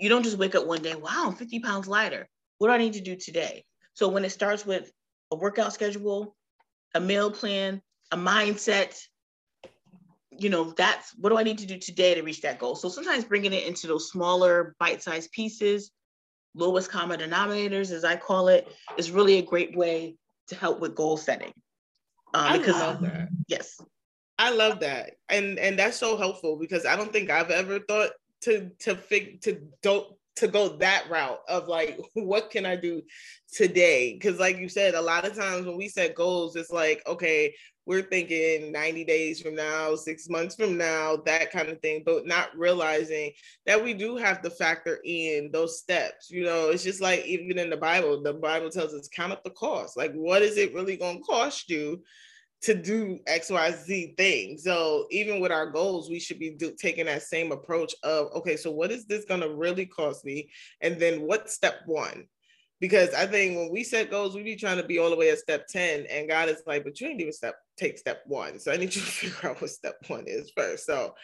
you 0.00 0.08
don't 0.08 0.22
just 0.22 0.38
wake 0.38 0.54
up 0.54 0.66
one 0.66 0.82
day, 0.82 0.94
wow, 0.94 1.24
I'm 1.26 1.34
50 1.34 1.60
pounds 1.60 1.86
lighter. 1.86 2.28
What 2.58 2.68
do 2.68 2.74
I 2.74 2.78
need 2.78 2.94
to 2.94 3.00
do 3.00 3.16
today? 3.16 3.64
So 3.94 4.08
when 4.08 4.24
it 4.24 4.30
starts 4.30 4.66
with 4.66 4.90
a 5.30 5.36
workout 5.36 5.72
schedule, 5.72 6.34
a 6.94 7.00
meal 7.00 7.30
plan, 7.30 7.80
a 8.10 8.16
mindset, 8.16 8.98
you 10.38 10.50
know, 10.50 10.72
that's 10.72 11.14
what 11.16 11.30
do 11.30 11.38
I 11.38 11.44
need 11.44 11.58
to 11.58 11.66
do 11.66 11.78
today 11.78 12.14
to 12.14 12.22
reach 12.22 12.42
that 12.42 12.58
goal? 12.58 12.74
So 12.74 12.88
sometimes 12.88 13.24
bringing 13.24 13.52
it 13.52 13.66
into 13.66 13.86
those 13.86 14.10
smaller 14.10 14.74
bite-sized 14.78 15.32
pieces, 15.32 15.90
lowest 16.54 16.90
common 16.90 17.20
denominators, 17.20 17.90
as 17.90 18.04
I 18.04 18.16
call 18.16 18.48
it, 18.48 18.68
is 18.96 19.10
really 19.10 19.38
a 19.38 19.42
great 19.42 19.76
way 19.76 20.16
to 20.48 20.56
help 20.56 20.80
with 20.80 20.94
goal 20.94 21.16
setting. 21.16 21.52
Um, 22.34 22.52
I 22.52 22.58
because, 22.58 22.74
love 22.74 23.00
that. 23.02 23.28
Yes. 23.48 23.80
I 24.38 24.50
love 24.50 24.80
that. 24.80 25.12
And 25.28 25.58
and 25.58 25.78
that's 25.78 25.96
so 25.96 26.16
helpful 26.16 26.56
because 26.56 26.84
I 26.84 26.96
don't 26.96 27.12
think 27.12 27.30
I've 27.30 27.50
ever 27.50 27.80
thought 27.80 28.10
to 28.42 28.70
to 28.80 28.94
fig 28.94 29.40
to 29.42 29.60
don't 29.82 30.06
to 30.36 30.46
go 30.46 30.68
that 30.76 31.08
route 31.08 31.40
of 31.48 31.66
like 31.66 31.98
what 32.14 32.50
can 32.50 32.66
i 32.66 32.76
do 32.76 33.02
today? 33.52 34.12
Because 34.12 34.38
like 34.38 34.58
you 34.58 34.68
said 34.68 34.94
a 34.94 35.00
lot 35.00 35.26
of 35.26 35.34
times 35.34 35.66
when 35.66 35.76
we 35.76 35.88
set 35.88 36.14
goals 36.14 36.56
it's 36.56 36.70
like 36.70 37.02
okay 37.06 37.54
we're 37.86 38.02
thinking 38.02 38.72
90 38.72 39.04
days 39.04 39.40
from 39.40 39.54
now 39.54 39.94
six 39.94 40.28
months 40.28 40.56
from 40.56 40.76
now 40.76 41.16
that 41.24 41.52
kind 41.52 41.68
of 41.68 41.80
thing 41.80 42.02
but 42.04 42.26
not 42.26 42.48
realizing 42.58 43.30
that 43.64 43.82
we 43.82 43.94
do 43.94 44.16
have 44.16 44.42
to 44.42 44.50
factor 44.50 44.98
in 45.04 45.50
those 45.52 45.78
steps 45.78 46.28
you 46.30 46.44
know? 46.44 46.70
It's 46.70 46.82
just 46.82 47.00
like 47.00 47.24
even 47.24 47.58
in 47.58 47.70
the 47.70 47.76
bible 47.76 48.22
the 48.22 48.34
bible 48.34 48.70
tells 48.70 48.92
us 48.92 49.08
count 49.08 49.32
up 49.32 49.42
the 49.42 49.50
cost. 49.50 49.96
Like 49.96 50.12
what 50.12 50.42
is 50.42 50.58
it 50.58 50.74
really 50.74 50.96
going 50.96 51.18
to 51.18 51.24
cost 51.24 51.70
you 51.70 52.02
to 52.62 52.74
do 52.74 53.18
XYZ 53.28 54.16
thing. 54.16 54.58
So 54.58 55.06
even 55.10 55.40
with 55.40 55.52
our 55.52 55.70
goals, 55.70 56.08
we 56.08 56.18
should 56.18 56.38
be 56.38 56.50
do, 56.50 56.72
taking 56.78 57.06
that 57.06 57.22
same 57.22 57.52
approach 57.52 57.94
of, 58.02 58.28
okay, 58.34 58.56
so 58.56 58.70
what 58.70 58.90
is 58.90 59.06
this 59.06 59.24
going 59.24 59.40
to 59.40 59.54
really 59.54 59.86
cost 59.86 60.24
me? 60.24 60.50
And 60.80 60.98
then 60.98 61.22
what 61.22 61.50
step 61.50 61.82
one? 61.86 62.26
Because 62.80 63.14
I 63.14 63.26
think 63.26 63.56
when 63.56 63.70
we 63.70 63.84
set 63.84 64.10
goals, 64.10 64.34
we 64.34 64.42
be 64.42 64.56
trying 64.56 64.76
to 64.76 64.86
be 64.86 64.98
all 64.98 65.10
the 65.10 65.16
way 65.16 65.30
at 65.30 65.38
step 65.38 65.66
10 65.66 66.06
and 66.10 66.28
God 66.28 66.48
is 66.48 66.62
like, 66.66 66.84
but 66.84 67.00
you 67.00 67.08
ain't 67.08 67.20
even 67.20 67.32
step, 67.32 67.56
take 67.76 67.98
step 67.98 68.22
one. 68.26 68.58
So 68.58 68.70
I 68.70 68.76
need 68.76 68.94
you 68.94 69.00
to 69.00 69.06
figure 69.06 69.50
out 69.50 69.60
what 69.60 69.70
step 69.70 69.96
one 70.08 70.24
is 70.26 70.50
first. 70.54 70.84
So 70.84 71.14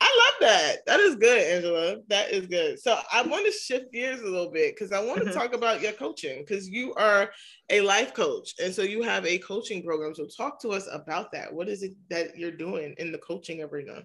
I 0.00 0.04
love 0.04 0.48
that. 0.48 0.76
That 0.86 1.00
is 1.00 1.16
good, 1.16 1.38
Ann-gela. 1.38 1.96
That 2.08 2.30
is 2.30 2.46
good. 2.46 2.78
So 2.78 2.98
I 3.12 3.22
want 3.22 3.46
to 3.46 3.52
shift 3.52 3.92
gears 3.92 4.20
a 4.20 4.24
little 4.24 4.50
bit 4.50 4.74
because 4.74 4.92
I 4.92 5.02
want 5.02 5.20
to 5.20 5.24
mm-hmm. 5.24 5.38
talk 5.38 5.54
about 5.54 5.80
your 5.80 5.92
coaching 5.92 6.40
because 6.40 6.68
you 6.68 6.92
are 6.94 7.30
a 7.70 7.80
life 7.80 8.12
coach. 8.12 8.52
And 8.62 8.74
so 8.74 8.82
you 8.82 9.02
have 9.02 9.24
a 9.24 9.38
coaching 9.38 9.82
program. 9.82 10.14
So 10.14 10.26
talk 10.26 10.60
to 10.62 10.70
us 10.70 10.86
about 10.92 11.32
that. 11.32 11.52
What 11.52 11.68
is 11.68 11.82
it 11.82 11.92
that 12.10 12.36
you're 12.36 12.50
doing 12.50 12.94
in 12.98 13.10
the 13.10 13.18
coaching 13.18 13.62
arena? 13.62 14.02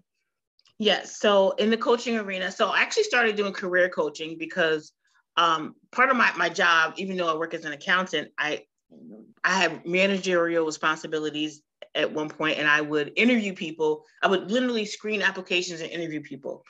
Yes. 0.80 1.20
So 1.20 1.52
in 1.52 1.70
the 1.70 1.78
coaching 1.78 2.18
arena, 2.18 2.52
so 2.52 2.70
I 2.70 2.82
actually 2.82 3.04
started 3.04 3.36
doing 3.36 3.54
career 3.54 3.90
coaching 3.90 4.38
because 4.40 4.94
um, 5.38 5.76
part 5.92 6.10
of 6.10 6.16
my, 6.16 6.32
my 6.38 6.50
job, 6.50 6.94
even 6.98 7.18
though 7.18 7.32
I 7.32 7.38
work 7.38 7.54
as 7.54 7.66
an 7.66 7.74
accountant, 7.74 8.30
I 8.38 8.64
I 9.44 9.54
have 9.62 9.86
managerial 9.86 10.66
responsibilities 10.66 11.62
at 11.96 12.12
one 12.12 12.30
point 12.30 12.58
and 12.58 12.68
I 12.68 12.82
would 12.82 13.12
interview 13.16 13.54
people. 13.54 14.06
I 14.22 14.28
would 14.28 14.52
literally 14.52 14.86
screen 14.86 15.22
applications 15.22 15.82
and 15.82 15.90
interview 15.90 16.22
people. 16.22 16.64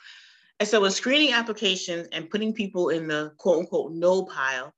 And 0.60 0.68
so, 0.68 0.80
with 0.80 0.94
screening 0.94 1.32
applications 1.32 2.08
and 2.12 2.30
putting 2.30 2.52
people 2.52 2.90
in 2.90 3.08
the 3.08 3.32
quote 3.38 3.58
unquote 3.60 3.92
no 3.92 4.24
pile, 4.24 4.72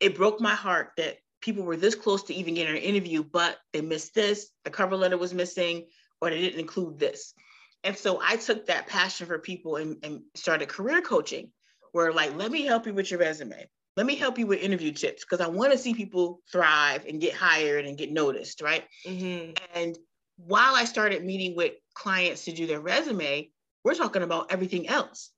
it 0.00 0.16
broke 0.16 0.40
my 0.40 0.54
heart 0.54 0.92
that 0.96 1.16
people 1.40 1.64
were 1.64 1.76
this 1.76 1.94
close 1.94 2.22
to 2.24 2.34
even 2.34 2.54
getting 2.54 2.76
an 2.76 2.82
interview, 2.82 3.22
but 3.22 3.58
they 3.72 3.80
missed 3.80 4.14
this, 4.14 4.50
the 4.64 4.70
cover 4.70 4.96
letter 4.96 5.18
was 5.18 5.34
missing, 5.34 5.86
or 6.20 6.30
they 6.30 6.40
didn't 6.40 6.60
include 6.60 6.98
this. 6.98 7.34
And 7.82 7.96
so 7.96 8.18
I 8.22 8.36
took 8.36 8.66
that 8.66 8.86
passion 8.86 9.26
for 9.26 9.38
people 9.38 9.76
and, 9.76 9.96
and 10.02 10.22
started 10.34 10.68
career 10.68 11.02
coaching, 11.02 11.50
where 11.92 12.12
like, 12.12 12.34
let 12.36 12.50
me 12.50 12.62
help 12.62 12.86
you 12.86 12.94
with 12.94 13.10
your 13.10 13.20
resume 13.20 13.68
let 13.96 14.06
me 14.06 14.16
help 14.16 14.38
you 14.38 14.46
with 14.46 14.60
interview 14.60 14.92
tips 14.92 15.24
because 15.24 15.40
I 15.40 15.48
want 15.48 15.72
to 15.72 15.78
see 15.78 15.94
people 15.94 16.40
thrive 16.50 17.04
and 17.06 17.20
get 17.20 17.34
hired 17.34 17.86
and 17.86 17.96
get 17.96 18.10
noticed, 18.10 18.60
right? 18.60 18.84
Mm-hmm. 19.06 19.52
And 19.74 19.96
while 20.36 20.74
I 20.74 20.84
started 20.84 21.24
meeting 21.24 21.54
with 21.56 21.74
clients 21.94 22.44
to 22.44 22.52
do 22.52 22.66
their 22.66 22.80
resume, 22.80 23.50
we're 23.84 23.94
talking 23.94 24.22
about 24.22 24.50
everything 24.50 24.88
else. 24.88 25.30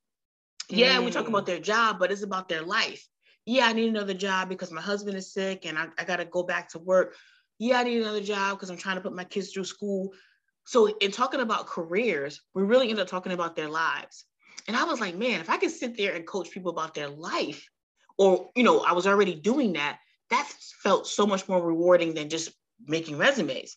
Yeah, 0.69 0.97
mm. 0.97 1.05
we 1.05 1.11
talk 1.11 1.29
about 1.29 1.43
mm. 1.43 1.47
their 1.47 1.61
job, 1.61 1.99
but 1.99 2.11
it's 2.11 2.23
about 2.23 2.49
their 2.49 2.63
life. 2.63 3.07
Yeah, 3.45 3.67
I 3.67 3.73
need 3.73 3.89
another 3.89 4.15
job 4.15 4.49
because 4.49 4.73
my 4.73 4.81
husband 4.81 5.17
is 5.17 5.33
sick 5.33 5.67
and 5.67 5.79
I, 5.79 5.89
I 5.99 6.05
got 6.05 6.17
to 6.17 6.25
go 6.25 6.43
back 6.43 6.71
to 6.71 6.79
work. 6.79 7.15
Yeah, 7.59 7.79
I 7.79 7.85
need 7.85 8.01
another 8.01 8.23
job 8.23 8.57
because 8.57 8.71
I'm 8.71 8.77
trying 8.77 8.97
to 8.97 9.03
put 9.03 9.15
my 9.15 9.25
kids 9.25 9.53
through 9.53 9.65
school. 9.65 10.13
So, 10.65 10.89
in 10.99 11.13
talking 11.13 11.41
about 11.41 11.69
careers, 11.69 12.43
we 12.55 12.63
really 12.63 12.91
end 12.91 12.99
up 12.99 13.07
talking 13.07 13.33
about 13.33 13.55
their 13.55 13.69
lives. 13.69 14.25
And 14.67 14.77
I 14.77 14.83
was 14.83 14.99
like, 14.99 15.15
man, 15.15 15.41
if 15.41 15.49
I 15.49 15.59
could 15.59 15.71
sit 15.71 15.97
there 15.97 16.15
and 16.15 16.27
coach 16.27 16.51
people 16.51 16.73
about 16.73 16.95
their 16.95 17.09
life, 17.09 17.69
or 18.19 18.51
you 18.55 18.63
know 18.63 18.81
i 18.81 18.93
was 18.93 19.07
already 19.07 19.35
doing 19.35 19.75
that 19.75 19.99
that 20.31 20.51
felt 20.83 21.07
so 21.07 21.27
much 21.27 21.49
more 21.49 21.63
rewarding 21.63 22.15
than 22.15 22.29
just 22.29 22.51
making 22.87 23.17
resumes. 23.17 23.77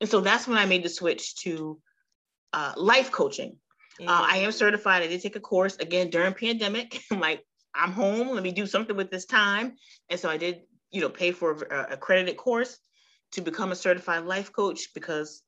And 0.00 0.08
so 0.08 0.20
that's 0.20 0.46
when 0.46 0.58
i 0.58 0.66
made 0.66 0.82
the 0.82 0.88
switch 0.88 1.36
to 1.42 1.80
uh, 2.52 2.72
life 2.76 3.10
coaching. 3.10 3.56
Mm-hmm. 4.00 4.08
uh, 4.08 4.26
i 4.28 4.38
am 4.38 4.52
certified. 4.52 5.02
I 5.02 5.06
did 5.06 5.22
take 5.22 5.36
a 5.36 5.40
course 5.40 5.76
again 5.76 6.10
during 6.10 6.34
pandemic. 6.34 7.00
I'm 7.10 7.20
like 7.20 7.44
i'm 7.74 7.92
home. 7.92 8.28
Let 8.28 8.42
me 8.42 8.52
do 8.52 8.66
something 8.66 8.96
with 8.96 9.10
this 9.10 9.26
time. 9.26 9.76
And 10.10 10.18
so 10.18 10.28
i 10.28 10.36
did 10.36 10.62
you 10.90 11.00
know 11.00 11.08
pay 11.08 11.32
for 11.32 11.52
a 11.52 11.94
accredited 11.94 12.36
course 12.36 12.78
to 13.32 13.40
become 13.40 13.72
a 13.72 13.76
certified 13.76 14.24
life 14.24 14.52
coach 14.52 14.94
because 14.94 15.42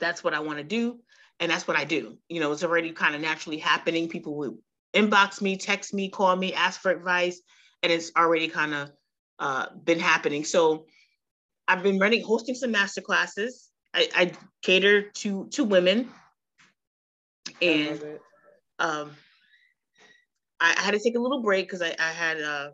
that's 0.00 0.24
what 0.24 0.34
i 0.34 0.40
want 0.40 0.58
to 0.58 0.64
do 0.64 0.98
and 1.38 1.50
that's 1.50 1.68
what 1.68 1.76
i 1.76 1.84
do. 1.84 2.16
You 2.28 2.40
know 2.40 2.52
it's 2.52 2.64
already 2.64 2.92
kind 2.92 3.14
of 3.14 3.20
naturally 3.20 3.58
happening. 3.58 4.08
People 4.08 4.36
would 4.38 4.56
inbox 4.94 5.42
me, 5.42 5.56
text 5.56 5.92
me, 5.92 6.08
call 6.08 6.34
me, 6.36 6.54
ask 6.54 6.80
for 6.80 6.90
advice, 6.92 7.40
and 7.84 7.92
it's 7.92 8.10
already 8.16 8.48
kind 8.48 8.74
of 8.74 8.90
uh, 9.38 9.66
been 9.84 10.00
happening. 10.00 10.42
So 10.42 10.86
I've 11.68 11.82
been 11.82 11.98
running, 11.98 12.24
hosting 12.24 12.54
some 12.54 12.72
master 12.72 13.02
classes. 13.02 13.68
I, 13.92 14.08
I 14.16 14.32
cater 14.62 15.02
to 15.02 15.46
to 15.50 15.62
women, 15.62 16.08
and 17.62 18.02
I 18.80 18.84
um, 18.84 19.10
I, 20.58 20.74
I, 20.76 20.80
had 20.80 20.94
to 20.94 20.98
take 20.98 21.14
a 21.14 21.20
little 21.20 21.42
break 21.42 21.66
because 21.66 21.80
I, 21.80 21.94
I 22.00 22.10
had 22.10 22.40
uh, 22.40 22.70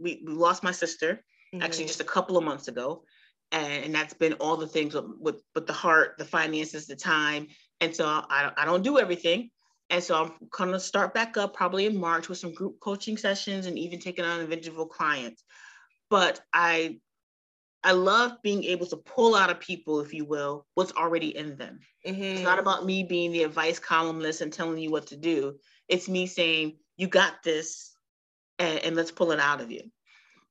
we, 0.00 0.22
we 0.24 0.32
lost 0.32 0.62
my 0.62 0.70
sister 0.70 1.24
mm-hmm. 1.52 1.62
actually 1.62 1.86
just 1.86 2.00
a 2.00 2.04
couple 2.04 2.36
of 2.36 2.44
months 2.44 2.68
ago, 2.68 3.02
and, 3.50 3.86
and 3.86 3.94
that's 3.94 4.14
been 4.14 4.34
all 4.34 4.56
the 4.56 4.68
things 4.68 4.94
with, 4.94 5.06
with 5.18 5.42
with 5.54 5.66
the 5.66 5.72
heart, 5.72 6.14
the 6.18 6.24
finances, 6.24 6.86
the 6.86 6.94
time, 6.94 7.48
and 7.80 7.96
so 7.96 8.06
I 8.06 8.52
I 8.56 8.64
don't 8.66 8.84
do 8.84 9.00
everything, 9.00 9.50
And 9.90 10.02
so 10.02 10.22
I'm 10.22 10.32
gonna 10.50 10.80
start 10.80 11.14
back 11.14 11.36
up 11.36 11.54
probably 11.54 11.86
in 11.86 11.96
March 11.96 12.28
with 12.28 12.38
some 12.38 12.52
group 12.52 12.80
coaching 12.80 13.16
sessions 13.16 13.66
and 13.66 13.78
even 13.78 14.00
taking 14.00 14.24
on 14.24 14.40
individual 14.40 14.86
clients. 14.86 15.44
But 16.10 16.40
I 16.52 16.98
I 17.86 17.92
love 17.92 18.42
being 18.42 18.64
able 18.64 18.86
to 18.86 18.96
pull 18.96 19.36
out 19.36 19.48
of 19.48 19.60
people, 19.60 20.00
if 20.00 20.12
you 20.12 20.24
will, 20.24 20.66
what's 20.74 20.92
already 20.92 21.36
in 21.36 21.56
them. 21.56 21.78
Mm-hmm. 22.04 22.20
It's 22.20 22.42
not 22.42 22.58
about 22.58 22.84
me 22.84 23.04
being 23.04 23.30
the 23.30 23.44
advice 23.44 23.78
columnist 23.78 24.40
and 24.40 24.52
telling 24.52 24.78
you 24.78 24.90
what 24.90 25.06
to 25.08 25.16
do. 25.16 25.56
It's 25.88 26.08
me 26.08 26.26
saying, 26.26 26.78
you 26.96 27.06
got 27.06 27.44
this, 27.44 27.92
and, 28.58 28.80
and 28.80 28.96
let's 28.96 29.12
pull 29.12 29.30
it 29.30 29.38
out 29.38 29.60
of 29.60 29.70
you. 29.70 29.82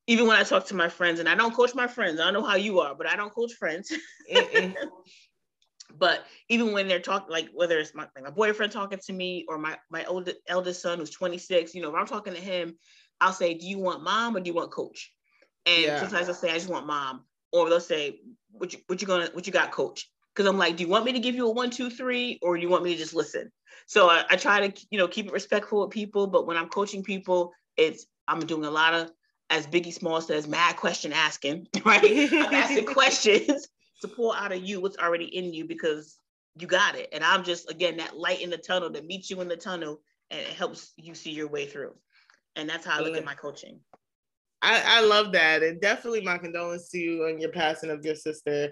Even 0.06 0.26
when 0.26 0.38
I 0.38 0.44
talk 0.44 0.66
to 0.68 0.74
my 0.74 0.88
friends, 0.88 1.20
and 1.20 1.28
I 1.28 1.34
don't 1.34 1.54
coach 1.54 1.74
my 1.74 1.86
friends, 1.86 2.20
I 2.20 2.24
don't 2.24 2.32
know 2.40 2.48
how 2.48 2.56
you 2.56 2.80
are, 2.80 2.94
but 2.94 3.06
I 3.06 3.16
don't 3.16 3.34
coach 3.34 3.52
friends. 3.52 3.92
but 5.98 6.24
even 6.48 6.72
when 6.72 6.88
they're 6.88 7.00
talking, 7.00 7.30
like 7.30 7.48
whether 7.54 7.78
it's 7.78 7.94
my, 7.94 8.06
like 8.14 8.24
my 8.24 8.30
boyfriend 8.30 8.72
talking 8.72 8.98
to 9.06 9.12
me 9.12 9.44
or 9.48 9.58
my 9.58 9.76
my 9.90 10.04
old 10.04 10.30
eldest 10.48 10.82
son 10.82 10.98
who's 10.98 11.10
26, 11.10 11.74
you 11.74 11.82
know, 11.82 11.88
if 11.90 11.94
I'm 11.94 12.06
talking 12.06 12.34
to 12.34 12.40
him, 12.40 12.76
I'll 13.20 13.32
say, 13.32 13.54
"Do 13.54 13.66
you 13.66 13.78
want 13.78 14.02
mom 14.02 14.36
or 14.36 14.40
do 14.40 14.48
you 14.48 14.54
want 14.54 14.70
coach?" 14.70 15.12
And 15.64 15.84
yeah. 15.86 15.98
sometimes 15.98 16.28
I'll 16.28 16.34
say, 16.34 16.50
"I 16.50 16.54
just 16.54 16.68
want 16.68 16.86
mom," 16.86 17.24
or 17.52 17.68
they'll 17.68 17.80
say, 17.80 18.20
"What 18.50 18.72
you 18.72 18.80
what 18.86 19.00
you 19.00 19.06
gonna 19.06 19.30
what 19.32 19.46
you 19.46 19.52
got, 19.52 19.72
coach?" 19.72 20.10
Because 20.34 20.48
I'm 20.48 20.58
like, 20.58 20.76
"Do 20.76 20.84
you 20.84 20.90
want 20.90 21.04
me 21.04 21.12
to 21.12 21.20
give 21.20 21.34
you 21.34 21.46
a 21.46 21.52
one, 21.52 21.70
two, 21.70 21.90
three, 21.90 22.38
or 22.42 22.56
do 22.56 22.62
you 22.62 22.68
want 22.68 22.84
me 22.84 22.92
to 22.92 22.98
just 22.98 23.14
listen?" 23.14 23.50
So 23.86 24.08
I, 24.08 24.24
I 24.30 24.36
try 24.36 24.68
to 24.68 24.86
you 24.90 24.98
know 24.98 25.08
keep 25.08 25.26
it 25.26 25.32
respectful 25.32 25.82
with 25.82 25.90
people, 25.90 26.26
but 26.26 26.46
when 26.46 26.56
I'm 26.56 26.68
coaching 26.68 27.02
people, 27.02 27.52
it's 27.76 28.06
I'm 28.28 28.40
doing 28.40 28.64
a 28.64 28.70
lot 28.70 28.94
of 28.94 29.10
as 29.48 29.64
Biggie 29.68 29.92
Small 29.92 30.20
says, 30.20 30.48
mad 30.48 30.76
question 30.76 31.12
asking, 31.12 31.68
right? 31.84 32.32
I'm 32.32 32.52
asking 32.52 32.86
questions 32.86 33.68
to 34.02 34.08
pull 34.08 34.32
out 34.32 34.52
of 34.52 34.62
you 34.62 34.80
what's 34.80 34.98
already 34.98 35.24
in 35.24 35.52
you 35.52 35.66
because 35.66 36.18
you 36.58 36.66
got 36.66 36.96
it. 36.96 37.08
And 37.12 37.22
I'm 37.22 37.44
just 37.44 37.70
again 37.70 37.96
that 37.98 38.16
light 38.16 38.40
in 38.40 38.50
the 38.50 38.58
tunnel 38.58 38.90
that 38.90 39.06
meets 39.06 39.30
you 39.30 39.40
in 39.40 39.48
the 39.48 39.56
tunnel 39.56 40.00
and 40.30 40.40
it 40.40 40.48
helps 40.48 40.92
you 40.96 41.14
see 41.14 41.30
your 41.30 41.48
way 41.48 41.66
through. 41.66 41.94
And 42.56 42.68
that's 42.68 42.86
how 42.86 42.98
I 42.98 43.02
look 43.02 43.16
at 43.16 43.24
my 43.24 43.34
coaching. 43.34 43.80
I, 44.62 44.82
I 44.84 45.00
love 45.02 45.32
that. 45.32 45.62
And 45.62 45.80
definitely 45.80 46.22
my 46.22 46.38
condolences 46.38 46.88
to 46.90 46.98
you 46.98 47.24
on 47.24 47.38
your 47.38 47.50
passing 47.50 47.90
of 47.90 48.04
your 48.04 48.14
sister. 48.14 48.70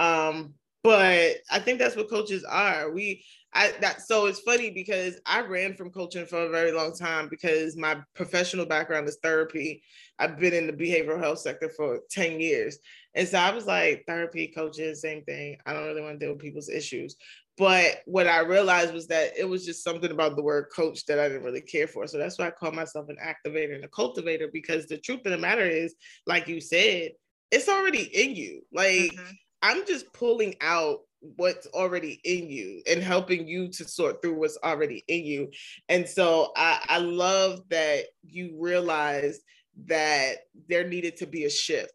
Um, 0.00 0.54
but 0.82 1.36
I 1.50 1.58
think 1.58 1.78
that's 1.78 1.96
what 1.96 2.10
coaches 2.10 2.44
are. 2.44 2.90
We 2.90 3.24
I 3.52 3.72
that 3.80 4.02
so 4.02 4.26
it's 4.26 4.40
funny 4.40 4.70
because 4.70 5.20
I 5.26 5.40
ran 5.40 5.74
from 5.74 5.90
coaching 5.90 6.24
for 6.24 6.42
a 6.42 6.50
very 6.50 6.72
long 6.72 6.94
time 6.94 7.28
because 7.28 7.76
my 7.76 7.98
professional 8.14 8.64
background 8.64 9.08
is 9.08 9.18
therapy. 9.22 9.82
I've 10.18 10.38
been 10.38 10.52
in 10.52 10.66
the 10.66 10.72
behavioral 10.72 11.18
health 11.18 11.40
sector 11.40 11.68
for 11.68 12.00
10 12.10 12.40
years. 12.40 12.78
And 13.14 13.26
so 13.26 13.38
I 13.38 13.52
was 13.52 13.66
like, 13.66 14.04
therapy, 14.06 14.52
coaches, 14.54 15.00
same 15.00 15.24
thing. 15.24 15.56
I 15.66 15.72
don't 15.72 15.86
really 15.86 16.02
want 16.02 16.20
to 16.20 16.24
deal 16.24 16.34
with 16.34 16.42
people's 16.42 16.68
issues. 16.68 17.16
But 17.58 18.02
what 18.06 18.26
I 18.26 18.40
realized 18.40 18.94
was 18.94 19.08
that 19.08 19.32
it 19.36 19.48
was 19.48 19.66
just 19.66 19.82
something 19.82 20.10
about 20.10 20.36
the 20.36 20.42
word 20.42 20.66
coach 20.74 21.04
that 21.06 21.18
I 21.18 21.28
didn't 21.28 21.44
really 21.44 21.60
care 21.60 21.88
for. 21.88 22.06
So 22.06 22.18
that's 22.18 22.38
why 22.38 22.46
I 22.46 22.50
call 22.52 22.72
myself 22.72 23.08
an 23.08 23.16
activator 23.22 23.74
and 23.74 23.84
a 23.84 23.88
cultivator 23.88 24.48
because 24.52 24.86
the 24.86 24.98
truth 24.98 25.20
of 25.24 25.32
the 25.32 25.38
matter 25.38 25.66
is, 25.66 25.94
like 26.26 26.46
you 26.46 26.60
said, 26.60 27.10
it's 27.50 27.68
already 27.68 28.02
in 28.02 28.36
you. 28.36 28.62
Like 28.72 29.12
mm-hmm. 29.12 29.32
I'm 29.62 29.86
just 29.86 30.12
pulling 30.12 30.54
out 30.60 31.00
what's 31.36 31.66
already 31.68 32.20
in 32.24 32.48
you 32.48 32.82
and 32.88 33.02
helping 33.02 33.46
you 33.46 33.68
to 33.68 33.84
sort 33.84 34.22
through 34.22 34.38
what's 34.38 34.58
already 34.64 35.04
in 35.06 35.24
you. 35.24 35.50
And 35.88 36.08
so 36.08 36.52
I, 36.56 36.82
I 36.88 36.98
love 36.98 37.60
that 37.68 38.06
you 38.22 38.56
realized 38.58 39.42
that 39.86 40.38
there 40.68 40.86
needed 40.86 41.16
to 41.18 41.26
be 41.26 41.44
a 41.44 41.50
shift 41.50 41.92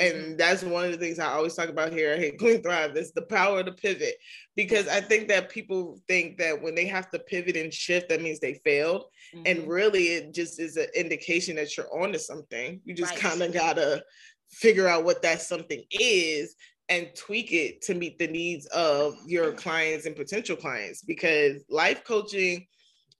and 0.00 0.14
mm-hmm. 0.14 0.36
that's 0.36 0.62
one 0.62 0.86
of 0.86 0.92
the 0.92 0.96
things 0.96 1.18
I 1.18 1.26
always 1.26 1.54
talk 1.54 1.68
about 1.68 1.92
here 1.92 2.12
at 2.12 2.18
Hey 2.18 2.32
Queen 2.32 2.62
Thrive. 2.62 2.96
It's 2.96 3.12
the 3.12 3.22
power 3.22 3.62
to 3.62 3.70
pivot 3.70 4.14
because 4.56 4.88
I 4.88 5.00
think 5.00 5.28
that 5.28 5.50
people 5.50 6.00
think 6.08 6.38
that 6.38 6.60
when 6.60 6.74
they 6.74 6.86
have 6.86 7.10
to 7.10 7.18
pivot 7.18 7.56
and 7.56 7.72
shift, 7.72 8.08
that 8.08 8.22
means 8.22 8.40
they 8.40 8.60
failed. 8.64 9.04
Mm-hmm. 9.34 9.42
And 9.46 9.68
really, 9.68 10.08
it 10.08 10.34
just 10.34 10.58
is 10.58 10.76
an 10.76 10.86
indication 10.94 11.56
that 11.56 11.76
you're 11.76 11.92
onto 11.94 12.18
something. 12.18 12.80
You 12.84 12.94
just 12.94 13.12
right. 13.12 13.20
kind 13.20 13.42
of 13.42 13.52
gotta 13.52 14.02
figure 14.50 14.88
out 14.88 15.04
what 15.04 15.22
that 15.22 15.42
something 15.42 15.82
is 15.90 16.56
and 16.90 17.08
tweak 17.14 17.52
it 17.52 17.80
to 17.82 17.94
meet 17.94 18.18
the 18.18 18.26
needs 18.26 18.66
of 18.66 19.14
your 19.24 19.52
clients 19.52 20.04
and 20.04 20.16
potential 20.16 20.56
clients 20.56 21.02
because 21.02 21.64
life 21.70 22.04
coaching 22.04 22.66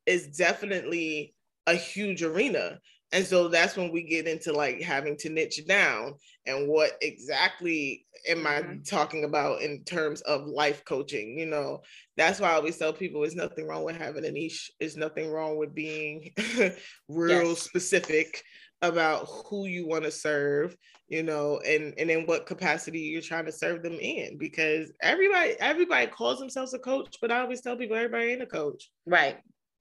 is 0.06 0.36
definitely 0.36 1.34
a 1.66 1.74
huge 1.74 2.22
arena 2.22 2.78
and 3.12 3.26
so 3.26 3.48
that's 3.48 3.76
when 3.76 3.90
we 3.90 4.02
get 4.02 4.28
into 4.28 4.52
like 4.52 4.80
having 4.80 5.16
to 5.18 5.30
niche 5.30 5.66
down 5.66 6.14
and 6.46 6.68
what 6.68 6.92
exactly 7.00 8.06
am 8.28 8.46
I 8.46 8.60
mm-hmm. 8.60 8.82
talking 8.82 9.24
about 9.24 9.62
in 9.62 9.82
terms 9.84 10.20
of 10.22 10.46
life 10.46 10.84
coaching? 10.84 11.38
You 11.38 11.46
know, 11.46 11.82
that's 12.16 12.38
why 12.38 12.50
I 12.50 12.54
always 12.54 12.76
tell 12.76 12.92
people 12.92 13.20
there's 13.20 13.34
nothing 13.34 13.66
wrong 13.66 13.82
with 13.82 13.96
having 13.96 14.24
a 14.24 14.30
niche, 14.30 14.70
there's 14.78 14.96
nothing 14.96 15.30
wrong 15.30 15.56
with 15.56 15.74
being 15.74 16.32
real 17.08 17.48
yes. 17.48 17.62
specific 17.62 18.42
about 18.82 19.28
who 19.46 19.66
you 19.66 19.86
want 19.86 20.04
to 20.04 20.10
serve 20.10 20.76
you 21.08 21.22
know 21.22 21.60
and 21.66 21.92
and 21.98 22.10
in 22.10 22.24
what 22.26 22.46
capacity 22.46 23.00
you're 23.00 23.20
trying 23.20 23.44
to 23.44 23.52
serve 23.52 23.82
them 23.82 23.98
in 24.00 24.38
because 24.38 24.90
everybody 25.02 25.54
everybody 25.60 26.06
calls 26.06 26.38
themselves 26.38 26.72
a 26.72 26.78
coach 26.78 27.16
but 27.20 27.30
i 27.30 27.40
always 27.40 27.60
tell 27.60 27.76
people 27.76 27.96
everybody 27.96 28.32
ain't 28.32 28.42
a 28.42 28.46
coach 28.46 28.90
right 29.06 29.38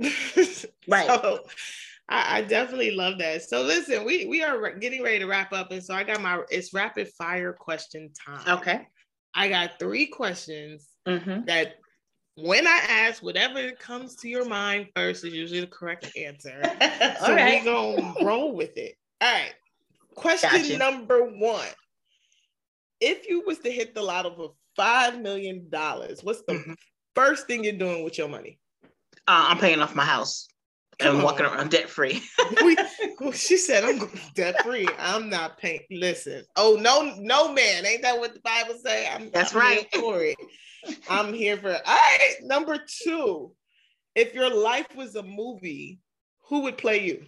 right 0.88 1.08
so, 1.08 1.40
I, 2.10 2.38
I, 2.38 2.42
definitely 2.42 2.92
love 2.92 3.20
that. 3.20 3.44
So 3.44 3.62
listen, 3.62 4.04
we 4.04 4.26
we 4.26 4.42
are 4.42 4.72
getting 4.76 5.04
ready 5.04 5.20
to 5.20 5.28
wrap 5.28 5.54
up, 5.54 5.72
and 5.72 5.84
so 5.84 5.94
I 5.94 6.04
got 6.04 6.22
my 6.22 6.42
it's 6.50 6.74
rapid 6.74 7.10
fire 7.10 7.54
question 7.54 8.12
time. 8.26 8.58
Okay. 8.60 8.88
I 9.36 9.48
got 9.48 9.78
three 9.80 10.08
questions 10.08 10.88
mm-hmm. 11.08 11.46
that 11.46 11.76
when 12.42 12.68
I 12.68 12.82
ask, 12.88 13.22
whatever 13.24 13.72
comes 13.72 14.16
to 14.18 14.30
your 14.30 14.46
mind 14.46 14.88
first 14.96 15.24
is 15.24 15.34
usually 15.34 15.62
the 15.62 15.68
correct 15.68 16.12
answer. 16.18 16.62
so 16.64 17.34
right. 17.34 17.64
we're 17.64 17.96
gonna 17.96 18.14
roll 18.26 18.56
with 18.56 18.78
it. 18.78 18.96
All 19.22 19.32
right. 19.32 19.54
Question 20.16 20.50
gotcha. 20.52 20.78
number 20.78 21.24
one. 21.24 21.68
If 23.00 23.30
you 23.30 23.44
was 23.46 23.60
to 23.60 23.72
hit 23.72 23.96
the 23.96 24.02
lotto 24.02 24.36
for 24.36 24.54
five 24.76 25.22
million 25.22 25.70
dollars, 25.70 26.24
what's 26.24 26.42
the 26.48 26.54
mm-hmm. 26.54 26.74
first 27.16 27.48
thing 27.48 27.64
you're 27.64 27.74
doing 27.74 28.04
with 28.04 28.18
your 28.18 28.28
money? 28.28 28.60
Uh, 29.28 29.48
I'm 29.50 29.58
paying 29.58 29.80
off 29.80 29.96
my 29.96 30.06
house. 30.06 30.48
Come 31.00 31.16
and 31.16 31.24
walking 31.24 31.46
around 31.46 31.72
debt 31.72 31.90
free. 31.90 32.22
she 33.34 33.56
said, 33.56 33.86
"I'm 33.86 34.10
debt 34.36 34.62
free. 34.64 34.88
I'm 34.98 35.30
not 35.30 35.58
paying." 35.58 35.80
Listen, 35.90 36.44
oh 36.58 36.78
no, 36.80 37.14
no 37.20 37.54
man, 37.54 37.86
ain't 37.86 38.02
that 38.02 38.20
what 38.20 38.34
the 38.34 38.42
Bible 38.42 38.76
say? 38.84 39.08
I'm, 39.08 39.32
That's 39.32 39.56
I'm 39.56 39.62
right. 39.62 39.88
for 39.96 40.22
it. 40.22 40.36
I'm 41.10 41.34
here 41.34 41.58
for. 41.58 41.72
All 41.72 41.80
right. 41.86 42.36
Number 42.42 42.78
two, 43.04 43.54
if 44.16 44.34
your 44.34 44.50
life 44.54 44.88
was 44.96 45.16
a 45.16 45.24
movie, 45.24 46.00
who 46.48 46.62
would 46.62 46.78
play 46.78 47.06
you? 47.06 47.26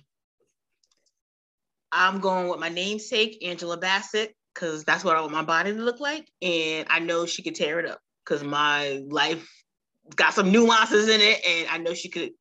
I'm 1.91 2.19
going 2.19 2.47
with 2.47 2.59
my 2.59 2.69
namesake, 2.69 3.43
Angela 3.43 3.77
Bassett, 3.77 4.35
because 4.53 4.83
that's 4.83 5.03
what 5.03 5.17
I 5.17 5.21
want 5.21 5.33
my 5.33 5.43
body 5.43 5.73
to 5.73 5.79
look 5.79 5.99
like, 5.99 6.29
and 6.41 6.87
I 6.89 6.99
know 6.99 7.25
she 7.25 7.43
could 7.43 7.55
tear 7.55 7.79
it 7.79 7.85
up 7.85 7.99
because 8.23 8.43
my 8.43 9.03
life 9.09 9.49
got 10.15 10.33
some 10.33 10.51
nuances 10.51 11.09
in 11.09 11.21
it, 11.21 11.45
and 11.45 11.67
I 11.69 11.77
know 11.77 11.93
she 11.93 12.09
could 12.09 12.31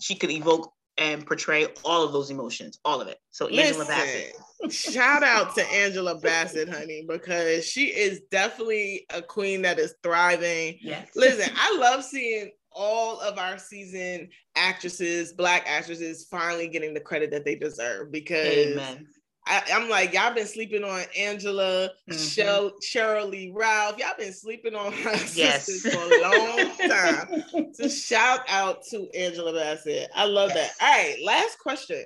she 0.00 0.14
could 0.14 0.30
evoke 0.30 0.72
and 0.98 1.26
portray 1.26 1.66
all 1.84 2.04
of 2.04 2.12
those 2.12 2.30
emotions, 2.30 2.78
all 2.84 3.00
of 3.00 3.08
it. 3.08 3.18
So 3.30 3.46
Angela 3.48 3.84
Listen, 3.84 3.86
Bassett. 3.86 4.72
shout 4.72 5.22
out 5.22 5.54
to 5.54 5.66
Angela 5.72 6.18
Bassett, 6.18 6.68
honey, 6.68 7.04
because 7.08 7.66
she 7.66 7.86
is 7.86 8.20
definitely 8.30 9.06
a 9.10 9.22
queen 9.22 9.62
that 9.62 9.78
is 9.78 9.94
thriving. 10.02 10.78
Yes. 10.80 11.08
Listen, 11.16 11.52
I 11.56 11.76
love 11.78 12.04
seeing 12.04 12.50
all 12.70 13.20
of 13.20 13.38
our 13.38 13.58
season 13.58 14.28
actresses, 14.56 15.32
black 15.32 15.64
actresses, 15.66 16.26
finally 16.30 16.68
getting 16.68 16.94
the 16.94 17.00
credit 17.00 17.30
that 17.30 17.44
they 17.44 17.54
deserve 17.54 18.10
because 18.12 18.46
Amen. 18.46 19.06
I, 19.46 19.62
am 19.70 19.88
like, 19.88 20.12
y'all 20.12 20.34
been 20.34 20.46
sleeping 20.46 20.84
on 20.84 21.02
Angela, 21.18 21.90
mm-hmm. 22.08 22.76
Sheryl 22.80 23.52
Ralph. 23.52 23.98
Y'all 23.98 24.16
been 24.16 24.32
sleeping 24.32 24.74
on 24.74 24.92
her 24.92 25.10
yes. 25.34 25.66
sisters 25.66 25.94
for 25.94 26.00
a 26.00 26.22
long 26.22 26.76
time. 26.88 27.72
so 27.72 27.88
shout 27.88 28.40
out 28.48 28.84
to 28.90 29.08
Angela 29.16 29.52
Bassett. 29.52 30.10
I 30.14 30.26
love 30.26 30.52
yes. 30.54 30.76
that. 30.78 30.84
All 30.84 30.92
right, 30.92 31.16
last 31.24 31.58
question. 31.58 32.04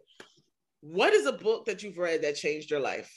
What 0.81 1.13
is 1.13 1.27
a 1.27 1.33
book 1.33 1.67
that 1.67 1.83
you've 1.83 1.99
read 1.99 2.23
that 2.23 2.37
changed 2.37 2.71
your 2.71 2.81
life? 2.81 3.13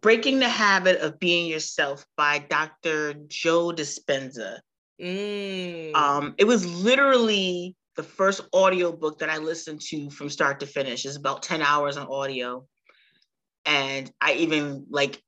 Breaking 0.00 0.38
the 0.38 0.48
Habit 0.48 1.00
of 1.00 1.18
Being 1.18 1.46
Yourself 1.46 2.04
by 2.16 2.44
Dr. 2.50 3.14
Joe 3.28 3.72
Dispenza. 3.72 4.58
Mm. 5.00 5.94
Um, 5.94 6.34
it 6.38 6.44
was 6.44 6.66
literally 6.82 7.74
the 7.96 8.02
first 8.02 8.42
audio 8.52 8.92
book 8.92 9.18
that 9.20 9.30
I 9.30 9.38
listened 9.38 9.80
to 9.82 10.10
from 10.10 10.28
start 10.28 10.60
to 10.60 10.66
finish. 10.66 11.04
is 11.04 11.16
about 11.16 11.42
10 11.42 11.62
hours 11.62 11.96
on 11.96 12.06
audio. 12.08 12.66
And 13.64 14.10
I 14.20 14.34
even 14.34 14.86
like 14.90 15.22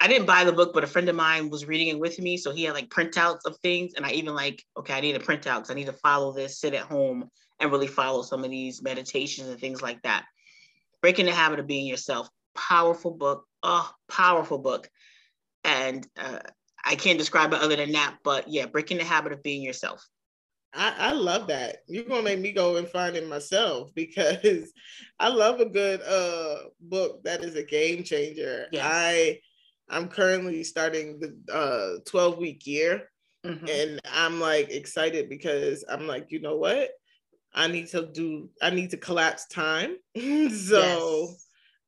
I 0.00 0.06
didn't 0.06 0.26
buy 0.26 0.44
the 0.44 0.52
book, 0.52 0.72
but 0.72 0.84
a 0.84 0.88
friend 0.88 1.08
of 1.08 1.16
mine 1.16 1.50
was 1.50 1.66
reading 1.66 1.88
it 1.88 1.98
with 1.98 2.20
me. 2.20 2.36
So 2.36 2.52
he 2.52 2.62
had 2.64 2.74
like 2.74 2.88
printouts 2.88 3.40
of 3.46 3.56
things. 3.58 3.94
And 3.94 4.06
I 4.06 4.12
even 4.12 4.34
like, 4.34 4.62
okay, 4.76 4.94
I 4.94 5.00
need 5.00 5.16
a 5.16 5.18
printout 5.18 5.56
because 5.56 5.70
I 5.70 5.74
need 5.74 5.86
to 5.86 5.92
follow 5.92 6.32
this, 6.32 6.60
sit 6.60 6.74
at 6.74 6.82
home 6.82 7.28
and 7.58 7.72
really 7.72 7.88
follow 7.88 8.22
some 8.22 8.44
of 8.44 8.50
these 8.50 8.80
meditations 8.80 9.48
and 9.48 9.58
things 9.58 9.82
like 9.82 10.00
that. 10.02 10.24
Breaking 11.02 11.26
the 11.26 11.32
Habit 11.32 11.58
of 11.58 11.66
Being 11.66 11.86
Yourself. 11.86 12.28
Powerful 12.54 13.10
book. 13.10 13.44
Oh, 13.64 13.90
powerful 14.08 14.58
book. 14.58 14.88
And 15.64 16.06
uh, 16.16 16.40
I 16.84 16.94
can't 16.94 17.18
describe 17.18 17.52
it 17.52 17.60
other 17.60 17.76
than 17.76 17.92
that. 17.92 18.18
But 18.22 18.48
yeah, 18.48 18.66
Breaking 18.66 18.98
the 18.98 19.04
Habit 19.04 19.32
of 19.32 19.42
Being 19.42 19.62
Yourself. 19.62 20.06
I, 20.74 20.94
I 20.98 21.12
love 21.12 21.48
that. 21.48 21.78
You're 21.86 22.04
gonna 22.04 22.22
make 22.22 22.40
me 22.40 22.52
go 22.52 22.76
and 22.76 22.88
find 22.88 23.16
it 23.16 23.28
myself 23.28 23.90
because 23.94 24.72
I 25.18 25.28
love 25.28 25.60
a 25.60 25.66
good 25.66 26.00
uh 26.02 26.68
book 26.80 27.22
that 27.24 27.42
is 27.42 27.54
a 27.56 27.62
game 27.62 28.04
changer. 28.04 28.66
Yes. 28.72 28.84
I 28.86 29.40
I'm 29.88 30.08
currently 30.08 30.64
starting 30.64 31.18
the 31.18 31.52
uh 31.52 32.00
12 32.10 32.38
week 32.38 32.66
year 32.66 33.10
mm-hmm. 33.44 33.66
and 33.68 34.00
I'm 34.12 34.40
like 34.40 34.70
excited 34.70 35.28
because 35.28 35.84
I'm 35.88 36.06
like, 36.06 36.26
you 36.30 36.40
know 36.40 36.56
what? 36.56 36.90
I 37.54 37.66
need 37.68 37.88
to 37.88 38.06
do 38.06 38.50
I 38.60 38.70
need 38.70 38.90
to 38.90 38.98
collapse 38.98 39.46
time. 39.46 39.96
so 40.16 40.20
yes. 40.20 41.46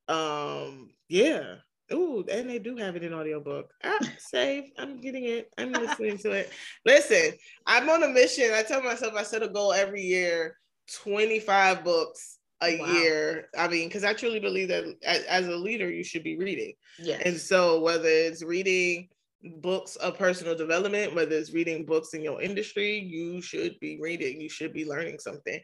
um 0.08 0.90
yeah, 1.08 1.56
Ooh, 1.92 2.24
and 2.30 2.48
they 2.48 2.58
do 2.58 2.76
have 2.76 2.96
it 2.96 3.02
in 3.02 3.12
audiobook. 3.12 3.72
Ah, 3.82 3.98
save. 4.18 4.70
I'm 4.78 5.00
getting 5.00 5.24
it. 5.24 5.50
I'm 5.58 5.72
listening 5.72 6.18
to 6.18 6.30
it. 6.30 6.52
Listen, 6.86 7.32
I'm 7.66 7.88
on 7.88 8.02
a 8.02 8.08
mission. 8.08 8.52
I 8.54 8.62
tell 8.62 8.82
myself 8.82 9.14
I 9.16 9.22
set 9.22 9.42
a 9.42 9.48
goal 9.48 9.72
every 9.72 10.02
year, 10.02 10.56
25 11.02 11.84
books 11.84 12.38
a 12.62 12.78
wow. 12.78 12.86
year. 12.92 13.48
I 13.58 13.68
mean, 13.68 13.88
because 13.88 14.04
I 14.04 14.12
truly 14.12 14.40
believe 14.40 14.68
that 14.68 14.84
as, 15.04 15.22
as, 15.24 15.48
a 15.48 15.56
leader, 15.56 15.90
you 15.90 16.04
should 16.04 16.22
be 16.22 16.36
reading. 16.36 16.74
Yes. 16.98 17.22
And 17.24 17.36
so 17.36 17.80
whether 17.80 18.08
it's 18.08 18.44
reading 18.44 19.08
books 19.56 19.96
of 19.96 20.18
personal 20.18 20.54
development, 20.54 21.14
whether 21.14 21.36
it's 21.36 21.52
reading 21.52 21.86
books 21.86 22.14
in 22.14 22.22
your 22.22 22.40
industry, 22.42 22.98
you 22.98 23.40
should 23.40 23.78
be 23.80 23.98
reading. 24.00 24.40
You 24.40 24.48
should 24.48 24.72
be 24.72 24.84
learning 24.84 25.18
something. 25.18 25.60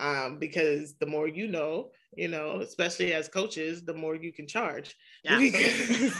Um, 0.00 0.38
because 0.38 0.94
the 0.94 1.06
more 1.06 1.28
you 1.28 1.46
know, 1.46 1.90
you 2.16 2.28
know, 2.28 2.60
especially 2.60 3.12
as 3.12 3.28
coaches, 3.28 3.84
the 3.84 3.94
more 3.94 4.16
you 4.16 4.32
can 4.32 4.46
charge. 4.46 4.96
Yeah. 5.22 5.36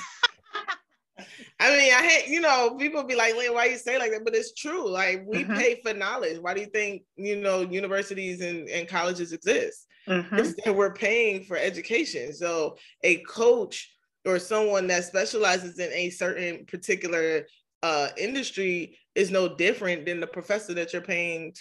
I 1.61 1.71
mean, 1.77 1.93
I 1.93 2.07
hate, 2.07 2.29
you 2.29 2.41
know, 2.41 2.77
people 2.79 3.03
be 3.05 3.15
like, 3.15 3.35
Lynn, 3.37 3.55
why 3.55 3.67
you 3.67 3.79
say 3.79 3.99
like 3.99 4.13
that? 4.13 4.25
But 4.25 4.35
it's 4.35 4.55
true. 4.55 4.89
Like 4.89 5.25
we 5.27 5.45
mm-hmm. 5.45 5.57
pay 5.57 5.81
for 5.83 5.93
knowledge. 5.95 6.39
Why 6.41 6.55
do 6.55 6.61
you 6.61 6.67
think, 6.67 7.03
you 7.17 7.37
know, 7.37 7.63
universities 7.63 8.41
and, 8.41 8.69
and 8.69 8.89
colleges 8.89 9.33
exist? 9.33 9.87
Mm-hmm. 10.09 10.73
we're 10.73 10.95
paying 10.95 11.45
for 11.45 11.57
education. 11.57 12.33
So 12.33 12.77
a 13.03 13.17
coach 13.19 13.93
or 14.27 14.39
someone 14.39 14.87
that 14.89 15.05
specializes 15.05 15.79
in 15.79 15.93
a 15.93 16.11
certain 16.11 16.65
particular 16.67 17.47
uh, 17.83 18.09
industry 18.19 18.99
is 19.15 19.31
no 19.31 19.55
different 19.55 20.07
than 20.07 20.21
the 20.21 20.27
professor 20.27 20.75
that 20.75 20.93
you're 20.93 21.03
paying 21.03 21.55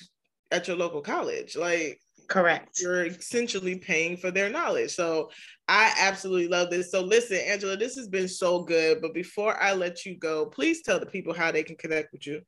at 0.52 0.68
your 0.68 0.78
local 0.78 1.02
college. 1.02 1.56
Like 1.56 2.00
Correct. 2.30 2.80
You're 2.80 3.08
essentially 3.08 3.80
paying 3.80 4.16
for 4.16 4.30
their 4.30 4.50
knowledge. 4.50 4.92
So 4.94 5.32
I 5.68 5.94
absolutely 6.00 6.48
love 6.48 6.70
this. 6.70 6.92
So 6.92 7.02
listen, 7.02 7.38
Ann-gela, 7.38 7.76
this 7.76 7.96
has 7.96 8.08
been 8.08 8.28
so 8.28 8.64
good. 8.64 9.02
But 9.02 9.16
before 9.16 9.62
I 9.62 9.74
let 9.74 10.06
you 10.06 10.16
go, 10.16 10.46
please 10.46 10.84
tell 10.84 11.00
the 11.00 11.08
people 11.08 11.34
how 11.34 11.52
they 11.52 11.64
can 11.64 11.76
connect 11.76 12.14
with 12.14 12.28
you. 12.28 12.42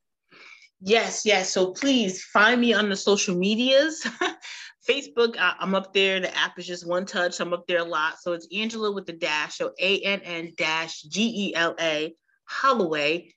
Yes, 0.82 1.24
yes. 1.26 1.52
So 1.52 1.72
please 1.72 2.24
find 2.24 2.62
me 2.62 2.74
on 2.74 2.90
the 2.90 2.96
social 2.96 3.36
medias. 3.36 4.08
Facebook, 4.90 5.36
I'm 5.40 5.76
up 5.76 5.94
there. 5.94 6.20
The 6.20 6.36
app 6.36 6.58
is 6.58 6.68
just 6.68 6.88
one 6.88 7.06
touch. 7.06 7.40
I'm 7.40 7.54
up 7.54 7.66
there 7.68 7.80
a 7.80 7.84
lot. 7.84 8.20
So 8.20 8.34
it's 8.34 8.48
Ann-gela 8.56 8.92
with 8.92 9.08
the 9.08 9.14
dash. 9.14 9.58
So 9.58 9.74
A 9.80 10.00
N 10.02 10.22
N 10.24 10.54
dash 10.58 11.02
G 11.04 11.50
E 11.50 11.56
L 11.56 11.76
A 11.80 12.14
Holloway, 12.46 13.34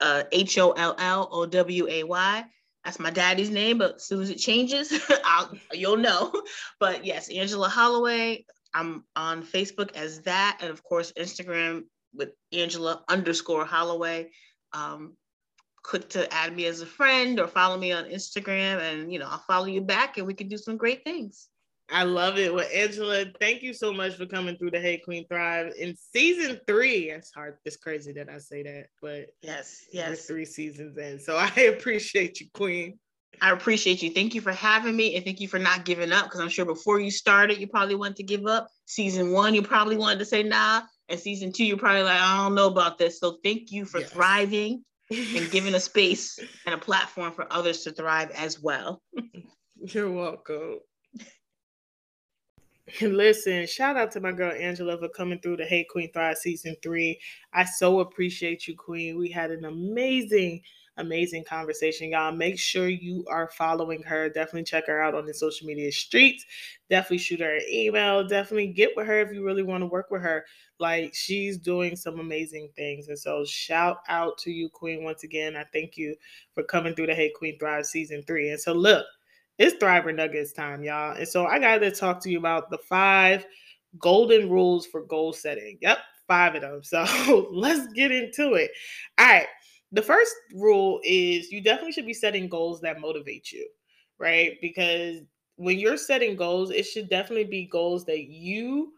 uh, 0.00 0.24
H 0.32 0.58
O 0.58 0.72
L 0.72 0.94
L 0.98 1.28
O 1.32 1.46
W 1.46 1.88
A 1.88 2.02
Y. 2.04 2.44
That's 2.88 2.98
my 2.98 3.10
daddy's 3.10 3.50
name, 3.50 3.76
but 3.76 3.96
as 3.96 4.04
soon 4.04 4.22
as 4.22 4.30
it 4.30 4.38
changes, 4.38 4.98
I'll, 5.24 5.52
you'll 5.74 5.98
know. 5.98 6.32
But 6.80 7.04
yes, 7.04 7.28
Ann-gela 7.28 7.68
Holloway. 7.68 8.46
I'm 8.72 9.04
on 9.14 9.42
Facebook 9.42 9.94
as 9.94 10.22
that, 10.22 10.60
and 10.62 10.70
of 10.70 10.82
course 10.82 11.12
Instagram 11.12 11.82
with 12.14 12.30
Anngela 12.54 13.02
underscore 13.10 13.66
Holloway. 13.66 14.30
Um, 14.72 15.18
click 15.82 16.08
to 16.10 16.32
add 16.32 16.56
me 16.56 16.64
as 16.64 16.80
a 16.80 16.86
friend 16.86 17.38
or 17.38 17.46
follow 17.46 17.76
me 17.76 17.92
on 17.92 18.04
Instagram, 18.04 18.80
and 18.80 19.12
you 19.12 19.18
know 19.18 19.28
I'll 19.30 19.44
follow 19.46 19.66
you 19.66 19.82
back, 19.82 20.16
and 20.16 20.26
we 20.26 20.32
can 20.32 20.48
do 20.48 20.56
some 20.56 20.78
great 20.78 21.04
things. 21.04 21.48
I 21.90 22.02
love 22.02 22.38
it. 22.38 22.54
Well, 22.54 22.66
Ann-gela, 22.72 23.26
thank 23.40 23.62
you 23.62 23.72
so 23.72 23.92
much 23.92 24.16
for 24.16 24.26
coming 24.26 24.56
through 24.56 24.72
the 24.72 24.80
Hey 24.80 24.98
Queen 24.98 25.26
Thrive 25.26 25.72
in 25.78 25.96
season 26.14 26.60
three. 26.66 27.10
It's 27.10 27.32
hard, 27.32 27.56
it's 27.64 27.76
crazy 27.76 28.12
that 28.12 28.28
I 28.28 28.38
say 28.38 28.62
that, 28.62 28.86
but 29.00 29.28
yes, 29.42 29.84
yes, 29.92 30.26
three 30.26 30.44
seasons 30.44 30.98
in. 30.98 31.18
So 31.18 31.36
I 31.56 31.60
appreciate 31.62 32.40
you, 32.40 32.48
Queen. 32.52 32.98
I 33.40 33.52
appreciate 33.52 34.02
you. 34.02 34.10
Thank 34.10 34.34
you 34.34 34.40
for 34.40 34.52
having 34.52 34.96
me, 34.96 35.14
and 35.14 35.24
thank 35.24 35.40
you 35.40 35.48
for 35.48 35.58
not 35.58 35.84
giving 35.84 36.12
up. 36.12 36.24
Because 36.24 36.40
I'm 36.40 36.48
sure 36.48 36.64
before 36.64 36.98
you 36.98 37.10
started, 37.10 37.58
you 37.58 37.68
probably 37.68 37.94
wanted 37.94 38.16
to 38.16 38.22
give 38.24 38.46
up. 38.46 38.68
Season 38.86 39.32
one, 39.32 39.54
you 39.54 39.62
probably 39.62 39.96
wanted 39.96 40.18
to 40.18 40.24
say 40.24 40.42
nah, 40.42 40.82
and 41.08 41.18
season 41.18 41.52
two, 41.52 41.64
you're 41.64 41.78
probably 41.78 42.02
like, 42.02 42.20
I 42.20 42.44
don't 42.44 42.54
know 42.54 42.66
about 42.66 42.98
this. 42.98 43.18
So 43.18 43.38
thank 43.42 43.72
you 43.72 43.84
for 43.84 44.00
yes. 44.00 44.10
thriving 44.10 44.84
and 45.10 45.50
giving 45.50 45.74
a 45.74 45.80
space 45.80 46.38
and 46.66 46.74
a 46.74 46.78
platform 46.78 47.32
for 47.32 47.50
others 47.50 47.82
to 47.84 47.92
thrive 47.92 48.30
as 48.32 48.60
well. 48.60 49.00
You're 49.76 50.10
welcome. 50.10 50.80
Listen, 53.00 53.66
shout 53.66 53.96
out 53.96 54.10
to 54.12 54.20
my 54.20 54.32
girl 54.32 54.52
Ann-gela 54.52 54.98
for 54.98 55.08
coming 55.08 55.40
through 55.40 55.56
the 55.58 55.64
Hey 55.64 55.84
Queen 55.84 56.10
Thrive 56.12 56.38
season 56.38 56.76
three. 56.82 57.20
I 57.52 57.64
so 57.64 58.00
appreciate 58.00 58.66
you, 58.66 58.76
Queen. 58.76 59.18
We 59.18 59.30
had 59.30 59.50
an 59.50 59.64
amazing, 59.64 60.62
amazing 60.96 61.44
conversation, 61.44 62.10
y'all. 62.10 62.32
Make 62.32 62.58
sure 62.58 62.88
you 62.88 63.24
are 63.28 63.48
following 63.48 64.02
her. 64.04 64.28
Definitely 64.28 64.64
check 64.64 64.86
her 64.86 65.02
out 65.02 65.14
on 65.14 65.26
the 65.26 65.34
social 65.34 65.66
media 65.66 65.92
streets. 65.92 66.46
Definitely 66.88 67.18
shoot 67.18 67.40
her 67.40 67.56
an 67.56 67.62
email. 67.70 68.26
Definitely 68.26 68.68
get 68.68 68.96
with 68.96 69.06
her 69.06 69.20
if 69.20 69.32
you 69.32 69.44
really 69.44 69.64
want 69.64 69.82
to 69.82 69.86
work 69.86 70.10
with 70.10 70.22
her. 70.22 70.46
Like 70.78 71.14
she's 71.14 71.58
doing 71.58 71.94
some 71.94 72.20
amazing 72.20 72.70
things. 72.74 73.08
And 73.08 73.18
so 73.18 73.44
shout 73.44 73.98
out 74.08 74.38
to 74.38 74.50
you, 74.50 74.70
Queen, 74.70 75.04
once 75.04 75.24
again. 75.24 75.56
I 75.56 75.64
thank 75.72 75.96
you 75.96 76.14
for 76.54 76.62
coming 76.62 76.94
through 76.94 77.08
the 77.08 77.14
Hey 77.14 77.32
Queen 77.36 77.58
Thrive 77.58 77.86
season 77.86 78.22
three. 78.22 78.50
And 78.50 78.60
so 78.60 78.72
look 78.72 79.04
it's 79.58 79.82
Thriver 79.82 80.14
Nuggets 80.14 80.52
time, 80.52 80.84
y'all. 80.84 81.16
And 81.16 81.26
so 81.28 81.46
I 81.46 81.58
got 81.58 81.78
to 81.78 81.90
talk 81.90 82.22
to 82.22 82.30
you 82.30 82.38
about 82.38 82.70
the 82.70 82.78
five 82.78 83.44
golden 83.98 84.48
rules 84.48 84.86
for 84.86 85.02
goal 85.02 85.32
setting. 85.32 85.78
Yep, 85.80 85.98
five 86.26 86.54
of 86.54 86.62
them. 86.62 86.80
So 86.84 87.48
let's 87.52 87.92
get 87.92 88.12
into 88.12 88.54
it. 88.54 88.70
All 89.18 89.26
right. 89.26 89.46
The 89.90 90.02
first 90.02 90.34
rule 90.54 91.00
is 91.02 91.50
you 91.50 91.62
definitely 91.62 91.92
should 91.92 92.06
be 92.06 92.14
setting 92.14 92.48
goals 92.48 92.80
that 92.82 93.00
motivate 93.00 93.50
you, 93.50 93.66
right? 94.18 94.52
Because 94.60 95.20
when 95.56 95.78
you're 95.78 95.96
setting 95.96 96.36
goals, 96.36 96.70
it 96.70 96.84
should 96.84 97.08
definitely 97.08 97.44
be 97.44 97.66
goals 97.66 98.04
that 98.04 98.24
you 98.28 98.92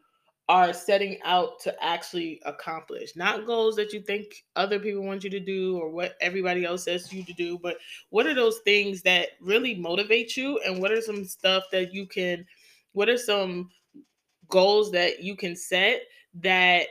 are 0.50 0.72
setting 0.72 1.16
out 1.24 1.60
to 1.60 1.72
actually 1.80 2.42
accomplish 2.44 3.14
not 3.14 3.46
goals 3.46 3.76
that 3.76 3.92
you 3.92 4.00
think 4.00 4.44
other 4.56 4.80
people 4.80 5.04
want 5.04 5.22
you 5.22 5.30
to 5.30 5.38
do 5.38 5.78
or 5.78 5.90
what 5.90 6.16
everybody 6.20 6.64
else 6.64 6.82
says 6.82 7.12
you 7.12 7.22
to 7.24 7.32
do 7.34 7.56
but 7.56 7.76
what 8.08 8.26
are 8.26 8.34
those 8.34 8.58
things 8.64 9.00
that 9.02 9.28
really 9.40 9.76
motivate 9.76 10.36
you? 10.36 10.58
And 10.66 10.80
what 10.80 10.90
are 10.90 11.00
some 11.00 11.24
stuff 11.24 11.64
that 11.70 11.94
you 11.94 12.04
can 12.04 12.44
what 12.92 13.08
are 13.08 13.16
some 13.16 13.70
goals 14.48 14.90
that 14.90 15.22
you 15.22 15.36
can 15.36 15.54
set 15.54 16.02
that 16.34 16.88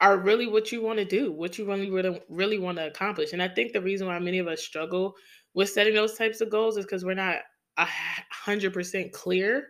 are 0.00 0.18
really 0.18 0.48
what 0.48 0.72
you 0.72 0.82
want 0.82 0.98
to 0.98 1.04
do 1.04 1.30
what 1.30 1.58
you 1.58 1.64
really 1.66 1.90
really, 1.90 2.20
really 2.28 2.58
want 2.58 2.78
to 2.78 2.86
accomplish? 2.88 3.32
And 3.32 3.42
i 3.42 3.46
think 3.46 3.72
the 3.72 3.80
reason 3.80 4.08
why 4.08 4.18
many 4.18 4.40
of 4.40 4.48
us 4.48 4.62
struggle 4.62 5.14
with 5.54 5.70
setting 5.70 5.94
those 5.94 6.18
types 6.18 6.40
of 6.40 6.50
goals 6.50 6.76
is 6.76 6.84
because 6.84 7.04
we're 7.04 7.14
not 7.14 7.36
a 7.76 7.86
hundred 8.30 8.72
percent 8.72 9.12
clear 9.12 9.68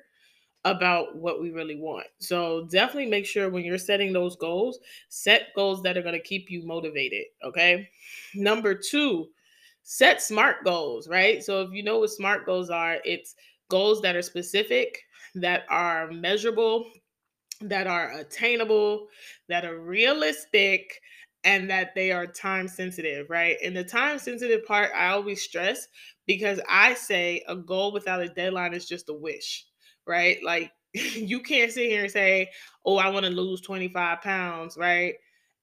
about 0.64 1.16
what 1.16 1.40
we 1.40 1.50
really 1.50 1.76
want. 1.76 2.06
So 2.18 2.66
definitely 2.70 3.06
make 3.06 3.24
sure 3.24 3.48
when 3.48 3.64
you're 3.64 3.78
setting 3.78 4.12
those 4.12 4.36
goals, 4.36 4.78
set 5.08 5.54
goals 5.54 5.82
that 5.82 5.96
are 5.96 6.02
going 6.02 6.14
to 6.14 6.20
keep 6.20 6.50
you 6.50 6.66
motivated. 6.66 7.24
Okay. 7.42 7.88
Number 8.34 8.74
two, 8.74 9.28
set 9.82 10.20
smart 10.20 10.64
goals, 10.64 11.08
right? 11.08 11.42
So 11.42 11.62
if 11.62 11.72
you 11.72 11.82
know 11.82 12.00
what 12.00 12.11
smart 12.11 12.44
goals 12.44 12.68
are, 12.68 12.98
it's 13.04 13.36
goals 13.68 14.02
that 14.02 14.16
are 14.16 14.22
specific, 14.22 15.00
that 15.34 15.64
are 15.70 16.11
measurable, 16.11 16.90
that 17.62 17.86
are 17.86 18.12
attainable, 18.12 19.08
that 19.48 19.64
are 19.64 19.78
realistic, 19.78 21.00
and 21.44 21.70
that 21.70 21.94
they 21.94 22.12
are 22.12 22.26
time 22.26 22.68
sensitive, 22.68 23.30
right? 23.30 23.56
And 23.64 23.74
the 23.74 23.84
time 23.84 24.18
sensitive 24.18 24.66
part, 24.66 24.90
I 24.94 25.08
always 25.08 25.42
stress 25.42 25.88
because 26.26 26.61
I 26.68 26.92
say 26.92 27.42
a 27.48 27.56
goal 27.56 27.92
without 27.92 28.20
a 28.20 28.28
deadline 28.28 28.74
is 28.74 28.86
just 28.86 29.08
a 29.08 29.14
wish 29.14 29.64
right? 30.11 30.38
Like 30.44 30.72
you 30.94 31.40
can't 31.40 31.72
sit 31.72 31.90
here 31.90 32.04
and 32.04 32.12
say, 32.12 32.50
"Oh, 32.86 32.98
I 32.98 33.11
want 33.11 33.26
to 33.26 33.32
lose 33.32 33.62
25 33.62 34.22
pounds," 34.22 34.76
right? 34.78 35.14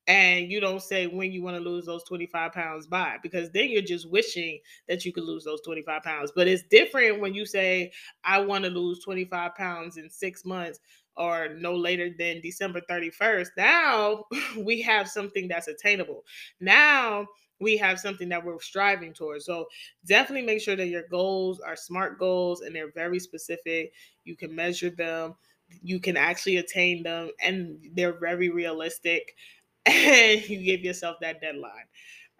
And 0.08 0.50
you 0.50 0.62
don't 0.62 0.82
say 0.82 1.08
when 1.08 1.34
you 1.34 1.44
want 1.44 1.58
to 1.58 1.70
lose 1.70 1.86
those 1.86 2.04
25 2.06 2.54
pounds 2.54 2.88
by, 2.88 3.18
because 3.22 3.52
then 3.52 3.70
you're 3.70 3.82
just 3.82 4.10
wishing 4.10 4.60
that 4.88 5.04
you 5.06 5.12
could 5.12 5.26
lose 5.26 5.44
those 5.44 5.62
25 5.64 6.02
pounds. 6.04 6.32
But 6.36 6.48
it's 6.48 6.64
different 6.72 7.20
when 7.20 7.34
you 7.34 7.46
say, 7.46 7.92
I 8.24 8.40
want 8.40 8.64
to 8.64 8.72
lose 8.72 9.04
25 9.04 9.56
pounds 9.56 9.98
in 9.98 10.10
six 10.10 10.46
months 10.46 10.80
or 11.18 11.50
no 11.56 11.76
later 11.76 12.10
than 12.18 12.42
December 12.42 12.82
31st. 12.90 13.50
Now 13.58 14.26
we 14.58 14.82
have 14.84 15.10
something 15.10 15.50
that's 15.50 15.68
attainable. 15.68 16.24
Now 16.62 17.28
we 17.60 17.78
have 17.78 18.00
something 18.00 18.30
that 18.30 18.44
we're 18.44 18.60
striving 18.60 19.14
towards. 19.14 19.46
So 19.46 19.66
definitely 20.06 20.46
make 20.46 20.62
sure 20.62 20.76
that 20.76 20.88
your 20.88 21.08
goals 21.10 21.60
are 21.60 21.76
smart 21.76 22.20
goals 22.20 22.62
and 22.62 22.76
they're 22.76 22.92
very 22.92 23.20
specific. 23.20 23.94
You 24.24 24.36
can 24.36 24.54
measure 24.54 24.90
them, 24.90 25.36
you 25.82 26.00
can 26.00 26.18
actually 26.18 26.58
attain 26.58 27.04
them, 27.04 27.32
and 27.44 27.78
they're 27.94 28.20
very 28.20 28.50
realistic. 28.50 29.36
And 29.90 30.48
you 30.50 30.62
give 30.64 30.82
yourself 30.82 31.16
that 31.22 31.40
deadline. 31.40 31.88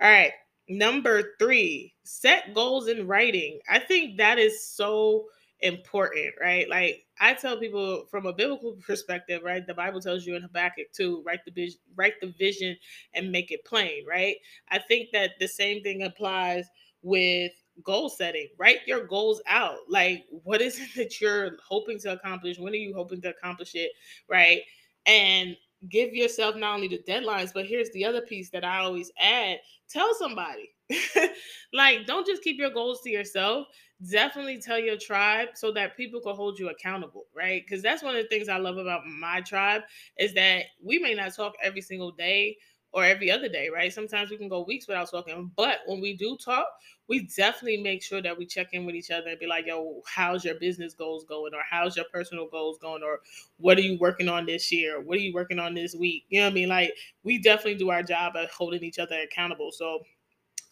All 0.02 0.10
right. 0.10 0.34
Number 0.68 1.36
three, 1.40 1.94
set 2.04 2.54
goals 2.54 2.90
in 2.90 3.08
writing. 3.08 3.60
I 3.70 3.80
think 3.80 4.18
that 4.18 4.38
is 4.38 4.68
so 4.68 5.28
important, 5.62 6.36
right? 6.42 6.70
Like 6.70 7.07
I 7.20 7.34
tell 7.34 7.58
people 7.58 8.06
from 8.10 8.26
a 8.26 8.34
biblical 8.34 8.74
perspective, 8.86 9.42
right? 9.44 9.66
The 9.66 9.74
Bible 9.74 10.02
tells 10.02 10.26
you 10.26 10.36
in 10.36 10.42
Habakkuk 10.42 10.92
two, 10.94 11.24
write 11.26 11.44
the 11.46 11.52
vision, 11.52 11.80
write 11.96 12.20
the 12.22 12.34
vision 12.38 12.78
and 13.14 13.32
make 13.32 13.52
it 13.52 13.66
plain, 13.66 14.06
right? 14.08 14.36
I 14.70 14.80
think 14.80 15.10
that 15.14 15.32
the 15.40 15.48
same 15.48 15.84
thing 15.84 16.04
applies 16.04 16.66
with 17.02 17.52
goal 17.84 18.10
setting. 18.10 18.48
Write 18.58 18.80
your 18.88 19.06
goals 19.06 19.42
out. 19.48 19.78
Like 19.90 20.26
what 20.30 20.62
is 20.62 20.80
it 20.80 20.90
that 20.96 21.22
you're 21.22 21.52
hoping 21.68 22.00
to 22.00 22.14
accomplish? 22.14 22.60
When 22.60 22.74
are 22.74 22.78
you 22.78 22.94
hoping 22.94 23.22
to 23.22 23.30
accomplish 23.30 23.76
it, 23.76 23.92
right? 24.30 24.62
And 25.06 25.56
give 25.90 26.14
yourself 26.14 26.56
not 26.56 26.76
only 26.76 26.88
the 26.88 27.04
deadlines, 27.08 27.54
but 27.54 27.66
here's 27.66 27.92
the 27.92 28.06
other 28.06 28.22
piece 28.22 28.50
that 28.50 28.66
I 28.66 28.80
always 28.80 29.12
add 29.20 29.60
tell 29.90 30.14
somebody. 30.16 30.74
like, 31.74 32.06
don't 32.06 32.26
just 32.26 32.44
keep 32.44 32.58
your 32.58 32.70
goals 32.70 33.02
to 33.04 33.10
yourself. 33.10 33.68
Definitely 34.12 34.60
tell 34.60 34.78
your 34.78 34.96
tribe 34.98 35.50
so 35.56 35.72
that 35.72 35.98
people 35.98 36.22
can 36.22 36.36
hold 36.36 36.60
you 36.60 36.70
accountable, 36.70 37.26
right? 37.36 37.64
Because 37.66 37.82
that's 37.82 38.04
one 38.04 38.16
of 38.16 38.22
the 38.22 38.28
things 38.30 38.48
I 38.48 38.58
love 38.58 38.78
about 38.78 39.08
my 39.08 39.42
tribe 39.42 39.82
is 40.20 40.36
that 40.36 40.66
we 40.84 41.00
may 41.00 41.16
not 41.16 41.34
talk 41.36 41.54
every 41.64 41.82
single 41.82 42.12
day 42.12 42.58
or 42.92 43.04
every 43.04 43.32
other 43.32 43.50
day, 43.50 43.70
right? 43.74 43.92
Sometimes 43.92 44.30
we 44.30 44.38
can 44.38 44.50
go 44.50 44.62
weeks 44.64 44.88
without 44.88 45.10
talking, 45.10 45.52
but 45.56 45.80
when 45.88 46.00
we 46.00 46.16
do 46.16 46.38
talk, 46.38 46.68
we 47.10 47.28
definitely 47.36 47.82
make 47.82 48.04
sure 48.04 48.22
that 48.22 48.38
we 48.38 48.46
check 48.46 48.68
in 48.74 48.86
with 48.86 48.94
each 48.94 49.10
other 49.10 49.30
and 49.30 49.40
be 49.40 49.48
like, 49.48 49.66
yo, 49.66 50.02
how's 50.06 50.46
your 50.46 50.56
business 50.56 50.94
goals 50.94 51.26
going? 51.26 51.56
Or 51.56 51.62
how's 51.68 51.96
your 51.96 52.06
personal 52.14 52.48
goals 52.48 52.78
going? 52.78 53.02
Or 53.02 53.22
what 53.58 53.80
are 53.80 53.82
you 53.82 53.98
working 53.98 54.30
on 54.30 54.46
this 54.46 54.72
year? 54.72 55.02
What 55.02 55.18
are 55.18 55.22
you 55.22 55.34
working 55.34 55.58
on 55.58 55.74
this 55.74 55.96
week? 55.96 56.26
You 56.30 56.42
know 56.42 56.46
what 56.48 56.52
I 56.52 56.54
mean? 56.54 56.70
Like, 56.70 56.94
we 57.24 57.40
definitely 57.40 57.76
do 57.76 57.90
our 57.90 58.04
job 58.04 58.36
at 58.38 58.52
holding 58.52 58.84
each 58.84 59.00
other 59.00 59.20
accountable. 59.22 59.72
So, 59.72 60.02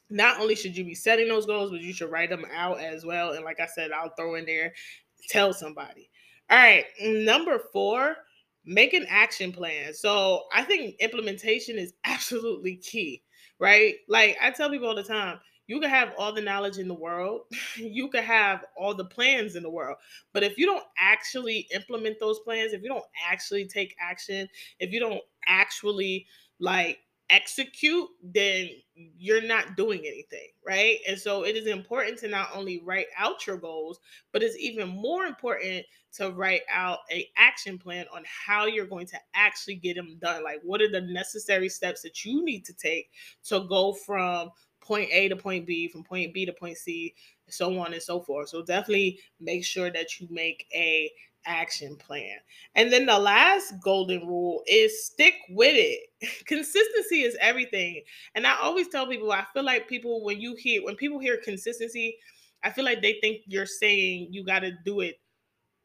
not 0.09 0.39
only 0.39 0.55
should 0.55 0.77
you 0.77 0.83
be 0.83 0.95
setting 0.95 1.27
those 1.27 1.45
goals, 1.45 1.71
but 1.71 1.81
you 1.81 1.93
should 1.93 2.11
write 2.11 2.29
them 2.29 2.45
out 2.53 2.79
as 2.79 3.05
well. 3.05 3.31
And 3.31 3.43
like 3.43 3.59
I 3.59 3.67
said, 3.67 3.91
I'll 3.91 4.13
throw 4.15 4.35
in 4.35 4.45
there, 4.45 4.73
tell 5.29 5.53
somebody. 5.53 6.09
All 6.49 6.57
right, 6.57 6.85
number 7.01 7.59
four, 7.73 8.15
make 8.65 8.93
an 8.93 9.05
action 9.09 9.51
plan. 9.51 9.93
So 9.93 10.43
I 10.53 10.63
think 10.63 10.95
implementation 10.99 11.77
is 11.77 11.93
absolutely 12.05 12.75
key, 12.77 13.23
right? 13.59 13.95
Like 14.07 14.37
I 14.41 14.51
tell 14.51 14.69
people 14.69 14.87
all 14.87 14.95
the 14.95 15.03
time, 15.03 15.39
you 15.67 15.79
can 15.79 15.89
have 15.89 16.13
all 16.19 16.31
the 16.31 16.41
knowledge 16.41 16.77
in 16.77 16.87
the 16.87 16.93
world, 16.93 17.41
you 17.75 18.07
can 18.09 18.23
have 18.23 18.65
all 18.77 18.93
the 18.93 19.05
plans 19.05 19.55
in 19.55 19.63
the 19.63 19.69
world, 19.69 19.97
but 20.33 20.43
if 20.43 20.57
you 20.57 20.67
don't 20.67 20.83
actually 20.99 21.67
implement 21.73 22.19
those 22.19 22.39
plans, 22.39 22.73
if 22.73 22.83
you 22.83 22.89
don't 22.89 23.05
actually 23.27 23.65
take 23.65 23.95
action, 23.99 24.47
if 24.79 24.91
you 24.91 24.99
don't 24.99 25.21
actually 25.47 26.27
like 26.59 26.99
execute, 27.29 28.07
then 28.23 28.69
you're 28.95 29.41
not 29.41 29.75
doing 29.75 29.99
anything, 30.05 30.49
right? 30.65 30.97
And 31.07 31.17
so 31.19 31.43
it 31.43 31.55
is 31.55 31.67
important 31.67 32.17
to 32.19 32.27
not 32.27 32.49
only 32.53 32.81
write 32.83 33.07
out 33.17 33.47
your 33.47 33.57
goals, 33.57 33.99
but 34.31 34.43
it's 34.43 34.57
even 34.57 34.87
more 34.89 35.25
important 35.25 35.85
to 36.13 36.31
write 36.31 36.61
out 36.71 36.99
a 37.11 37.27
action 37.37 37.77
plan 37.77 38.05
on 38.13 38.23
how 38.25 38.65
you're 38.65 38.85
going 38.85 39.07
to 39.07 39.19
actually 39.33 39.75
get 39.75 39.95
them 39.95 40.17
done. 40.21 40.43
Like 40.43 40.61
what 40.63 40.81
are 40.81 40.91
the 40.91 41.01
necessary 41.01 41.69
steps 41.69 42.01
that 42.03 42.23
you 42.23 42.43
need 42.43 42.63
to 42.65 42.73
take 42.73 43.09
to 43.45 43.65
go 43.67 43.93
from 43.93 44.51
point 44.79 45.09
A 45.11 45.27
to 45.29 45.35
point 45.35 45.65
B, 45.65 45.87
from 45.87 46.03
point 46.03 46.33
B 46.33 46.45
to 46.45 46.53
point 46.53 46.77
C, 46.77 47.15
so 47.49 47.77
on 47.79 47.93
and 47.93 48.01
so 48.01 48.21
forth. 48.21 48.49
So 48.49 48.61
definitely 48.61 49.19
make 49.39 49.65
sure 49.65 49.91
that 49.91 50.19
you 50.19 50.27
make 50.29 50.67
a 50.73 51.11
action 51.45 51.95
plan. 51.95 52.37
And 52.75 52.91
then 52.91 53.05
the 53.05 53.17
last 53.17 53.73
golden 53.83 54.27
rule 54.27 54.63
is 54.67 55.05
stick 55.05 55.35
with 55.49 55.73
it. 55.75 56.09
Consistency 56.45 57.21
is 57.21 57.37
everything. 57.39 58.01
And 58.35 58.45
I 58.45 58.57
always 58.61 58.87
tell 58.87 59.07
people 59.07 59.31
I 59.31 59.45
feel 59.53 59.63
like 59.63 59.87
people 59.87 60.23
when 60.23 60.39
you 60.39 60.55
hear 60.55 60.83
when 60.83 60.95
people 60.95 61.19
hear 61.19 61.37
consistency, 61.43 62.17
I 62.63 62.69
feel 62.71 62.85
like 62.85 63.01
they 63.01 63.19
think 63.21 63.41
you're 63.45 63.65
saying 63.65 64.27
you 64.31 64.43
got 64.43 64.59
to 64.59 64.71
do 64.83 65.01
it 65.01 65.19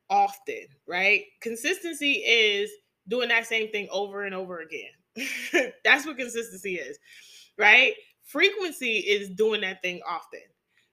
often, 0.09 0.67
right? 0.87 1.23
Consistency 1.41 2.13
is 2.15 2.71
doing 3.09 3.29
that 3.29 3.47
same 3.47 3.71
thing 3.71 3.89
over 3.91 4.25
and 4.25 4.35
over 4.35 4.61
again. 4.61 5.73
That's 5.85 6.07
what 6.07 6.17
consistency 6.19 6.77
is, 6.77 6.99
right? 7.59 7.95
Frequency 8.25 8.99
is 8.99 9.31
doing 9.31 9.61
that 9.63 9.83
thing 9.83 10.01
often 10.09 10.41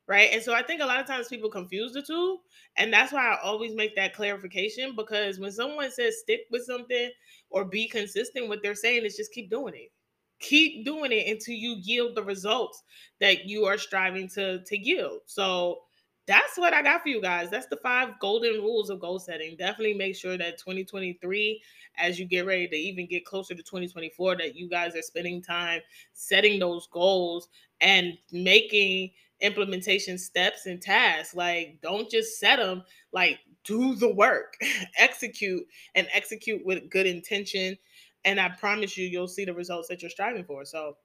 right? 0.08 0.30
And 0.32 0.42
so 0.42 0.54
I 0.54 0.64
think 0.64 0.82
a 0.82 0.86
lot 0.86 1.00
of 1.00 1.06
times 1.06 1.28
people 1.28 1.50
confuse 1.50 1.94
the 1.94 2.02
two. 2.02 2.40
And 2.78 2.92
that's 2.92 3.12
why 3.12 3.34
I 3.34 3.40
always 3.44 3.76
make 3.76 3.96
that 3.96 4.14
clarification 4.14 4.96
because 4.96 5.40
when 5.40 5.52
someone 5.52 5.92
says 5.92 6.20
stick 6.20 6.42
with 6.50 6.66
something 6.66 7.12
or 7.50 7.66
be 7.66 7.88
consistent, 7.88 8.48
what 8.48 8.64
they're 8.64 8.76
saying 8.76 9.06
is 9.06 9.18
just 9.18 9.34
keep 9.34 9.50
doing 9.50 9.74
it. 9.76 9.92
Keep 10.40 10.86
doing 10.86 11.12
it 11.12 11.28
until 11.28 11.56
you 11.56 11.78
yield 11.82 12.16
the 12.16 12.24
results 12.24 12.84
that 13.20 13.46
you 13.46 13.66
are 13.66 13.78
striving 13.78 14.30
to, 14.30 14.64
to 14.64 14.78
yield. 14.78 15.22
So 15.26 15.80
that's 16.28 16.58
what 16.58 16.74
I 16.74 16.82
got 16.84 17.02
for 17.02 17.10
you 17.10 17.22
guys. 17.22 17.50
That's 17.50 17.68
the 17.68 17.78
five 17.78 18.20
golden 18.20 18.56
rules 18.56 18.90
of 18.90 19.00
goal 19.00 19.18
setting. 19.18 19.56
Definitely 19.58 19.96
make 19.96 20.16
sure 20.16 20.38
that 20.38 20.58
2023, 20.60 21.62
as 21.98 22.20
you 22.20 22.26
get 22.26 22.46
ready 22.46 22.68
to 22.68 22.76
even 22.76 23.08
get 23.08 23.26
closer 23.26 23.56
to 23.56 23.64
2024, 23.64 24.36
that 24.38 24.56
you 24.56 24.70
guys 24.70 24.96
are 24.96 25.02
spending 25.02 25.42
time 25.42 25.82
setting 26.14 26.60
those 26.60 26.88
goals 26.88 27.48
and 27.80 28.18
making 28.32 29.12
implementation 29.42 30.18
steps 30.18 30.66
and 30.66 30.82
tasks. 30.82 31.36
Like, 31.36 31.80
don't 31.82 32.10
just 32.10 32.40
set 32.40 32.58
them, 32.58 32.84
like, 33.12 33.40
do 33.64 33.96
the 33.96 34.14
work, 34.14 34.58
execute, 34.98 35.66
and 35.96 36.08
execute 36.14 36.66
with 36.66 36.90
good 36.90 37.08
intention. 37.08 37.78
And 38.26 38.40
I 38.40 38.50
promise 38.50 38.98
you, 38.98 39.08
you'll 39.08 39.28
see 39.28 39.46
the 39.46 39.54
results 39.54 39.88
that 39.90 40.02
you're 40.02 40.10
striving 40.10 40.44
for. 40.44 40.66
So, 40.66 40.98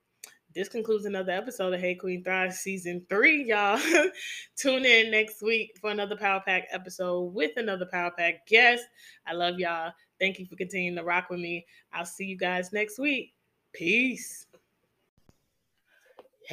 this 0.55 0.69
concludes 0.69 1.07
another 1.07 1.33
episode 1.33 1.73
of 1.73 1.81
Hey 1.81 1.95
Queen 1.95 2.23
Thrive 2.23 2.53
season 2.53 3.07
three, 3.09 3.45
y'all. 3.45 3.81
Tune 4.57 4.85
in 4.85 5.11
next 5.11 5.41
week 5.41 5.79
for 5.81 5.91
another 5.91 6.15
Power 6.15 6.43
Pack 6.45 6.69
episode 6.71 7.33
with 7.33 7.53
another 7.57 7.87
Power 7.87 8.11
Pack 8.11 8.47
guest. 8.47 8.85
I 9.27 9.33
love 9.33 9.59
y'all. 9.59 9.93
Thank 10.21 10.39
you 10.39 10.45
for 10.45 10.57
continuing 10.57 10.97
to 10.97 11.05
rock 11.05 11.31
with 11.31 11.41
me. 11.41 11.65
I'll 11.93 12.05
see 12.05 12.27
you 12.27 12.37
guys 12.37 12.71
next 12.71 12.99
week. 12.99 13.33
Peace. 13.73 14.47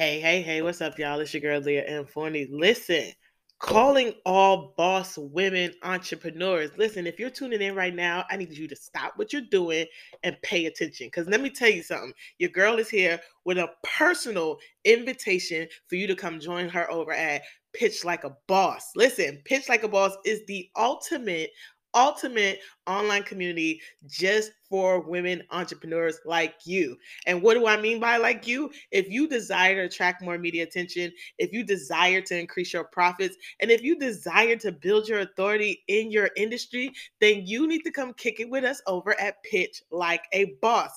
Hey, 0.00 0.18
hey, 0.18 0.40
hey, 0.40 0.62
what's 0.62 0.80
up, 0.80 0.98
y'all? 0.98 1.20
It's 1.20 1.34
your 1.34 1.42
girl 1.42 1.60
Leah 1.60 1.84
M. 1.84 2.06
Forney. 2.06 2.48
Listen, 2.50 3.12
calling 3.58 4.14
all 4.24 4.72
boss 4.78 5.18
women 5.18 5.74
entrepreneurs. 5.82 6.70
Listen, 6.78 7.06
if 7.06 7.18
you're 7.18 7.28
tuning 7.28 7.60
in 7.60 7.74
right 7.74 7.94
now, 7.94 8.24
I 8.30 8.38
need 8.38 8.50
you 8.56 8.66
to 8.66 8.76
stop 8.76 9.12
what 9.16 9.30
you're 9.30 9.42
doing 9.50 9.84
and 10.22 10.40
pay 10.40 10.64
attention. 10.64 11.08
Because 11.08 11.28
let 11.28 11.42
me 11.42 11.50
tell 11.50 11.68
you 11.68 11.82
something. 11.82 12.14
Your 12.38 12.48
girl 12.48 12.78
is 12.78 12.88
here 12.88 13.20
with 13.44 13.58
a 13.58 13.68
personal 13.84 14.56
invitation 14.86 15.68
for 15.88 15.96
you 15.96 16.06
to 16.06 16.16
come 16.16 16.40
join 16.40 16.70
her 16.70 16.90
over 16.90 17.12
at 17.12 17.42
Pitch 17.74 18.02
Like 18.02 18.24
a 18.24 18.34
BAWSE. 18.48 18.84
Listen, 18.96 19.42
Pitch 19.44 19.68
Like 19.68 19.82
a 19.82 19.88
BAWSE 19.88 20.16
is 20.24 20.40
the 20.46 20.70
ultimate 20.78 21.50
ultimate 21.94 22.60
online 22.86 23.22
community 23.22 23.80
just 24.06 24.52
for 24.68 25.00
women 25.00 25.42
entrepreneurs 25.50 26.18
like 26.24 26.54
you. 26.64 26.96
And 27.26 27.42
what 27.42 27.54
do 27.54 27.66
I 27.66 27.80
mean 27.80 28.00
by 28.00 28.16
like 28.16 28.46
you? 28.46 28.70
If 28.90 29.08
you 29.08 29.28
desire 29.28 29.74
to 29.76 29.82
attract 29.82 30.22
more 30.22 30.38
media 30.38 30.62
attention, 30.62 31.12
if 31.38 31.52
you 31.52 31.64
desire 31.64 32.20
to 32.22 32.38
increase 32.38 32.72
your 32.72 32.84
profits, 32.84 33.36
and 33.60 33.70
if 33.70 33.82
you 33.82 33.98
desire 33.98 34.56
to 34.56 34.72
build 34.72 35.08
your 35.08 35.20
authority 35.20 35.82
in 35.88 36.10
your 36.10 36.30
industry, 36.36 36.92
then 37.20 37.46
you 37.46 37.66
need 37.66 37.82
to 37.82 37.90
come 37.90 38.14
kick 38.14 38.40
it 38.40 38.50
with 38.50 38.64
us 38.64 38.80
over 38.86 39.18
at 39.20 39.42
Pitch 39.42 39.82
Like 39.90 40.22
a 40.32 40.56
BAWSE. 40.62 40.90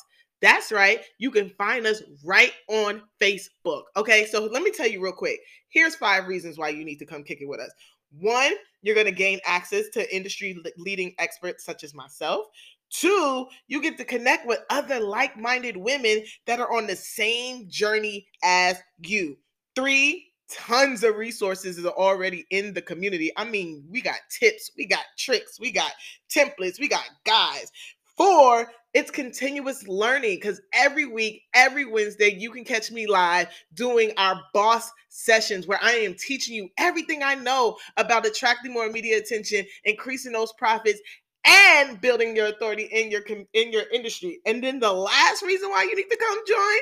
That's 0.43 0.73
right. 0.73 0.99
You 1.19 1.31
can 1.31 1.51
find 1.51 1.87
us 1.87 2.03
right 2.25 2.51
on 2.67 3.01
Facebook. 3.21 3.83
Okay. 3.95 4.25
So 4.25 4.43
let 4.43 4.61
me 4.61 4.71
tell 4.71 4.87
you 4.87 5.01
real 5.01 5.13
quick. 5.13 5.39
Here's 5.69 5.95
five 5.95 6.27
reasons 6.27 6.57
why 6.57 6.67
you 6.67 6.83
need 6.83 6.97
to 6.97 7.05
come 7.05 7.23
kick 7.23 7.39
it 7.41 7.47
with 7.47 7.61
us. 7.61 7.71
One, 8.20 8.53
you're 8.82 8.95
going 8.95 9.07
to 9.07 9.11
gain 9.11 9.39
access 9.45 9.89
to 9.89 10.16
industry 10.16 10.57
leading 10.78 11.14
experts 11.18 11.64
such 11.64 11.84
as 11.84 11.93
myself. 11.93 12.47
Two, 12.89 13.47
you 13.68 13.82
get 13.82 13.97
to 13.97 14.05
connect 14.05 14.45
with 14.45 14.59
other 14.70 14.99
like 14.99 15.38
minded 15.38 15.76
women 15.76 16.24
that 16.45 16.59
are 16.59 16.72
on 16.72 16.86
the 16.86 16.95
same 16.95 17.68
journey 17.68 18.28
as 18.43 18.78
you. 18.99 19.38
Three, 19.76 20.28
tons 20.47 21.03
of 21.03 21.16
resources 21.16 21.84
are 21.84 21.93
already 21.93 22.45
in 22.51 22.74
the 22.74 22.82
community. 22.82 23.32
I 23.36 23.45
mean, 23.45 23.84
we 23.89 24.01
got 24.01 24.18
tips, 24.30 24.72
we 24.78 24.86
got 24.86 25.05
tricks, 25.18 25.59
we 25.59 25.72
got 25.72 25.91
templates, 26.30 26.80
we 26.80 26.88
got 26.88 27.09
guides. 27.26 27.72
Four, 28.16 28.72
it's 28.93 29.09
continuous 29.09 29.87
learning 29.87 30.35
because 30.35 30.61
every 30.71 31.05
week, 31.05 31.43
every 31.53 31.85
Wednesday, 31.85 32.35
you 32.37 32.51
can 32.51 32.63
catch 32.63 32.91
me 32.91 33.07
live 33.07 33.47
doing 33.73 34.11
our 34.17 34.39
boss 34.53 34.91
sessions 35.09 35.65
where 35.65 35.79
I 35.81 35.93
am 35.93 36.13
teaching 36.13 36.55
you 36.55 36.69
everything 36.77 37.23
I 37.23 37.35
know 37.35 37.77
about 37.97 38.25
attracting 38.25 38.71
more 38.73 38.89
media 38.89 39.17
attention, 39.17 39.65
increasing 39.83 40.31
those 40.31 40.53
profits, 40.53 40.99
and 41.45 41.99
building 42.01 42.35
your 42.35 42.47
authority 42.47 42.83
in 42.91 43.09
your 43.09 43.21
in 43.53 43.71
your 43.71 43.83
industry. 43.91 44.39
And 44.45 44.63
then 44.63 44.79
the 44.79 44.93
last 44.93 45.41
reason 45.41 45.69
why 45.69 45.83
you 45.83 45.95
need 45.95 46.09
to 46.09 46.17
come 46.17 46.39
join 46.47 46.79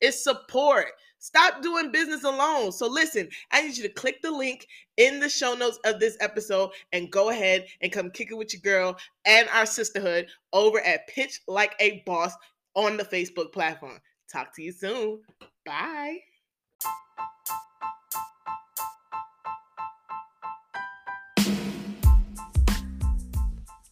is 0.00 0.22
support. 0.22 0.86
Stop 1.18 1.62
doing 1.62 1.90
business 1.90 2.24
alone. 2.24 2.72
So, 2.72 2.86
listen, 2.86 3.28
I 3.50 3.62
need 3.62 3.76
you 3.76 3.82
to 3.82 3.88
click 3.88 4.22
the 4.22 4.30
link 4.30 4.66
in 4.96 5.20
the 5.20 5.28
show 5.28 5.54
notes 5.54 5.78
of 5.84 6.00
this 6.00 6.16
episode 6.20 6.70
and 6.92 7.10
go 7.10 7.30
ahead 7.30 7.66
and 7.80 7.92
come 7.92 8.10
kick 8.10 8.30
it 8.30 8.36
with 8.36 8.52
your 8.52 8.62
girl 8.62 8.96
and 9.24 9.48
our 9.52 9.66
sisterhood 9.66 10.28
over 10.52 10.80
at 10.80 11.08
Pitch 11.08 11.40
Like 11.48 11.74
a 11.80 12.02
BAWSE 12.06 12.34
on 12.74 12.96
the 12.96 13.04
Facebook 13.04 13.52
platform. 13.52 13.98
Talk 14.32 14.54
to 14.56 14.62
you 14.62 14.72
soon. 14.72 15.22
Bye. 15.64 16.18